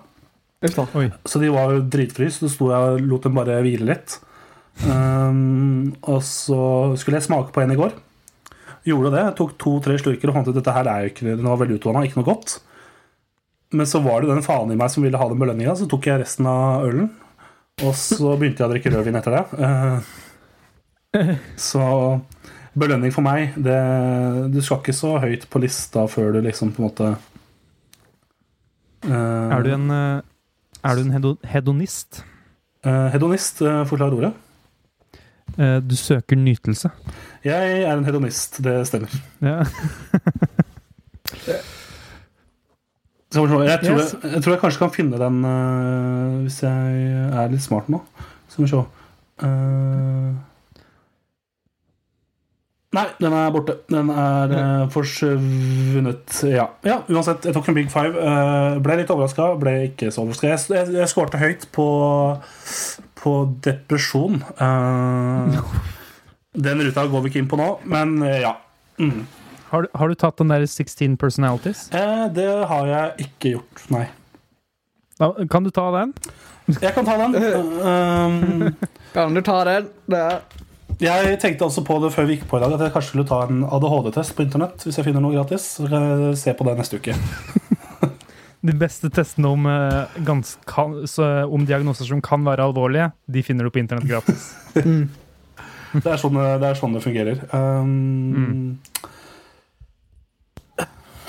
Så 1.31 1.43
de 1.43 1.51
var 1.55 1.73
jo 1.75 1.87
dritfryst. 1.95 2.43
Så 2.43 2.51
sto 2.51 2.71
jeg 2.71 2.97
og 2.97 3.07
lot 3.07 3.27
dem 3.27 3.39
bare 3.39 3.63
hvile 3.63 3.89
litt. 3.93 4.19
Um, 4.81 5.93
og 6.09 6.23
så 6.27 6.63
skulle 6.99 7.21
jeg 7.21 7.29
smake 7.29 7.53
på 7.55 7.63
en 7.63 7.75
i 7.75 7.79
går. 7.79 7.95
Gjorde 8.89 9.13
det. 9.15 9.23
Jeg 9.29 9.37
tok 9.39 9.57
to-tre 9.61 9.97
slurker 10.01 10.31
og 10.31 10.39
fant 10.39 10.49
ut 10.49 10.55
at 10.57 10.59
dette 10.59 10.75
her 10.75 10.89
er 10.91 11.05
jo 11.05 11.11
ikke 11.13 11.37
Den 11.37 11.47
var 11.47 11.61
veldig 11.61 11.79
utvanna, 11.79 12.03
ikke 12.07 12.19
noe 12.19 12.31
godt. 12.33 12.57
Men 13.73 13.89
så 13.89 14.03
var 14.05 14.21
det 14.21 14.33
den 14.33 14.45
faen 14.45 14.73
i 14.73 14.79
meg 14.79 14.91
som 14.93 15.05
ville 15.05 15.19
ha 15.19 15.29
den 15.31 15.41
belønninga, 15.41 15.75
så 15.79 15.87
tok 15.89 16.09
jeg 16.11 16.21
resten 16.21 16.49
av 16.51 16.89
ølen. 16.89 17.09
Og 17.87 17.95
så 17.97 18.35
begynte 18.37 18.61
jeg 18.61 18.69
å 18.69 18.73
drikke 18.75 18.93
rødvin 18.93 19.17
etter 19.17 19.37
det. 19.39 19.45
Uh, 19.57 21.37
så 21.61 21.85
belønning 22.79 23.13
for 23.13 23.25
meg 23.25 23.57
det, 23.61 23.77
Du 24.53 24.61
skal 24.65 24.79
ikke 24.81 24.95
så 24.97 25.19
høyt 25.21 25.45
på 25.53 25.61
lista 25.61 26.07
før 26.09 26.33
du 26.37 26.39
liksom 26.47 26.71
på 26.73 26.81
en 26.81 26.87
måte 26.87 27.09
uh, 29.05 29.53
Er 29.53 29.61
du 29.61 29.69
en, 29.75 29.91
eh, 29.93 30.23
er 30.81 30.97
du 30.97 31.03
en 31.03 31.13
hedo 31.13 31.35
hedonist? 31.45 32.23
Uh, 32.83 33.13
hedonist, 33.13 33.61
forklar 33.61 34.17
ordet. 34.17 34.33
Eh, 35.59 35.79
du 35.85 35.97
søker 35.97 36.37
nytelse. 36.37 36.91
Jeg 37.45 37.83
er 37.83 37.93
en 37.93 38.05
hedonist, 38.05 38.65
det 38.65 38.87
stemmer. 38.89 39.13
Ja. 39.43 39.65
Jeg 43.33 43.49
tror, 43.49 43.63
jeg, 43.65 43.79
jeg 44.35 44.43
tror 44.45 44.53
jeg 44.53 44.61
kanskje 44.61 44.79
kan 44.83 44.91
finne 44.93 45.19
den 45.21 45.39
uh, 45.49 46.43
hvis 46.45 46.59
jeg 46.63 47.13
er 47.33 47.53
litt 47.53 47.65
smart 47.65 47.89
nå. 47.89 48.03
Skal 48.53 48.67
vi 48.67 48.69
se. 48.69 48.81
uh, 49.41 50.33
nei, 52.93 53.07
den 53.17 53.37
er 53.39 53.55
borte. 53.55 53.79
Den 53.89 54.13
er 54.13 54.53
uh, 54.53 54.91
forsvunnet. 54.93 56.43
Ja. 56.45 56.69
ja, 56.85 56.99
uansett. 57.09 57.49
Jeg 57.49 57.57
tok 57.57 57.73
en 57.73 57.79
Big 57.81 57.89
Five. 57.93 58.13
ble 58.85 59.01
litt 59.01 59.15
overraska, 59.15 59.55
ble 59.61 59.79
ikke 59.89 60.13
så 60.13 60.27
overraska. 60.27 60.53
Jeg, 60.53 60.61
jeg, 60.77 60.93
jeg 61.01 61.13
skårte 61.15 61.41
høyt 61.41 61.65
på, 61.73 61.89
på 63.23 63.35
depresjon. 63.65 64.41
Eh, 64.59 65.61
den 66.67 66.83
ruta 66.89 67.07
går 67.09 67.25
vi 67.25 67.33
ikke 67.33 67.43
inn 67.45 67.51
på 67.53 67.59
nå, 67.61 67.69
men 67.89 68.17
eh, 68.27 68.41
ja. 68.45 68.57
Mm. 69.01 69.23
Har, 69.73 69.87
du- 69.87 69.93
har 69.97 70.11
du 70.13 70.19
tatt 70.21 70.37
den 70.43 70.51
der 70.53 70.67
16 70.69 71.15
personalities? 71.17 71.87
Eh, 71.97 72.27
det 72.37 72.49
har 72.69 72.91
jeg 72.91 73.29
ikke 73.29 73.55
gjort, 73.57 73.85
nei. 73.95 74.07
Da, 75.21 75.31
kan 75.53 75.65
du 75.65 75.71
ta 75.75 75.87
den? 75.95 76.13
Jeg 76.81 76.93
kan 76.97 77.07
ta 77.09 77.17
den. 77.21 77.39
Um, 77.83 78.75
Kan 79.13 79.35
du 79.37 79.43
ta 79.45 79.59
den? 79.69 79.89
Det 80.09 80.19
er 80.19 80.43
jeg 81.03 81.39
tenkte 81.43 81.67
også 81.67 81.83
på 81.85 81.97
det 82.03 82.13
før 82.15 82.29
vi 82.29 82.37
gikk 82.37 82.45
på 82.51 82.59
i 82.59 82.63
dag, 82.63 82.73
at 82.77 82.83
jeg 82.85 82.93
kanskje 82.95 83.11
skulle 83.11 83.27
ta 83.27 83.41
en 83.49 83.65
ADHD-test 83.67 84.37
på 84.39 84.45
internett. 84.45 84.85
Hvis 84.87 84.99
jeg 85.01 85.07
finner 85.09 85.25
noe 85.25 85.35
gratis. 85.35 85.65
Så 85.81 85.89
kan 85.91 86.05
jeg 86.07 86.37
se 86.39 86.55
på 86.55 86.67
det 86.69 86.77
neste 86.79 87.01
uke. 87.03 87.17
De 88.63 88.73
beste 88.79 89.09
testene 89.11 89.49
om, 89.51 89.65
eh, 89.67 90.19
gans, 90.27 90.55
kan, 90.71 91.01
så, 91.11 91.27
om 91.51 91.65
diagnoser 91.67 92.07
som 92.07 92.21
kan 92.23 92.45
være 92.47 92.63
alvorlige, 92.69 93.09
de 93.27 93.43
finner 93.43 93.67
du 93.67 93.73
på 93.75 93.83
internett 93.83 94.07
gratis. 94.11 94.53
Det 95.93 96.09
er 96.09 96.17
sånn 96.17 96.39
det, 96.39 96.65
er 96.65 96.79
sånn 96.79 96.95
det 96.97 97.03
fungerer. 97.05 97.43
Um, 97.53 98.79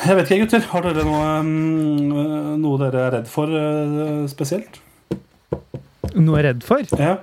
Jeg 0.05 0.15
vet 0.15 0.29
ikke, 0.31 0.45
gutter. 0.45 0.63
Har 0.71 0.85
dere 0.87 1.03
noe, 1.03 1.25
um, 1.43 2.55
noe 2.61 2.79
dere 2.79 3.01
er 3.09 3.11
redd 3.17 3.27
for 3.31 3.51
uh, 3.51 4.23
spesielt? 4.31 4.79
Noe 6.15 6.37
jeg 6.37 6.45
er 6.45 6.47
redd 6.53 6.63
for? 6.63 6.87
Ja. 6.95 7.17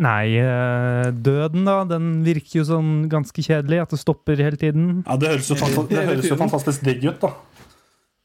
Nei, 0.00 0.36
eh, 0.38 1.10
døden, 1.12 1.66
da. 1.66 1.80
Den 1.90 2.22
virker 2.24 2.60
jo 2.60 2.64
sånn 2.70 2.92
ganske 3.12 3.42
kjedelig. 3.44 3.82
At 3.82 3.90
det 3.94 3.98
stopper 4.00 4.38
hele 4.40 4.56
tiden. 4.60 5.00
ja 5.02 5.18
det, 5.20 5.34
høres 5.34 5.50
jo 5.50 5.58
fanta- 5.60 5.86
det 5.90 6.06
høres 6.12 6.30
jo 6.30 6.38
fantastisk 6.40 6.86
digg 6.86 7.04
ut, 7.10 7.18
da. 7.26 7.34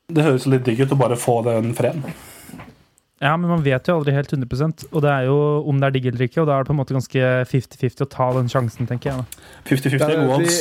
Det 0.08 0.26
høres 0.26 0.48
litt 0.50 0.66
digg 0.68 0.84
ut 0.86 0.94
å 0.94 1.00
bare 1.00 1.18
få 1.20 1.40
den 1.46 1.74
freden. 1.78 2.06
Ja, 3.24 3.32
men 3.40 3.48
man 3.50 3.64
vet 3.66 3.88
jo 3.88 3.96
aldri 3.96 4.14
helt 4.14 4.34
100% 4.36 4.90
og 4.92 5.00
det 5.06 5.12
er 5.12 5.30
jo 5.30 5.38
om 5.66 5.80
det 5.80 5.88
er 5.88 5.96
digg 5.96 6.10
eller 6.12 6.26
ikke, 6.28 6.42
og 6.44 6.50
da 6.50 6.58
er 6.58 6.66
det 6.66 6.70
på 6.70 6.76
en 6.76 6.82
måte 6.82 6.98
ganske 6.98 7.30
50-50 7.50 8.04
å 8.04 8.10
ta 8.12 8.28
den 8.36 8.52
sjansen, 8.52 8.90
tenker 8.90 9.14
jeg. 9.14 9.46
50-50 9.70 9.96
er 9.96 10.12
er 10.12 10.20
gode 10.20 10.42
odds. 10.42 10.60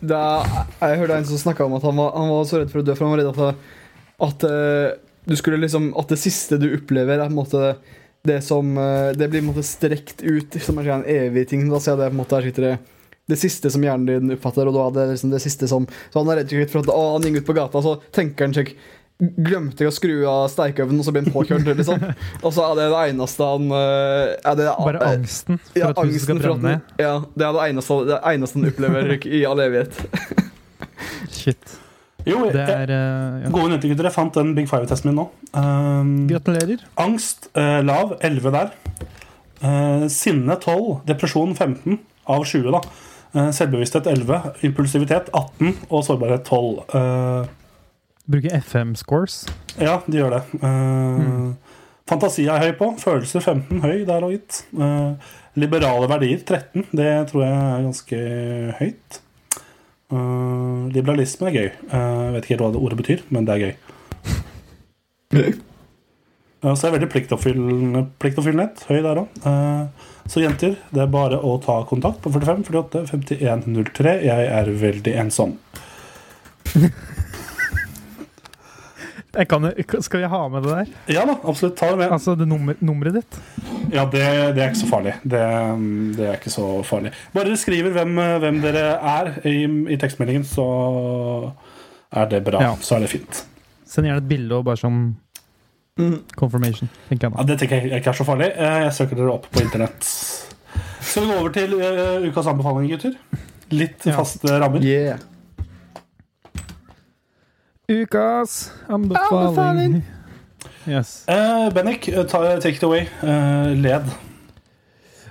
det 0.00 0.20
er, 0.20 0.54
jeg 0.92 1.00
hørte 1.02 1.18
en 1.18 1.28
som 1.32 1.42
snakka 1.42 1.66
om 1.66 1.74
at 1.76 1.84
han 1.88 1.98
var, 1.98 2.14
han 2.14 2.32
var 2.32 2.46
så 2.48 2.62
redd 2.62 2.72
for 2.72 2.80
å 2.80 2.86
dø, 2.86 2.94
for 2.94 3.08
han 3.08 3.16
var 3.16 3.24
redd 3.24 3.42
at, 3.42 3.74
at 4.28 4.48
du 5.26 5.34
skulle 5.36 5.58
liksom 5.58 5.90
At 5.98 6.12
det 6.12 6.20
siste 6.22 6.58
du 6.62 6.68
opplever, 6.70 7.18
er 7.18 7.26
på 7.26 7.34
en 7.34 7.40
måte 7.40 7.70
det 8.26 8.40
som 8.42 8.76
eh, 8.78 9.12
Det 9.18 9.28
blir 9.30 9.40
på 9.40 9.44
en 9.44 9.52
måte 9.52 9.66
strekt 9.66 10.22
ut 10.22 10.56
som 10.62 10.78
en 10.78 11.04
evig 11.06 11.48
ting. 11.50 11.66
Da 11.70 11.80
ser 11.82 11.94
jeg 11.94 12.04
det 12.04 12.10
på 12.10 12.16
en 12.16 12.22
måte 12.22 12.38
her 12.38 12.48
sitter 12.48 12.66
det 12.66 12.76
det 13.26 13.38
siste 13.40 13.70
som 13.74 13.82
hjernen 13.82 14.06
din 14.06 14.36
oppfatter, 14.36 14.68
og 14.68 14.76
da 14.76 14.84
er 14.86 14.94
det 14.96 15.06
liksom 15.14 15.32
det 15.32 15.42
siste 15.42 15.66
som 15.70 15.88
Så 16.12 16.20
han 16.20 16.28
er 16.30 16.44
redd 16.44 16.70
for 16.70 16.84
at 16.84 16.92
å, 16.92 17.00
han 17.16 17.26
gikk 17.26 17.42
ut 17.42 17.48
på 17.48 17.56
gata, 17.58 17.82
så 17.82 17.96
tenker 18.14 18.46
han 18.46 18.54
seg 18.56 18.76
Glemte 19.16 19.80
jeg 19.80 19.88
å 19.88 19.94
skru 19.96 20.14
av 20.28 20.42
stekeovnen, 20.52 20.98
og 21.00 21.06
så 21.06 21.12
ble 21.14 21.22
han 21.24 21.32
påkjørt, 21.32 21.70
liksom. 21.78 22.02
Og 22.44 22.50
så 22.52 22.66
er 22.66 22.74
det 22.76 22.88
det 22.92 22.98
eneste 23.14 23.46
han 23.48 23.70
eh, 23.72 24.34
er 24.36 24.58
det, 24.58 24.66
Bare 24.76 25.06
angsten 25.06 25.56
for 25.62 25.80
ja, 25.80 25.88
at 25.88 26.00
huset 26.02 26.26
skal 26.26 26.42
brenne. 26.42 26.74
Ja, 27.00 27.14
det 27.32 27.46
er 27.46 27.56
det 27.56 27.62
eneste, 27.70 27.96
det 28.10 28.18
eneste 28.28 28.60
han 28.60 28.68
opplever 28.74 29.14
i 29.38 29.40
all 29.48 29.62
evighet. 29.64 30.02
Shit. 31.32 31.78
Jo, 32.26 32.42
Det 32.50 32.60
jeg, 32.60 32.76
er 32.82 32.92
eh, 32.92 33.40
ja. 33.46 33.54
gode 33.54 33.70
nyheter, 33.72 33.94
gutter. 33.94 34.10
Jeg 34.10 34.16
fant 34.18 34.36
den 34.36 34.52
Big 34.58 34.68
Five-testen 34.68 35.08
min 35.08 35.20
nå. 35.22 35.26
Um, 35.56 36.12
Gratulerer. 36.28 36.84
angst 37.00 37.48
uh, 37.56 37.80
lav, 37.86 38.18
11 38.20 38.52
der. 38.52 38.72
Uh, 39.64 40.04
sinne 40.12 40.60
12, 40.60 41.06
depresjon 41.08 41.56
15 41.56 42.02
av 42.36 42.44
20, 42.44 42.68
da. 42.74 42.84
Eh, 43.36 43.50
selvbevissthet 43.52 44.06
11, 44.08 44.40
impulsivitet 44.64 45.28
18 45.34 45.74
og 45.90 46.04
sårbarhet 46.06 46.46
12. 46.48 46.78
Eh, 46.96 47.48
Bruker 48.26 48.56
FM-scores. 48.58 49.42
ja, 49.78 49.98
de 50.06 50.18
gjør 50.18 50.38
det. 50.38 50.42
Mm. 50.62 51.52
Fantasi 52.08 52.46
er 52.46 52.62
høy 52.62 52.72
på. 52.78 52.88
Følelser 53.02 53.40
15, 53.44 53.80
høy 53.82 54.04
der 54.08 54.24
og 54.24 54.32
gitt. 54.32 54.64
Eh, 54.78 55.30
liberale 55.58 56.08
verdier 56.10 56.40
13, 56.42 56.86
det 56.96 57.12
tror 57.30 57.44
jeg 57.44 57.54
er 57.60 57.86
ganske 57.86 58.18
høyt. 58.80 59.20
Eh, 60.12 60.82
liberalisme 60.96 61.50
er 61.50 61.56
gøy. 61.58 61.70
Eh, 61.92 62.24
jeg 62.24 62.34
vet 62.34 62.44
ikke 62.44 62.54
helt 62.54 62.64
hva 62.64 62.72
det 62.72 62.82
ordet 62.88 63.00
betyr, 63.02 63.24
men 63.30 63.46
det 63.46 63.54
er 63.54 63.64
gøy. 63.66 63.74
Ja, 66.66 66.72
jeg 66.74 66.88
er 66.88 66.94
veldig 66.96 67.08
pliktoppfyllende, 67.12 68.00
pliktoppfyllende 68.18 68.88
Høy 68.88 68.96
der 69.04 69.20
òg. 69.20 69.34
så 70.26 70.40
jenter, 70.42 70.72
det 70.90 71.04
er 71.04 71.10
bare 71.14 71.38
å 71.38 71.52
ta 71.62 71.76
kontakt 71.86 72.18
på 72.24 72.32
45 72.34 72.64
48 72.66 73.04
51 73.12 73.84
03. 73.94 74.14
Jeg 74.26 74.48
er 74.50 74.70
veldig 74.80 75.12
ensom. 75.22 75.52
Jeg 79.36 79.50
kan, 79.50 79.66
skal 80.00 80.22
vi 80.22 80.28
ha 80.32 80.38
med 80.48 80.64
det 80.64 80.70
der? 80.72 80.92
Ja 81.12 81.22
da, 81.28 81.34
absolutt. 81.44 81.74
Ta 81.76 81.90
det 81.92 81.98
med. 82.00 82.12
Altså 82.14 82.34
det 82.40 82.46
nummer, 82.48 82.76
nummeret 82.80 83.18
ditt? 83.18 83.36
Ja, 83.92 84.06
det, 84.08 84.22
det 84.56 84.62
er 84.64 84.70
ikke 84.70 84.80
så 84.80 84.88
farlig. 84.88 85.12
Det, 85.22 85.42
det 86.16 86.24
er 86.24 86.38
ikke 86.38 86.52
så 86.54 86.70
farlig. 86.88 87.12
Bare 87.34 87.50
dere 87.50 87.60
skriver 87.60 87.92
hvem, 87.98 88.16
hvem 88.42 88.62
dere 88.64 88.86
er 88.96 89.30
i, 89.44 89.58
i 89.92 89.98
tekstmeldingen, 90.00 90.46
så 90.48 90.66
er 92.16 92.32
det 92.32 92.40
bra. 92.48 92.64
Ja. 92.64 92.72
Så 92.80 92.96
er 92.96 93.04
det 93.04 93.12
fint. 93.12 93.42
Send 93.86 94.08
gjerne 94.08 94.24
et 94.24 94.30
bilde 94.30 94.56
og 94.56 94.64
bare 94.70 94.80
sånn 94.80 95.04
confirmation, 96.36 96.88
tenker 97.08 97.28
jeg 97.28 97.32
Ja, 97.32 97.42
da. 97.42 97.44
det 97.48 97.58
tenker 97.60 97.76
jeg 97.88 98.00
ikke 98.02 98.10
er 98.12 98.18
så 98.18 98.24
farlig. 98.28 98.50
Eh, 98.56 98.82
Jeg 98.84 98.92
søker 98.92 99.16
dere 99.16 99.32
opp 99.32 99.46
på 99.52 99.62
internett. 99.62 100.04
Skal 101.00 101.22
vi 101.22 101.28
gå 101.32 101.38
over 101.40 101.52
til 101.54 101.72
eh, 101.80 102.26
ukas 102.28 102.46
anbefaling, 102.52 102.90
gutter? 102.90 103.14
Litt 103.70 104.04
Ja. 104.06 104.12
faste 104.18 104.58
rammer. 104.60 104.82
Yeah. 104.84 105.18
Ukas 107.88 108.72
anbefaling. 108.90 110.02
Yes. 110.86 111.24
Uh, 111.28 111.70
Bennik, 111.74 112.06
ta, 112.28 112.58
take 112.60 112.76
it 112.76 112.82
away. 112.82 113.08
Uh, 113.22 113.72
led. 113.74 114.06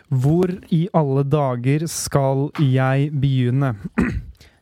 Hvor 0.10 0.52
i 0.72 0.88
alle 0.96 1.24
dager 1.28 1.86
skal 1.92 2.50
jeg 2.62 3.10
begynne? 3.12 3.74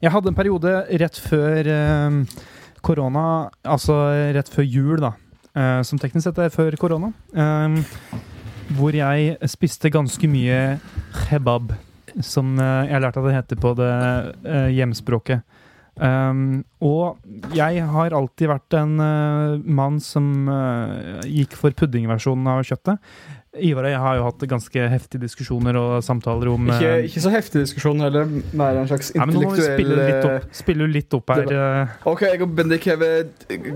Jeg 0.01 0.11
hadde 0.11 0.27
en 0.31 0.35
periode 0.37 0.71
rett 0.99 1.17
før 1.19 1.67
korona, 2.83 3.49
altså 3.63 3.95
rett 4.35 4.49
før 4.51 4.65
jul, 4.67 4.97
da, 5.03 5.11
som 5.85 5.99
teknisk 6.01 6.25
sett 6.25 6.39
er 6.41 6.53
før 6.53 6.75
korona, 6.81 7.11
eh, 7.37 7.75
hvor 8.77 8.95
jeg 8.95 9.35
spiste 9.51 9.91
ganske 9.93 10.29
mye 10.29 10.59
kebab, 11.27 11.73
som 12.21 12.55
eh, 12.61 12.91
jeg 12.91 13.03
lærte 13.03 13.21
at 13.21 13.27
det 13.27 13.35
heter 13.37 13.61
på 13.61 13.73
det 13.77 13.91
eh, 14.45 14.69
hjemspråket. 14.77 15.43
Um, 15.93 16.63
og 16.81 17.19
jeg 17.53 17.83
har 17.85 18.15
alltid 18.17 18.49
vært 18.49 18.75
en 18.79 18.95
uh, 18.97 19.59
mann 19.61 19.99
som 20.01 20.47
uh, 20.49 21.21
gikk 21.21 21.53
for 21.53 21.75
puddingversjonen 21.77 22.49
av 22.49 22.63
kjøttet. 22.65 22.97
Ivar 23.53 23.85
og 23.85 23.91
jeg 23.91 24.01
har 24.01 24.15
jo 24.17 24.23
hatt 24.25 24.43
ganske 24.49 24.85
heftige 24.89 25.21
diskusjoner 25.21 25.77
og 25.77 25.91
samtaler 26.01 26.49
om 26.49 26.71
Ikke, 26.73 26.89
eh, 26.89 27.03
ikke 27.05 27.21
så 27.21 27.29
heftig 27.35 27.61
diskusjon 27.61 27.99
heller, 28.01 28.25
mer 28.57 28.79
en 28.81 28.87
slags 28.89 29.11
ja, 29.13 29.27
men 29.29 29.37
nå 29.37 29.43
må 29.45 29.51
vi 29.53 29.61
spille 29.67 29.97
litt 29.99 30.25
eh, 30.25 30.81
litt 30.89 31.13
opp 31.13 31.29
her. 31.35 31.51
eh, 31.53 31.91
OK, 32.09 32.23
jeg 32.31 32.41
og 32.41 32.55
Bendik 32.57 32.87
har 32.89 32.97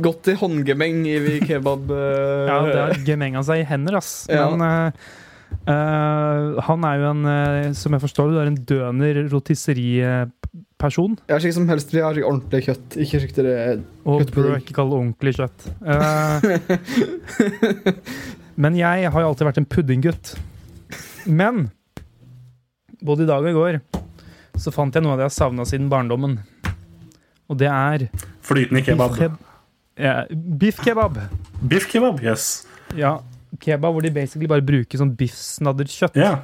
gått 0.02 0.32
i 0.34 0.36
håndgemeng 0.40 1.06
i 1.12 1.38
kebab. 1.46 1.94
ja, 1.94 2.58
det 2.66 2.80
har 2.82 3.06
gemenga 3.06 3.46
seg 3.46 3.62
i 3.62 3.68
hender, 3.70 4.00
ass. 4.00 4.26
Ja. 4.32 4.48
Men 4.50 4.62
uh, 5.70 6.58
han 6.66 6.90
er 6.90 6.98
jo 6.98 7.12
en, 7.12 7.24
som 7.78 7.94
jeg 7.94 8.02
forstår 8.08 8.34
det, 8.34 8.42
er 8.42 8.50
en 8.50 8.60
døner 8.74 9.22
rotisserieperson. 9.30 11.20
Jeg 11.28 11.38
er 11.38 11.46
slik 11.46 11.58
som 11.60 11.70
helst 11.70 11.94
vil 11.94 12.02
ha 12.08 12.12
slik 12.16 12.26
ordentlig 12.32 12.66
kjøtt. 12.66 12.98
Ikke 13.06 13.22
slik 13.22 13.38
det 13.38 13.46
er 13.54 13.86
Og 14.10 14.26
bør 14.34 14.58
ikke 14.58 14.80
kalle 14.82 15.04
ordentlig 15.04 15.38
kjøtt. 15.38 15.70
Eh, 15.86 16.36
men 18.58 18.76
jeg 18.78 19.10
har 19.14 19.22
jo 19.24 19.30
alltid 19.32 19.48
vært 19.52 19.60
en 19.62 19.70
puddinggutt. 19.70 20.34
Men 21.30 21.68
både 23.06 23.24
i 23.26 23.30
dag 23.30 23.44
og 23.46 23.50
i 23.52 23.56
går 23.58 23.80
så 24.58 24.72
fant 24.74 24.96
jeg 24.98 25.04
noe 25.06 25.14
av 25.14 25.20
det 25.20 25.28
jeg 25.28 25.32
har 25.34 25.38
savna 25.38 25.66
siden 25.70 25.90
barndommen. 25.92 26.40
Og 27.48 27.60
det 27.62 27.70
er 27.70 28.08
Flytende 28.44 28.82
kebab. 28.84 29.14
biff 29.14 29.22
keb- 29.22 29.44
ja, 30.02 30.16
biff 30.58 30.80
kebab. 30.84 31.20
Biff 31.70 31.86
kebab, 31.92 32.22
yes. 32.26 32.66
Ja, 32.98 33.20
kebab 33.62 33.94
hvor 33.96 34.02
de 34.06 34.12
basically 34.16 34.48
bare 34.50 34.66
bruker 34.66 34.98
sånn 35.00 35.14
biffsnadderkjøtt. 35.18 36.16
kjøtt. 36.18 36.22
Ja. 36.22 36.40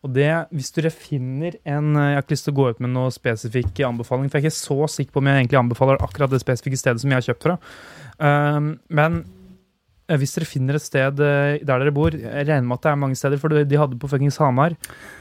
Og 0.00 0.14
det, 0.16 0.30
hvis 0.56 0.70
dere 0.72 0.88
finner 0.88 1.58
en 1.68 1.90
Jeg 1.92 2.14
har 2.16 2.22
ikke 2.22 2.32
lyst 2.32 2.46
til 2.48 2.54
å 2.54 2.56
gå 2.56 2.68
ut 2.70 2.80
med 2.80 2.90
noe 2.94 3.10
spesifikk 3.12 3.82
anbefaling, 3.84 4.30
for 4.32 4.38
jeg 4.40 4.46
er 4.46 4.48
ikke 4.48 4.56
så 4.56 4.88
sikker 4.88 5.12
på 5.12 5.20
om 5.20 5.28
jeg 5.28 5.42
egentlig 5.44 5.58
anbefaler 5.60 6.00
akkurat 6.00 6.30
det 6.32 6.40
spesifikke 6.40 6.78
stedet 6.80 7.02
som 7.02 7.10
jeg 7.12 7.20
har 7.20 7.26
kjøpt 7.28 7.44
fra. 7.44 7.58
Um, 8.18 8.70
men 8.88 9.20
hvis 10.18 10.34
dere 10.34 10.48
finner 10.48 10.74
et 10.78 10.82
sted 10.82 11.20
eh, 11.22 11.60
der 11.62 11.82
dere 11.84 11.92
bor 11.94 12.10
Jeg 12.10 12.46
regner 12.48 12.66
med 12.66 12.78
at 12.80 12.82
det 12.86 12.90
er 12.90 12.98
mange 12.98 13.18
steder, 13.18 13.38
for 13.38 13.52
de 13.52 13.78
hadde 13.78 13.98
på 14.00 14.10
fuckings 14.10 14.40
Hamar. 14.42 14.74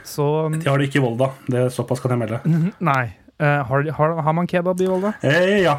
Så 0.07 0.49
De 0.55 0.65
har 0.65 0.81
det 0.81 0.89
ikke 0.89 1.01
i 1.01 1.03
Volda. 1.05 1.29
Det 1.45 1.59
er 1.65 1.69
Såpass 1.73 2.01
kan 2.01 2.15
jeg 2.15 2.21
melde. 2.23 2.41
Nei. 2.79 3.03
Eh, 3.39 3.61
har, 3.69 3.89
har, 3.99 4.15
har 4.25 4.33
man 4.35 4.47
kebab 4.49 4.81
i 4.81 4.89
Volda? 4.89 5.13
Eh, 5.21 5.61
ja. 5.63 5.77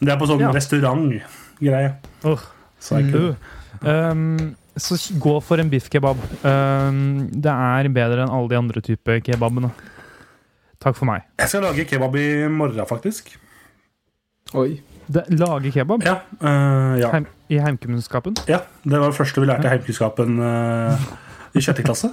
Det 0.00 0.12
er 0.12 0.18
på 0.20 0.26
sånn 0.28 0.40
Ja. 0.42 0.50
restaurantgreie. 0.56 1.94
Oh. 2.24 2.40
Så 2.80 2.98
er 2.98 3.14
Uh. 3.14 3.34
Um, 3.80 4.56
så 4.76 4.96
gå 5.20 5.40
for 5.42 5.60
en 5.60 5.70
biffkebab. 5.70 6.18
Um, 6.44 7.28
det 7.32 7.52
er 7.52 7.88
bedre 7.88 8.24
enn 8.26 8.32
alle 8.32 8.48
de 8.48 8.58
andre 8.58 8.82
typer 8.84 9.20
kebabene. 9.24 9.70
Takk 10.80 10.96
for 10.96 11.08
meg. 11.08 11.24
Jeg 11.38 11.48
skal 11.52 11.64
lage 11.64 11.84
kebab 11.88 12.16
i 12.16 12.48
morgen, 12.48 12.84
faktisk. 12.88 13.34
Oi. 14.56 14.80
Det, 15.10 15.24
lage 15.34 15.72
kebab 15.74 16.04
Ja. 16.06 16.20
uh, 16.38 16.94
ja. 17.00 17.10
Heim, 17.10 17.26
i 17.50 17.58
heimkunnskapen. 17.58 18.36
ja. 18.48 18.60
Det 18.84 19.00
var 19.00 19.10
det 19.10 19.16
første 19.18 19.40
vi 19.42 19.46
lærte 19.50 19.66
i 19.66 19.72
heimkunnskapen 19.72 20.38
uh, 20.38 21.08
i 21.54 21.60
sjette 21.64 21.82
klasse. 21.82 22.12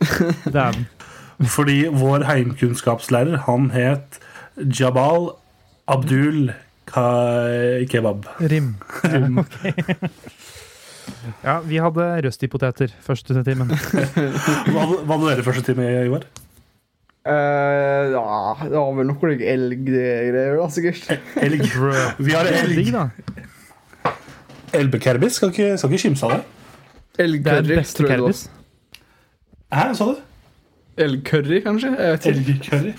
Fordi 1.56 1.86
vår 1.92 2.24
heimkunnskapslærer, 2.28 3.36
han 3.46 3.70
het 3.74 4.20
Jabal 4.56 5.30
Abdul 5.88 6.52
Kebab. 7.90 8.26
Rim. 8.40 8.74
Ja, 9.06 9.20
okay. 9.42 9.72
ja, 11.44 11.60
vi 11.62 11.76
hadde 11.78 12.06
røstipoteter 12.26 12.90
første 13.04 13.42
timen. 13.46 13.68
Hva 13.70 14.86
hva 15.06 15.16
hadde 15.16 15.28
dere 15.28 15.44
første 15.46 15.62
time 15.68 15.86
i 15.86 16.08
år? 16.10 16.24
Eh, 17.26 18.12
ja, 18.12 18.56
det 18.62 18.76
var 18.76 18.92
vel 18.94 19.08
noe 19.08 19.30
elggreier, 19.34 20.36
da, 20.60 20.66
sikkert. 20.70 21.08
Elg. 21.46 21.64
Vi 22.22 22.36
har 22.36 22.46
elg. 22.46 22.92
da. 22.94 23.08
Elbekerbis. 24.76 25.38
Skal 25.40 25.50
ikke, 25.50 25.72
skal 25.80 25.90
ikke 25.94 26.04
kimse 26.04 26.28
av 26.28 26.36
det. 26.36 26.44
Elgcurry, 27.24 27.80
tror 27.96 28.10
jeg 28.12 28.20
det 28.20 28.28
var. 28.28 28.40
Hæ, 29.72 29.84
sa 29.96 30.06
du? 30.12 30.16
Elgcurry, 31.02 31.62
kanskje? 31.64 31.90
Elgcurry. 32.28 32.92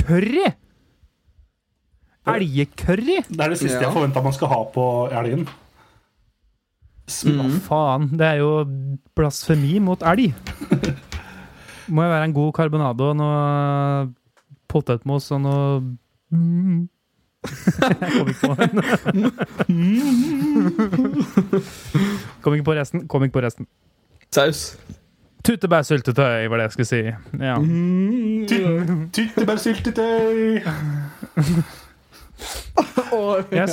Curry! 0.00 0.46
Elgcurry? 2.30 3.18
Det 3.28 3.40
er 3.44 3.52
det 3.52 3.58
siste 3.60 3.76
Ja. 3.78 3.86
jeg 3.88 3.92
forventa 3.94 4.22
man 4.24 4.32
skal 4.36 4.48
ha 4.52 4.60
på 4.74 4.84
elgen. 5.12 5.46
Hva 7.10 7.46
faen? 7.66 8.08
Det 8.16 8.26
er 8.26 8.36
jo 8.40 8.50
blasfemi 9.18 9.78
mot 9.82 10.02
elg. 10.06 10.32
Må 11.90 12.06
jo 12.06 12.12
være 12.12 12.24
en 12.28 12.36
god 12.36 12.52
karbonado 12.56 13.10
og 13.10 13.16
noe 13.18 13.40
potetmos 14.70 15.30
og 15.34 15.40
noe 15.42 15.80
mm, 16.30 16.88
Jeg 17.40 18.10
kom 18.12 18.28
ikke 18.28 18.42
på 18.44 18.54
den. 18.60 18.70
Kom 22.42 22.54
ikke 22.54 22.64
på 22.68 22.74
resten. 22.76 23.06
Kom 23.08 23.24
ikke 23.24 23.38
på 23.38 23.44
resten. 23.46 23.66
Saus. 24.30 24.78
Tyttebærsyltetøy 25.44 26.48
var 26.52 26.56
det 26.60 26.62
jeg 26.68 26.72
skulle 26.72 26.86
si. 26.86 27.02
Ja. 27.40 27.56
Tyttebærsyltetøy! 29.16 30.60
Yes. 33.52 33.72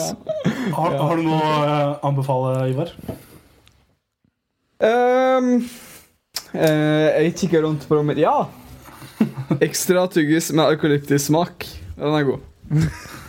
Har, 0.74 0.96
har 0.98 1.16
du 1.16 1.22
noe 1.24 1.40
å 1.40 1.52
eh, 1.64 1.92
anbefale, 2.08 2.54
Ivar? 2.72 2.90
Um, 4.80 5.62
jeg 6.58 7.34
kikker 7.38 7.64
rundt 7.66 7.86
på 7.88 7.98
rommet. 8.00 8.18
Ja! 8.22 8.46
Ekstra 9.68 10.08
tyggis 10.14 10.52
med 10.54 10.74
eukalyptissmak. 10.74 11.66
Den 11.98 12.14
er 12.20 12.24
god. 12.28 12.40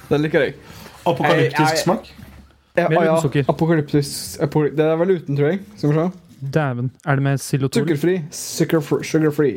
Den 0.09 0.23
liker 0.25 0.41
jeg. 0.47 0.55
Apokalyptisk 1.07 1.59
Jeg- 1.61 1.75
jeg- 1.77 1.85
smak? 1.85 2.09
Jeg, 2.79 2.91
Med 2.91 3.05
ja. 3.09 3.21
sukker. 3.21 3.45
Apokalyptisk 3.49 4.41
apo- 4.45 4.69
Det 4.71 4.81
er 4.85 4.97
vel 4.97 5.11
uten, 5.17 5.37
tror 5.37 5.49
jeg. 5.51 5.61
Skal 5.77 5.91
vi 5.91 5.95
se. 5.95 6.11
Dæven. 6.55 6.91
Er 7.07 7.15
det 7.19 7.23
med 7.23 7.39
silotol? 7.43 7.83
Sukkerfri. 7.83 8.13
Sugarfree. 8.31 9.03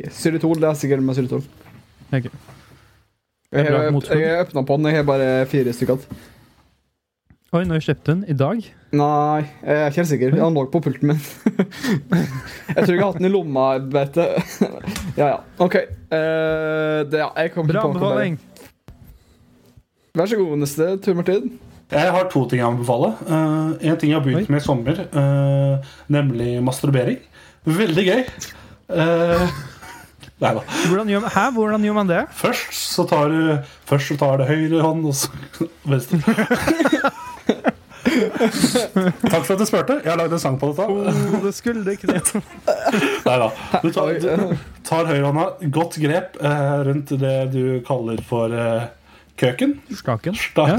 Silotol. 0.09 0.11
Xylitol, 0.11 0.55
det 0.61 0.69
er 0.69 0.73
sikkert 0.79 1.03
med 1.03 1.15
xylitol. 1.15 1.43
Okay. 2.11 2.29
Jeg 3.51 3.65
har 3.67 4.41
åpna 4.41 4.63
på 4.65 4.77
den. 4.77 4.85
Jeg 4.85 4.95
har 4.95 5.03
bare 5.03 5.45
fire 5.51 5.73
stykker 5.73 5.93
igjen. 5.99 6.17
Oi, 7.51 7.65
når 7.67 7.81
kjøpte 7.83 8.05
du 8.05 8.09
den? 8.13 8.19
I 8.31 8.33
dag? 8.39 8.59
Nei, 8.95 9.39
jeg 9.59 9.75
er 9.75 9.89
ikke 9.89 9.99
helt 9.99 10.07
sikker. 10.07 10.35
Han 10.39 10.55
lå 10.55 10.61
på 10.71 10.79
pulten 10.85 11.09
min. 11.09 11.17
jeg 12.77 12.77
tror 12.77 12.93
jeg 12.93 13.01
har 13.01 13.09
hatt 13.09 13.17
den 13.17 13.27
i 13.27 13.31
lomma. 13.33 13.65
Vet 13.91 14.15
du. 14.15 14.21
ja, 15.19 15.25
ja. 15.33 15.39
OK. 15.59 15.75
Uh, 16.07 17.01
det, 17.11 17.19
ja, 17.19 17.27
jeg 17.35 17.51
kommer 17.51 17.73
Bra 17.75 17.83
anbefaling! 17.89 18.37
Vær 20.15 20.31
så 20.31 20.39
god, 20.39 20.53
neste 20.63 20.87
tur, 21.03 21.17
Martin. 21.19 21.51
Jeg 21.91 22.13
har 22.15 22.31
to 22.31 22.45
ting 22.47 22.61
jeg 22.61 22.69
anbefaler. 22.69 23.19
Uh, 23.27 23.75
en 23.83 23.99
ting 23.99 24.13
jeg 24.13 24.21
har 24.21 24.23
begynt 24.23 24.47
Oi. 24.47 24.53
med 24.55 24.63
i 24.63 24.65
sommer, 24.69 25.03
uh, 25.11 25.91
nemlig 26.15 26.53
masturbering. 26.63 27.19
Veldig 27.67 28.07
gøy. 28.13 28.23
Uh, 28.91 29.47
nei 30.43 30.49
da. 30.57 30.65
Hvordan 30.89 31.07
gjør, 31.07 31.27
hæ? 31.31 31.43
Hvordan 31.55 31.85
gjør 31.87 31.93
man 31.95 32.09
det? 32.09 32.25
Først 32.35 32.75
så 32.75 33.05
tar 33.07 33.31
du 33.31 33.37
Først 33.87 34.11
så 34.11 34.17
tar 34.19 34.41
du 34.41 34.49
høyre 34.49 34.81
hånd, 34.83 35.05
og 35.07 35.15
så 35.15 35.69
venstre. 35.87 37.15
Takk 38.11 39.45
for 39.45 39.55
at 39.55 39.61
du 39.61 39.65
spurte. 39.67 39.97
Jeg 40.01 40.11
har 40.11 40.19
lagd 40.19 40.35
en 40.35 40.41
sang 40.41 40.57
på 40.59 40.71
dette. 40.71 40.87
Oh, 40.87 41.37
det 41.43 41.53
skulle 41.55 41.95
ikke 41.95 42.11
det. 42.11 42.41
Nei 43.27 43.37
da. 43.43 43.49
Du 43.81 43.89
tar, 43.93 44.15
du 44.19 44.55
tar 44.87 45.09
høyrehånda, 45.09 45.45
godt 45.73 45.99
grep 46.01 46.39
eh, 46.41 46.73
rundt 46.87 47.13
det 47.21 47.35
du 47.53 47.63
kaller 47.87 48.21
for 48.27 48.53
eh, 48.55 48.89
køken. 49.41 49.77
Skaken. 49.97 50.37
Ja. 50.57 50.77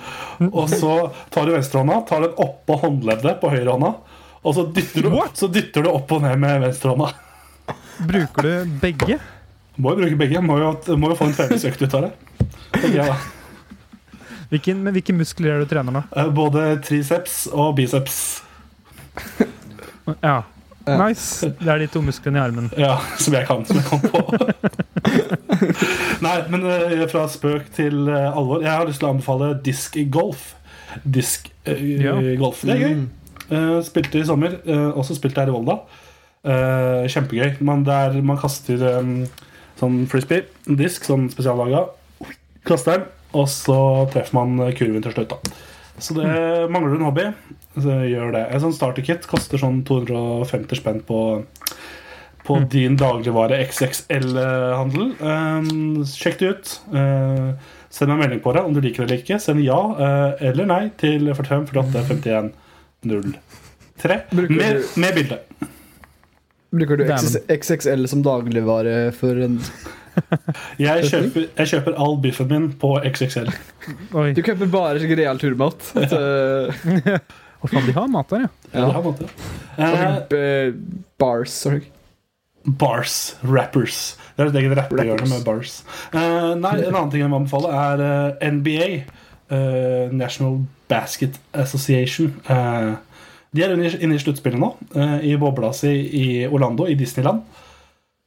Og 0.58 0.68
så 0.72 0.94
tar 1.34 1.48
du 1.48 1.54
venstrehånda, 1.56 2.00
tar 2.08 2.26
den 2.26 2.36
oppå 2.44 2.78
håndleddet 2.84 3.40
på 3.42 3.52
høyrehånda. 3.54 3.94
Og 4.44 4.56
så 4.56 4.66
dytter, 4.76 5.06
du, 5.06 5.14
så 5.38 5.48
dytter 5.48 5.86
du 5.86 5.92
opp 5.94 6.10
og 6.12 6.20
ned 6.26 6.36
med 6.42 6.66
venstrehånda. 6.66 7.14
Bruker 8.04 8.44
du 8.44 8.74
begge? 8.82 9.16
Må 9.80 9.94
jo 9.94 10.02
bruke 10.02 10.18
begge. 10.20 10.42
Må 10.44 10.58
jo, 10.60 10.74
må 11.00 11.14
jo 11.14 11.16
få 11.18 11.30
en 11.30 11.38
treningsøkt 11.38 11.86
ut 11.86 11.96
av 11.96 12.06
det. 12.06 12.12
tenker 12.76 12.98
jeg 13.00 13.08
da. 13.08 13.16
Hvilken, 14.50 14.82
men 14.84 14.94
hvilke 14.96 15.14
muskler 15.16 15.54
er 15.54 15.62
det 15.62 15.68
du 15.68 15.74
trener 15.74 15.94
nå? 15.94 16.02
Eh, 16.16 16.28
Både 16.34 16.66
triceps 16.84 17.44
og 17.52 17.76
biceps. 17.78 18.18
Ja. 20.20 20.42
Nice. 20.84 21.48
Det 21.60 21.70
er 21.70 21.80
de 21.80 21.88
to 21.88 22.02
musklene 22.04 22.36
i 22.36 22.42
armen. 22.44 22.66
Ja, 22.76 22.98
som 23.16 23.32
jeg 23.32 23.46
kan, 23.48 23.64
som 23.64 23.78
jeg 23.80 23.86
kan 23.88 24.02
på. 24.04 24.20
Nei, 26.26 26.36
men 26.52 26.66
eh, 26.68 27.04
fra 27.08 27.24
spøk 27.32 27.70
til 27.76 28.08
eh, 28.12 28.28
alvor. 28.28 28.60
Jeg 28.60 28.72
har 28.72 28.88
lyst 28.88 29.00
til 29.00 29.08
å 29.08 29.14
anbefale 29.14 29.54
diskgolf. 29.64 30.50
Diskgolf. 31.04 31.54
Ja. 32.04 32.18
golf 32.40 32.64
Det 32.66 32.76
er 32.76 32.82
gøy. 32.84 33.04
Uh, 33.44 33.78
spilte 33.84 34.20
i 34.20 34.26
sommer. 34.28 34.58
Uh, 34.68 34.90
også 34.98 35.16
spilte 35.16 35.40
her 35.40 35.52
i 35.52 35.54
Volda. 35.54 35.80
Eh, 36.44 37.06
kjempegøy. 37.08 37.56
Man, 37.64 37.86
der 37.86 38.20
man 38.20 38.36
kaster 38.36 38.82
um, 39.00 39.22
sånn 39.80 40.02
frisbee, 40.12 40.44
en 40.68 40.76
disk, 40.76 41.06
sånn 41.08 41.30
spesiallaga. 41.32 41.86
Kaster 42.68 42.98
den, 42.98 43.06
og 43.34 43.48
så 43.50 43.78
treffer 44.14 44.38
man 44.38 44.74
kurven 44.78 45.04
til 45.04 45.14
slutt. 45.16 45.34
da 45.34 46.00
Så 46.02 46.16
det 46.16 46.30
mangler 46.72 46.94
du 46.94 47.00
en 47.00 47.08
hobby, 47.08 47.28
så 47.76 48.00
gjør 48.08 48.34
det. 48.36 48.46
En 48.50 48.64
sånn 48.64 48.76
starterkit 48.76 49.28
koster 49.30 49.60
sånn 49.60 49.82
250 49.86 50.80
spenn 50.80 51.02
på 51.06 51.20
på 52.44 52.58
din 52.68 52.96
dagligvare 53.00 53.56
XXL-handel. 53.64 55.14
Um, 55.20 56.02
sjekk 56.04 56.42
det 56.42 56.50
ut. 56.52 56.72
Uh, 56.92 57.54
send 57.88 58.10
meg 58.10 58.18
en 58.18 58.22
melding 58.24 58.42
på 58.44 58.52
det 58.52 58.64
om 58.66 58.74
du 58.76 58.82
liker 58.84 59.04
det 59.04 59.08
eller 59.08 59.22
ikke. 59.22 59.38
Send 59.40 59.64
ja 59.64 59.78
uh, 59.96 60.44
eller 60.44 60.68
nei 60.68 60.82
til 61.00 61.30
45 61.32 61.70
48 61.72 62.04
51 62.10 62.52
03 63.04 64.20
med, 64.34 64.84
med 65.00 65.16
bilde. 65.16 65.40
Bruker 66.74 66.98
du 66.98 67.04
XXL 67.08 68.08
som 68.10 68.24
dagligvare 68.26 69.12
for 69.16 69.38
en 69.46 69.60
Jeg 70.78 71.04
kjøper, 71.10 71.46
jeg 71.58 71.70
kjøper 71.72 71.96
all 72.00 72.16
biffen 72.22 72.48
min 72.50 72.68
på 72.80 72.92
XXL. 73.08 73.48
Oi. 74.14 74.28
Du 74.36 74.42
kjøper 74.46 74.70
bare 74.72 74.98
skikkelig 75.02 75.24
real 75.24 75.40
turmat. 75.42 75.88
Eh, 75.96 77.18
Å 77.64 77.70
faen, 77.70 77.86
de 77.88 77.94
har 77.96 78.08
mat 78.12 78.28
der, 78.34 78.44
ja. 78.44 78.50
Ja. 78.74 78.86
de 78.86 78.92
har 78.98 79.04
mat, 79.06 79.22
ja. 79.24 79.50
Eh, 79.74 80.38
eh, 80.38 80.74
bars. 81.20 81.54
Sorry. 81.64 81.82
bars. 82.64 83.14
Rappers. 83.44 84.02
Det 84.36 84.44
er 84.44 84.50
et 84.50 84.58
eget 84.62 84.76
rappehjørne 84.78 85.28
med 85.30 85.44
bars. 85.46 85.78
Uh, 86.12 86.52
nei, 86.58 86.74
En 86.82 86.94
annen 86.96 87.10
ting 87.12 87.22
jeg 87.22 87.30
må 87.32 87.38
anbefale, 87.42 87.70
er 87.72 88.52
NBA. 88.52 88.88
eh, 89.54 90.12
National 90.12 90.62
Basket 90.90 91.36
Association. 91.54 92.32
Eh, 92.50 92.94
de 93.54 93.62
er 93.62 93.74
inne 93.76 94.16
i- 94.16 94.18
sluttspillet 94.18 94.58
nå, 94.58 94.70
i 95.22 95.36
bobla 95.38 95.72
si 95.76 95.92
i 96.18 96.24
Orlando, 96.48 96.86
i 96.90 96.96
Disneyland. 96.98 97.44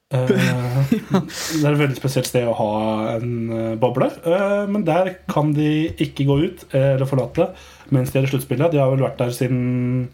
Eh, 0.07 0.29
det 0.31 1.65
er 1.65 1.73
et 1.73 1.81
veldig 1.81 1.97
spesielt 1.97 2.29
sted 2.29 2.47
å 2.47 2.55
ha 2.55 2.71
en 3.17 3.31
eh, 3.51 3.73
boble, 3.79 4.07
eh, 4.23 4.63
men 4.71 4.85
der 4.87 5.17
kan 5.27 5.51
de 5.55 5.89
ikke 5.99 6.27
gå 6.29 6.37
ut 6.45 6.63
eller 6.71 7.09
forlate 7.09 7.49
mens 7.91 8.13
de 8.13 8.21
er 8.21 8.27
i 8.27 8.31
sluttspillet. 8.31 8.71
De 8.71 8.81
har 8.81 8.91
vel 8.93 9.03
vært 9.03 9.19
der 9.19 9.35
siden 9.35 10.07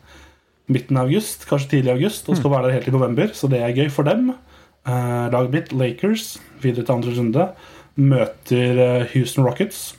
midten 0.72 0.98
av 0.98 1.10
august, 1.10 1.46
kanskje 1.50 1.76
tidlig 1.76 1.94
august, 1.98 2.30
og 2.30 2.40
skal 2.40 2.54
være 2.54 2.70
der 2.70 2.78
helt 2.80 2.90
i 2.90 2.96
november, 2.96 3.34
så 3.38 3.50
det 3.52 3.62
er 3.62 3.76
gøy 3.76 3.90
for 3.94 4.08
dem. 4.08 4.32
Eh, 4.88 5.26
laget 5.34 5.58
mitt, 5.58 5.74
Lakers, 5.78 6.38
videre 6.64 6.88
til 6.88 6.98
andre 6.98 7.18
runde, 7.18 7.50
møter 7.94 9.10
Houston 9.12 9.46
Rockets. 9.46 9.92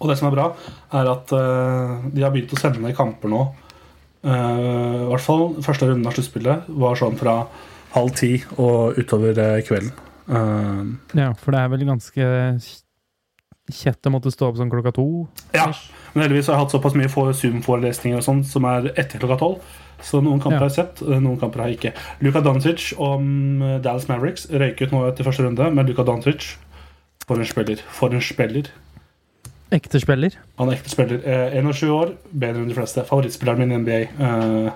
Og 0.00 0.08
det 0.10 0.16
som 0.18 0.26
er 0.28 0.34
bra, 0.34 0.48
er 0.98 1.10
at 1.12 1.30
de 1.30 2.24
har 2.24 2.32
begynt 2.34 2.50
å 2.52 2.58
sende 2.58 2.90
kamper 2.96 3.30
nå. 3.30 3.44
Eh, 4.24 5.04
I 5.04 5.08
hvert 5.10 5.24
fall 5.24 5.46
første 5.64 5.88
runden 5.88 6.08
av 6.08 6.16
sluttspillet 6.16 6.68
var 6.80 6.96
sånn 6.96 7.18
fra 7.20 7.42
halv 7.94 8.14
ti 8.18 8.32
og 8.58 8.98
utover 8.98 9.38
eh, 9.38 9.60
kvelden. 9.66 9.92
Uh, 10.28 10.94
ja. 11.14 11.32
For 11.38 11.52
det 11.52 11.60
er 11.60 11.68
vel 11.74 11.84
ganske 11.86 12.26
kjett 13.74 14.08
å 14.08 14.12
måtte 14.12 14.32
stå 14.32 14.50
opp 14.50 14.58
sånn 14.60 14.70
klokka 14.72 14.92
to. 14.96 15.04
ja, 15.56 15.66
men 16.14 16.24
heldigvis 16.26 16.48
har 16.50 16.56
jeg 16.58 16.64
hatt 16.64 16.74
såpass 16.74 16.96
mye 16.98 17.08
for- 17.12 17.32
Zoom-forelesninger 17.32 18.18
og 18.20 18.24
sånn 18.26 18.42
som 18.44 18.64
er 18.68 18.90
etter 18.96 19.18
klokka 19.22 19.38
tolv. 19.40 19.62
Så 20.04 20.20
noen 20.20 20.40
kamper 20.40 20.58
Ja. 20.58 20.58
har 20.66 20.68
jeg 20.68 20.76
sett, 20.76 21.02
eh, 21.02 21.18
noen 21.20 21.38
kamper 21.40 21.60
har 21.62 21.68
jeg 21.68 21.78
ikke. 21.78 21.94
Luka 22.20 22.40
Doncic 22.42 22.92
om 22.98 23.80
Dallas 23.80 24.08
Mavericks 24.08 24.46
røyk 24.50 24.82
ut 24.82 24.90
nå 24.92 25.08
etter 25.08 25.24
første 25.24 25.44
runde, 25.46 25.70
men 25.74 25.86
Luka 25.86 26.02
Doncic 26.04 26.56
For 27.26 27.38
en 27.38 27.44
spiller. 27.46 27.76
For 27.88 28.12
en 28.12 28.20
spiller. 28.20 28.66
Ekte 29.72 29.98
spiller. 29.98 30.34
Han 30.58 30.68
er 30.68 30.76
ekte 30.76 30.90
spiller. 30.90 31.22
Eh, 31.24 31.54
21 31.56 31.88
år, 31.88 32.10
bedre 32.38 32.60
enn 32.60 32.68
de 32.68 32.74
fleste. 32.74 33.00
Favorittspilleren 33.08 33.58
min 33.58 33.72
i 33.72 33.78
NBA. 33.78 34.00
Eh, 34.20 34.70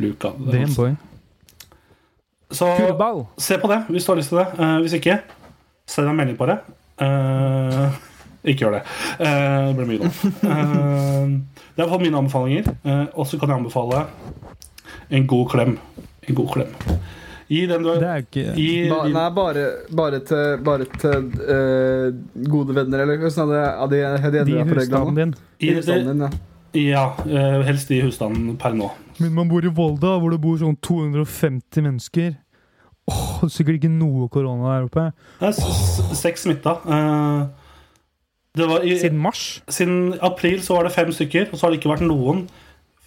Luka. 0.00 0.28
en 0.28 0.72
boy. 0.74 0.96
Så 2.52 2.68
Kurball. 2.78 3.24
se 3.40 3.58
på 3.58 3.70
det 3.70 3.82
hvis 3.88 4.04
du 4.06 4.12
har 4.12 4.20
lyst 4.20 4.32
til 4.32 4.42
det. 4.42 4.48
Uh, 4.58 4.78
hvis 4.84 4.96
ikke, 5.00 5.18
send 5.88 6.10
en 6.10 6.18
melding 6.18 6.38
på 6.38 6.48
det. 6.50 6.58
Uh, 7.02 7.96
ikke 8.44 8.66
gjør 8.66 8.78
det. 8.78 8.84
Uh, 9.18 9.70
det 9.70 9.74
blir 9.78 9.90
mye 9.92 10.00
nå. 10.02 10.12
Det 11.72 11.80
er 11.80 11.86
i 11.86 11.88
hvert 11.88 11.94
fall 11.94 12.02
mine 12.04 12.20
anbefalinger. 12.20 12.66
Eh, 12.84 13.04
og 13.16 13.26
så 13.26 13.38
kan 13.40 13.48
jeg 13.48 13.62
anbefale 13.62 14.04
en 15.08 15.26
god 15.26 15.46
klem. 15.48 15.78
En 16.28 16.36
god 16.36 16.50
klem. 16.52 16.74
Gi 17.48 17.62
den 17.68 17.82
du 17.84 17.88
Det 18.00 18.08
er 18.08 18.20
ikke 18.22 18.42
gi, 18.56 18.68
Ba, 18.88 19.00
nei, 19.08 19.24
bare, 19.36 19.64
bare 19.92 20.20
til, 20.24 20.60
bare 20.64 20.86
til 21.00 21.32
eh, 21.54 22.12
gode 22.48 22.76
venner, 22.76 23.02
eller 23.04 23.20
hvordan 23.20 23.52
er 23.52 23.56
det? 23.56 23.64
Ja, 23.64 23.88
de, 23.88 24.02
de, 24.22 24.30
de, 24.36 24.44
de 24.44 24.54
i 24.54 24.60
endret 24.60 24.68
på 24.68 24.80
reglene 24.80 25.00
husstanden 25.00 25.18
din. 25.18 25.34
I 25.60 25.72
husstanden 25.76 26.22
din, 26.22 26.86
ja. 26.92 27.08
ja, 27.26 27.40
eh, 27.40 27.64
helst 27.68 27.92
i 27.92 28.02
husstanden 28.04 28.56
per 28.60 28.76
nå. 28.76 28.92
Men 29.20 29.34
man 29.36 29.48
bor 29.48 29.64
i 29.64 29.72
Volda, 29.72 30.14
hvor 30.20 30.32
det 30.32 30.40
bor 30.44 30.60
sånn 30.60 30.76
250 30.84 31.88
mennesker. 31.88 32.36
Åh, 33.10 33.42
er 33.42 33.50
sikkert 33.50 33.80
ikke 33.80 33.90
noe 33.90 34.28
korona 34.30 34.76
der 34.76 34.84
oppe. 34.86 35.04
Det 35.40 35.48
er 35.48 35.56
s- 35.56 36.20
seks 36.20 36.44
smitta. 36.46 36.76
Eh, 36.86 37.46
det 38.54 38.68
var 38.68 38.84
i, 38.86 38.98
Siden 39.00 39.18
mars. 39.18 39.60
Siden 39.68 40.18
april 40.22 40.60
så 40.62 40.76
var 40.76 40.84
det 40.86 40.92
fem 40.94 41.10
stykker, 41.12 41.48
og 41.50 41.58
så 41.58 41.66
har 41.66 41.72
det 41.74 41.80
ikke 41.80 41.90
vært 41.96 42.06
noen 42.06 42.44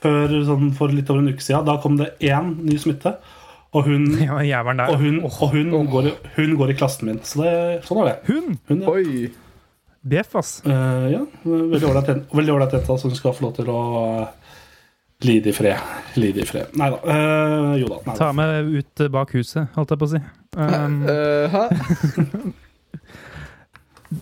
før 0.04 0.34
sånn 0.46 0.74
for 0.76 0.92
litt 0.92 1.10
over 1.10 1.22
en 1.24 1.32
uke 1.32 1.42
siden. 1.46 1.66
Da 1.66 1.78
kom 1.82 1.96
det 2.02 2.12
én 2.20 2.52
ny 2.66 2.76
smitte, 2.82 3.16
og 3.74 3.86
hun, 3.88 4.06
Ja, 4.28 4.40
der. 4.84 4.92
og 4.92 5.00
hun, 5.00 5.22
og 5.24 5.32
hun, 5.54 5.72
går, 5.92 6.12
i- 6.12 6.18
hun 6.36 6.58
går 6.60 6.70
i 6.74 6.78
klassen 6.82 7.06
min. 7.08 7.20
Så 7.24 7.44
det, 7.44 7.56
sånn 7.88 8.04
er 8.04 8.12
det. 8.12 8.18
Hun! 8.28 8.60
Hun, 8.68 8.82
ja. 8.82 8.90
Oi! 8.90 9.32
Bjeff, 10.06 10.36
ass. 10.38 10.60
Uh, 10.68 11.08
ja, 11.10 11.22
veldig 11.46 11.88
ålreit 11.90 12.10
jente, 12.12 12.28
veldig 12.38 12.54
Hun 13.10 13.16
skal 13.18 13.34
få 13.34 13.42
lov 13.48 13.56
til 13.58 13.72
å 13.74 13.80
eh, 14.22 14.28
lide 15.26 15.52
i 15.52 15.56
fred. 15.56 15.96
Lid 16.16 16.38
i 16.38 16.46
fred. 16.48 16.74
Nei 16.80 16.90
da. 16.94 17.00
Uh, 17.04 17.74
jo 17.80 17.90
da. 17.92 18.00
Neida. 18.06 18.18
Ta 18.20 18.32
meg 18.36 18.70
ut 18.72 19.04
eh, 19.04 19.12
bak 19.12 19.34
huset, 19.36 19.72
holdt 19.76 19.94
jeg 19.94 20.02
på 20.02 20.08
å 20.08 20.14
si. 20.14 20.22
Um, 20.56 21.02
uh, 21.04 21.66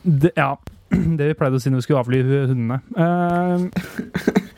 det, 0.24 0.34
ja. 0.38 0.54
Det 1.18 1.26
vi 1.32 1.36
pleide 1.38 1.58
å 1.58 1.62
si 1.62 1.72
når 1.74 1.82
vi 1.82 1.86
skulle 1.88 2.04
avlive 2.04 2.44
hundene. 2.52 2.78
Um, 2.94 3.70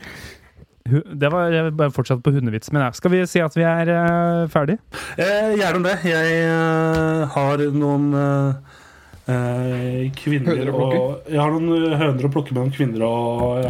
det 1.22 1.30
var 1.32 1.54
jeg 1.54 1.72
bare 1.78 1.94
fortsatt 1.94 2.20
på 2.24 2.34
hundevits, 2.34 2.72
men. 2.76 2.84
Skal 2.96 3.14
vi 3.14 3.22
si 3.30 3.40
at 3.40 3.56
vi 3.56 3.64
er 3.66 3.92
uh, 3.92 4.48
ferdig? 4.52 4.76
Eh, 5.16 5.54
gjerne 5.56 5.84
det. 5.88 5.96
Jeg 6.06 6.42
uh, 6.50 7.24
har 7.32 7.64
noen 7.72 8.10
uh, 8.12 8.76
eh, 9.30 10.10
kvinner 10.16 10.70
og 10.72 11.30
Jeg 11.30 11.40
har 11.40 11.54
noen 11.54 11.70
eh, 11.76 11.96
høner 11.98 12.28
å 12.28 12.32
plukke 12.32 12.54
med 12.54 12.62
noen 12.62 12.74
kvinner 12.74 13.06
å 13.06 13.14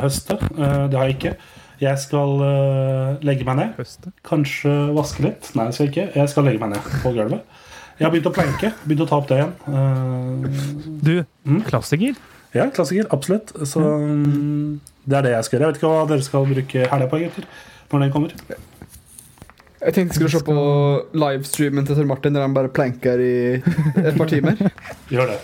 høste. 0.03 0.39
Eh, 0.57 0.83
det 0.91 0.99
har 0.99 1.11
jeg 1.11 1.18
ikke. 1.18 1.37
Jeg 1.81 1.99
skal 2.01 2.31
uh, 2.41 3.16
legge 3.27 3.45
meg 3.45 3.57
ned. 3.59 3.72
Høste. 3.77 4.12
Kanskje 4.24 4.72
vaske 4.97 5.24
litt. 5.27 5.51
Nei, 5.59 5.66
det 5.68 5.74
skal 5.77 5.87
jeg 5.87 5.93
ikke. 5.93 6.07
Jeg 6.22 6.33
skal 6.33 6.47
legge 6.49 6.61
meg 6.62 6.70
ned 6.72 6.87
på 7.03 7.12
gulvet. 7.16 7.43
Jeg 7.99 8.05
har 8.07 8.12
begynt 8.12 8.29
å 8.29 8.33
planke. 8.37 8.70
Begynt 8.85 9.05
å 9.05 9.09
ta 9.11 9.18
opp 9.20 9.29
det 9.31 9.39
igjen. 9.41 9.53
Uh, 9.68 10.47
Du, 11.05 11.14
Mm. 11.47 11.61
klassiker. 11.68 12.16
ja, 12.57 12.66
klassiker. 12.70 13.07
Absolutt. 13.12 13.53
Så 13.68 13.81
mm, 13.81 14.81
det 15.07 15.16
er 15.18 15.22
det 15.29 15.33
jeg 15.37 15.45
skal 15.45 15.59
gjøre. 15.59 15.66
Jeg 15.66 15.74
vet 15.74 15.81
ikke 15.83 15.93
hva 15.93 16.07
dere 16.11 16.27
skal 16.27 16.47
bruke 16.49 16.87
helga 16.93 17.09
på, 17.12 17.20
gutter. 17.24 17.47
Når 17.93 18.01
den 18.07 18.12
kommer. 18.16 18.33
Jeg 19.87 19.95
tenkte 19.95 20.16
jeg 20.16 20.18
skulle 20.18 20.33
se 20.33 20.41
på 20.43 20.57
livestreamen 21.14 21.87
til 21.87 21.95
Tor 22.01 22.09
Martin 22.09 22.35
der 22.35 22.43
han 22.43 22.55
bare 22.57 22.72
planker 22.74 23.20
i 23.22 23.35
et 23.61 24.16
par 24.18 24.27
timer. 24.33 24.57
Gjør 25.12 25.31
det. 25.31 25.39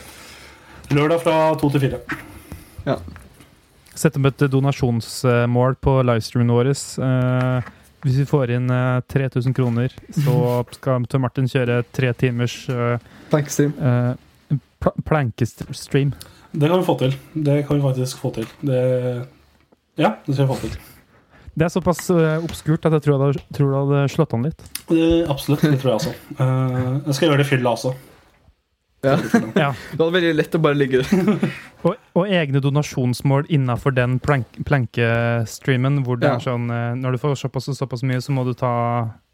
Lørdag 0.97 1.20
fra 1.22 1.37
to 1.61 1.70
til 1.76 1.85
fire. 1.87 2.97
Sette 3.95 4.20
opp 4.20 4.28
et 4.30 4.45
donasjonsmål 4.53 5.76
på 5.84 5.97
livestreamen 6.09 6.53
vår. 6.55 6.72
Eh, 6.72 7.70
hvis 8.03 8.20
vi 8.22 8.28
får 8.28 8.55
inn 8.57 8.70
eh, 8.72 9.01
3000 9.12 9.57
kroner, 9.57 9.95
så 10.16 10.36
skal 10.78 11.09
Tor 11.11 11.22
Martin 11.22 11.51
kjøre 11.51 11.82
tre 11.95 12.12
timers 12.18 12.57
uh, 12.72 12.97
Plankestream. 13.32 13.74
pl 14.82 14.97
plankestream. 15.07 16.14
Det 16.53 16.68
kan 16.68 16.80
vi 16.80 16.86
få 16.86 16.97
til. 17.01 17.14
Det 17.32 17.61
kan 17.68 17.78
vi 17.78 17.84
faktisk 17.84 18.18
få 18.18 18.32
til. 18.40 18.49
Det 18.61 18.80
Ja, 20.01 20.16
det 20.26 20.34
skal 20.34 20.47
vi 20.47 20.55
få 20.55 20.61
til. 20.64 20.80
Det 21.53 21.66
er 21.66 21.72
såpass 21.72 22.07
eh, 22.11 22.40
obskurt 22.40 22.86
at 22.88 22.95
jeg 22.97 23.05
tror 23.05 23.18
det 23.18 23.26
hadde, 23.26 23.43
tror 23.53 23.72
det 23.72 23.80
hadde 23.82 24.12
slått 24.14 24.32
an 24.32 24.47
litt. 24.47 24.62
Eh, 24.88 25.28
absolutt. 25.28 25.64
Det 25.66 25.80
tror 25.82 25.93
jeg 25.93 25.99
også. 26.01 26.12
Eh, 26.40 26.95
jeg 27.11 27.16
skal 27.18 27.28
gjøre 27.28 27.40
det 27.43 27.47
i 27.47 27.51
fylla 27.51 27.74
også. 27.76 27.93
Ja. 29.03 29.16
Ja. 29.59 29.68
Det 29.90 29.98
var 29.98 30.12
veldig 30.14 30.34
lett 30.38 30.55
å 30.55 30.61
bare 30.62 30.78
ligge 30.78 31.00
der. 31.03 31.48
Og, 31.82 31.96
og 32.14 32.28
egne 32.30 32.61
donasjonsmål 32.62 33.48
innafor 33.50 33.90
den 33.96 34.20
plank 34.22 34.46
plankestreamen, 34.68 36.05
hvor 36.07 36.20
det 36.20 36.28
Ja. 36.28 36.36
er 36.38 36.44
sånn 36.44 36.68
eh, 36.70 36.92
Når 36.94 37.16
du 37.16 37.18
får 37.18 37.34
såpass 37.40 37.66
og 37.72 37.74
såpass 37.74 38.05
mye, 38.07 38.20
så 38.22 38.30
må 38.30 38.44
du 38.46 38.53
ta 38.55 38.70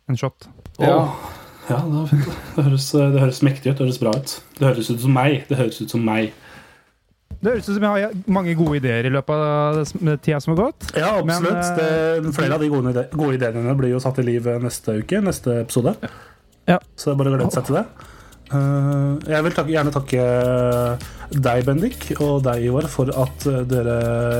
en 0.08 0.16
shot. 0.16 0.48
Ja. 0.80 1.02
Ja, 1.68 1.82
det 1.84 1.92
var 1.92 2.06
fint. 2.08 2.30
Det 2.56 2.64
høres, 2.64 2.86
det 2.96 3.20
høres 3.20 3.42
mektig 3.44 3.74
ut. 3.74 3.76
Det 3.76 3.84
høres 3.84 4.00
bra 4.00 4.14
ut. 4.16 4.32
Det 4.56 4.64
høres 4.70 4.88
ut 4.88 5.02
som 5.04 5.12
meg. 5.12 5.42
Det 5.50 5.58
høres 5.60 5.82
ut 5.84 5.92
som 5.92 6.00
meg. 6.08 6.32
Det 7.42 7.52
høres 7.52 7.68
ut 7.68 7.74
som 7.76 7.84
jeg 7.84 8.06
har 8.08 8.16
mange 8.32 8.54
gode 8.56 8.80
ideer 8.80 9.04
i 9.04 9.12
løpet 9.12 9.44
av 9.44 9.82
tida 10.24 10.40
som 10.40 10.54
har 10.56 10.62
gått. 10.62 10.88
Ja, 10.96 11.10
absolutt. 11.20 11.52
Men, 11.52 12.24
det, 12.24 12.32
flere 12.38 12.56
av 12.56 12.64
de 12.64 12.70
gode, 12.72 12.94
ide 12.96 13.04
gode 13.12 13.36
ideene 13.36 13.76
blir 13.76 13.92
jo 13.92 14.00
satt 14.00 14.16
i 14.18 14.24
liv 14.24 14.48
neste 14.64 14.96
uke. 15.02 15.20
Neste 15.28 15.60
episode. 15.66 15.92
Ja. 16.64 16.80
Så 16.96 17.10
det 17.10 17.18
er 17.18 17.20
bare 17.20 17.34
å 17.34 17.36
glede 17.36 17.52
seg 17.52 17.68
til 17.68 17.82
det. 17.82 17.84
Eh, 18.48 19.28
jeg 19.28 19.44
vil 19.44 19.52
takke, 19.56 19.72
gjerne 19.74 19.92
takke 19.92 20.22
deg, 21.44 21.64
Bendik, 21.68 22.06
og 22.24 22.42
deg, 22.46 22.62
Ivar, 22.70 22.86
for 22.88 23.10
at 23.12 23.44
eh, 23.50 23.62
dere, 23.68 23.96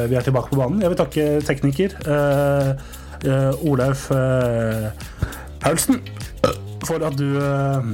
vi 0.08 0.16
er 0.16 0.24
tilbake 0.24 0.52
på 0.52 0.60
banen. 0.60 0.80
Jeg 0.84 0.92
vil 0.94 1.00
takke 1.02 1.26
tekniker 1.44 1.96
uh, 2.08 2.70
uh, 3.28 3.68
Olaug 3.68 4.06
uh, 4.14 4.88
Paulsen 5.60 6.00
for 6.86 7.02
at 7.04 7.16
du 7.18 7.26
eh, 7.36 7.88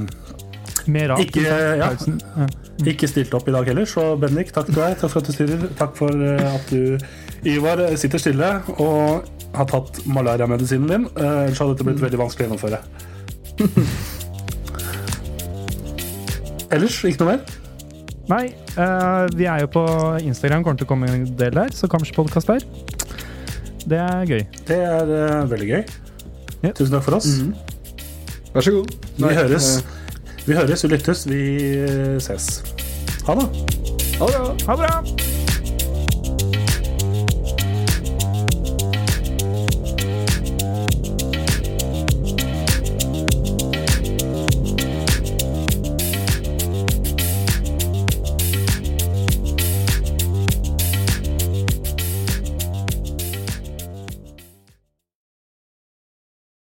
Mer 0.87 1.09
rart. 1.09 1.23
Ikke- 1.25 1.41
ja. 1.41 1.89
Ja. 1.89 2.45
ikke 2.85 3.07
stilte 3.09 3.33
opp 3.39 3.47
i 3.49 3.53
dag 3.55 3.65
heller. 3.71 3.87
Så 3.89 4.11
Bendik, 4.21 4.51
takk 4.53 4.67
til 4.69 4.77
deg. 4.77 4.99
Takk 5.01 5.09
for 5.11 5.19
at 5.23 5.27
du 5.31 5.33
styrer. 5.33 5.63
Takk 5.79 5.95
for 5.97 6.13
eh, 6.13 6.53
at 6.55 6.69
du, 6.69 6.99
Ivar, 7.49 7.81
sitter 7.97 8.21
stille 8.21 8.51
og 8.77 9.25
har 9.55 9.67
tatt 9.71 9.99
malariamedisinen 10.05 10.91
din. 10.93 11.07
Eh, 11.17 11.41
Ellers 11.47 11.59
hadde 11.63 11.73
dette 11.75 11.87
blitt 11.89 12.03
veldig 12.05 12.21
vanskelig 12.21 12.45
å 12.45 12.53
gjennomføre. 12.53 12.83
Ellers 16.73 17.03
ikke 17.03 17.23
noe 17.23 17.35
mer? 17.35 17.57
Nei, 18.25 18.45
Uh, 18.75 19.23
vi 19.37 19.45
er 19.47 19.61
jo 19.63 19.69
på 19.71 19.81
Instagram, 20.19 20.63
kommer 20.65 20.79
til 20.81 20.83
å 20.83 20.89
komme 20.89 21.07
en 21.07 21.21
del 21.39 21.53
der, 21.55 21.69
så 21.71 21.87
kanskje 21.87 22.15
podkast 22.17 22.49
der. 22.51 22.65
Det 23.87 24.01
er 24.03 24.25
gøy. 24.27 24.41
Det 24.67 24.79
er 24.83 25.11
uh, 25.13 25.45
veldig 25.47 25.69
gøy. 25.69 25.85
Yeah. 26.59 26.73
Tusen 26.75 26.91
takk 26.97 27.05
for 27.05 27.19
oss. 27.21 27.29
Vær 28.51 28.67
så 28.67 28.73
god. 28.75 28.91
Vi 29.21 29.31
høres. 29.39 29.69
Vi 30.43 30.57
høres, 30.59 30.83
vi 30.83 30.91
lyttes, 30.91 31.23
vi 31.29 31.39
eh, 31.85 32.17
ses. 32.19 32.49
Ha 33.29 33.39
det. 33.39 33.47
Ha 34.19 34.27
det 34.27 34.43
bra. 34.43 34.51
Ha 34.67 34.75
det 34.75 34.83
bra! 34.83 35.34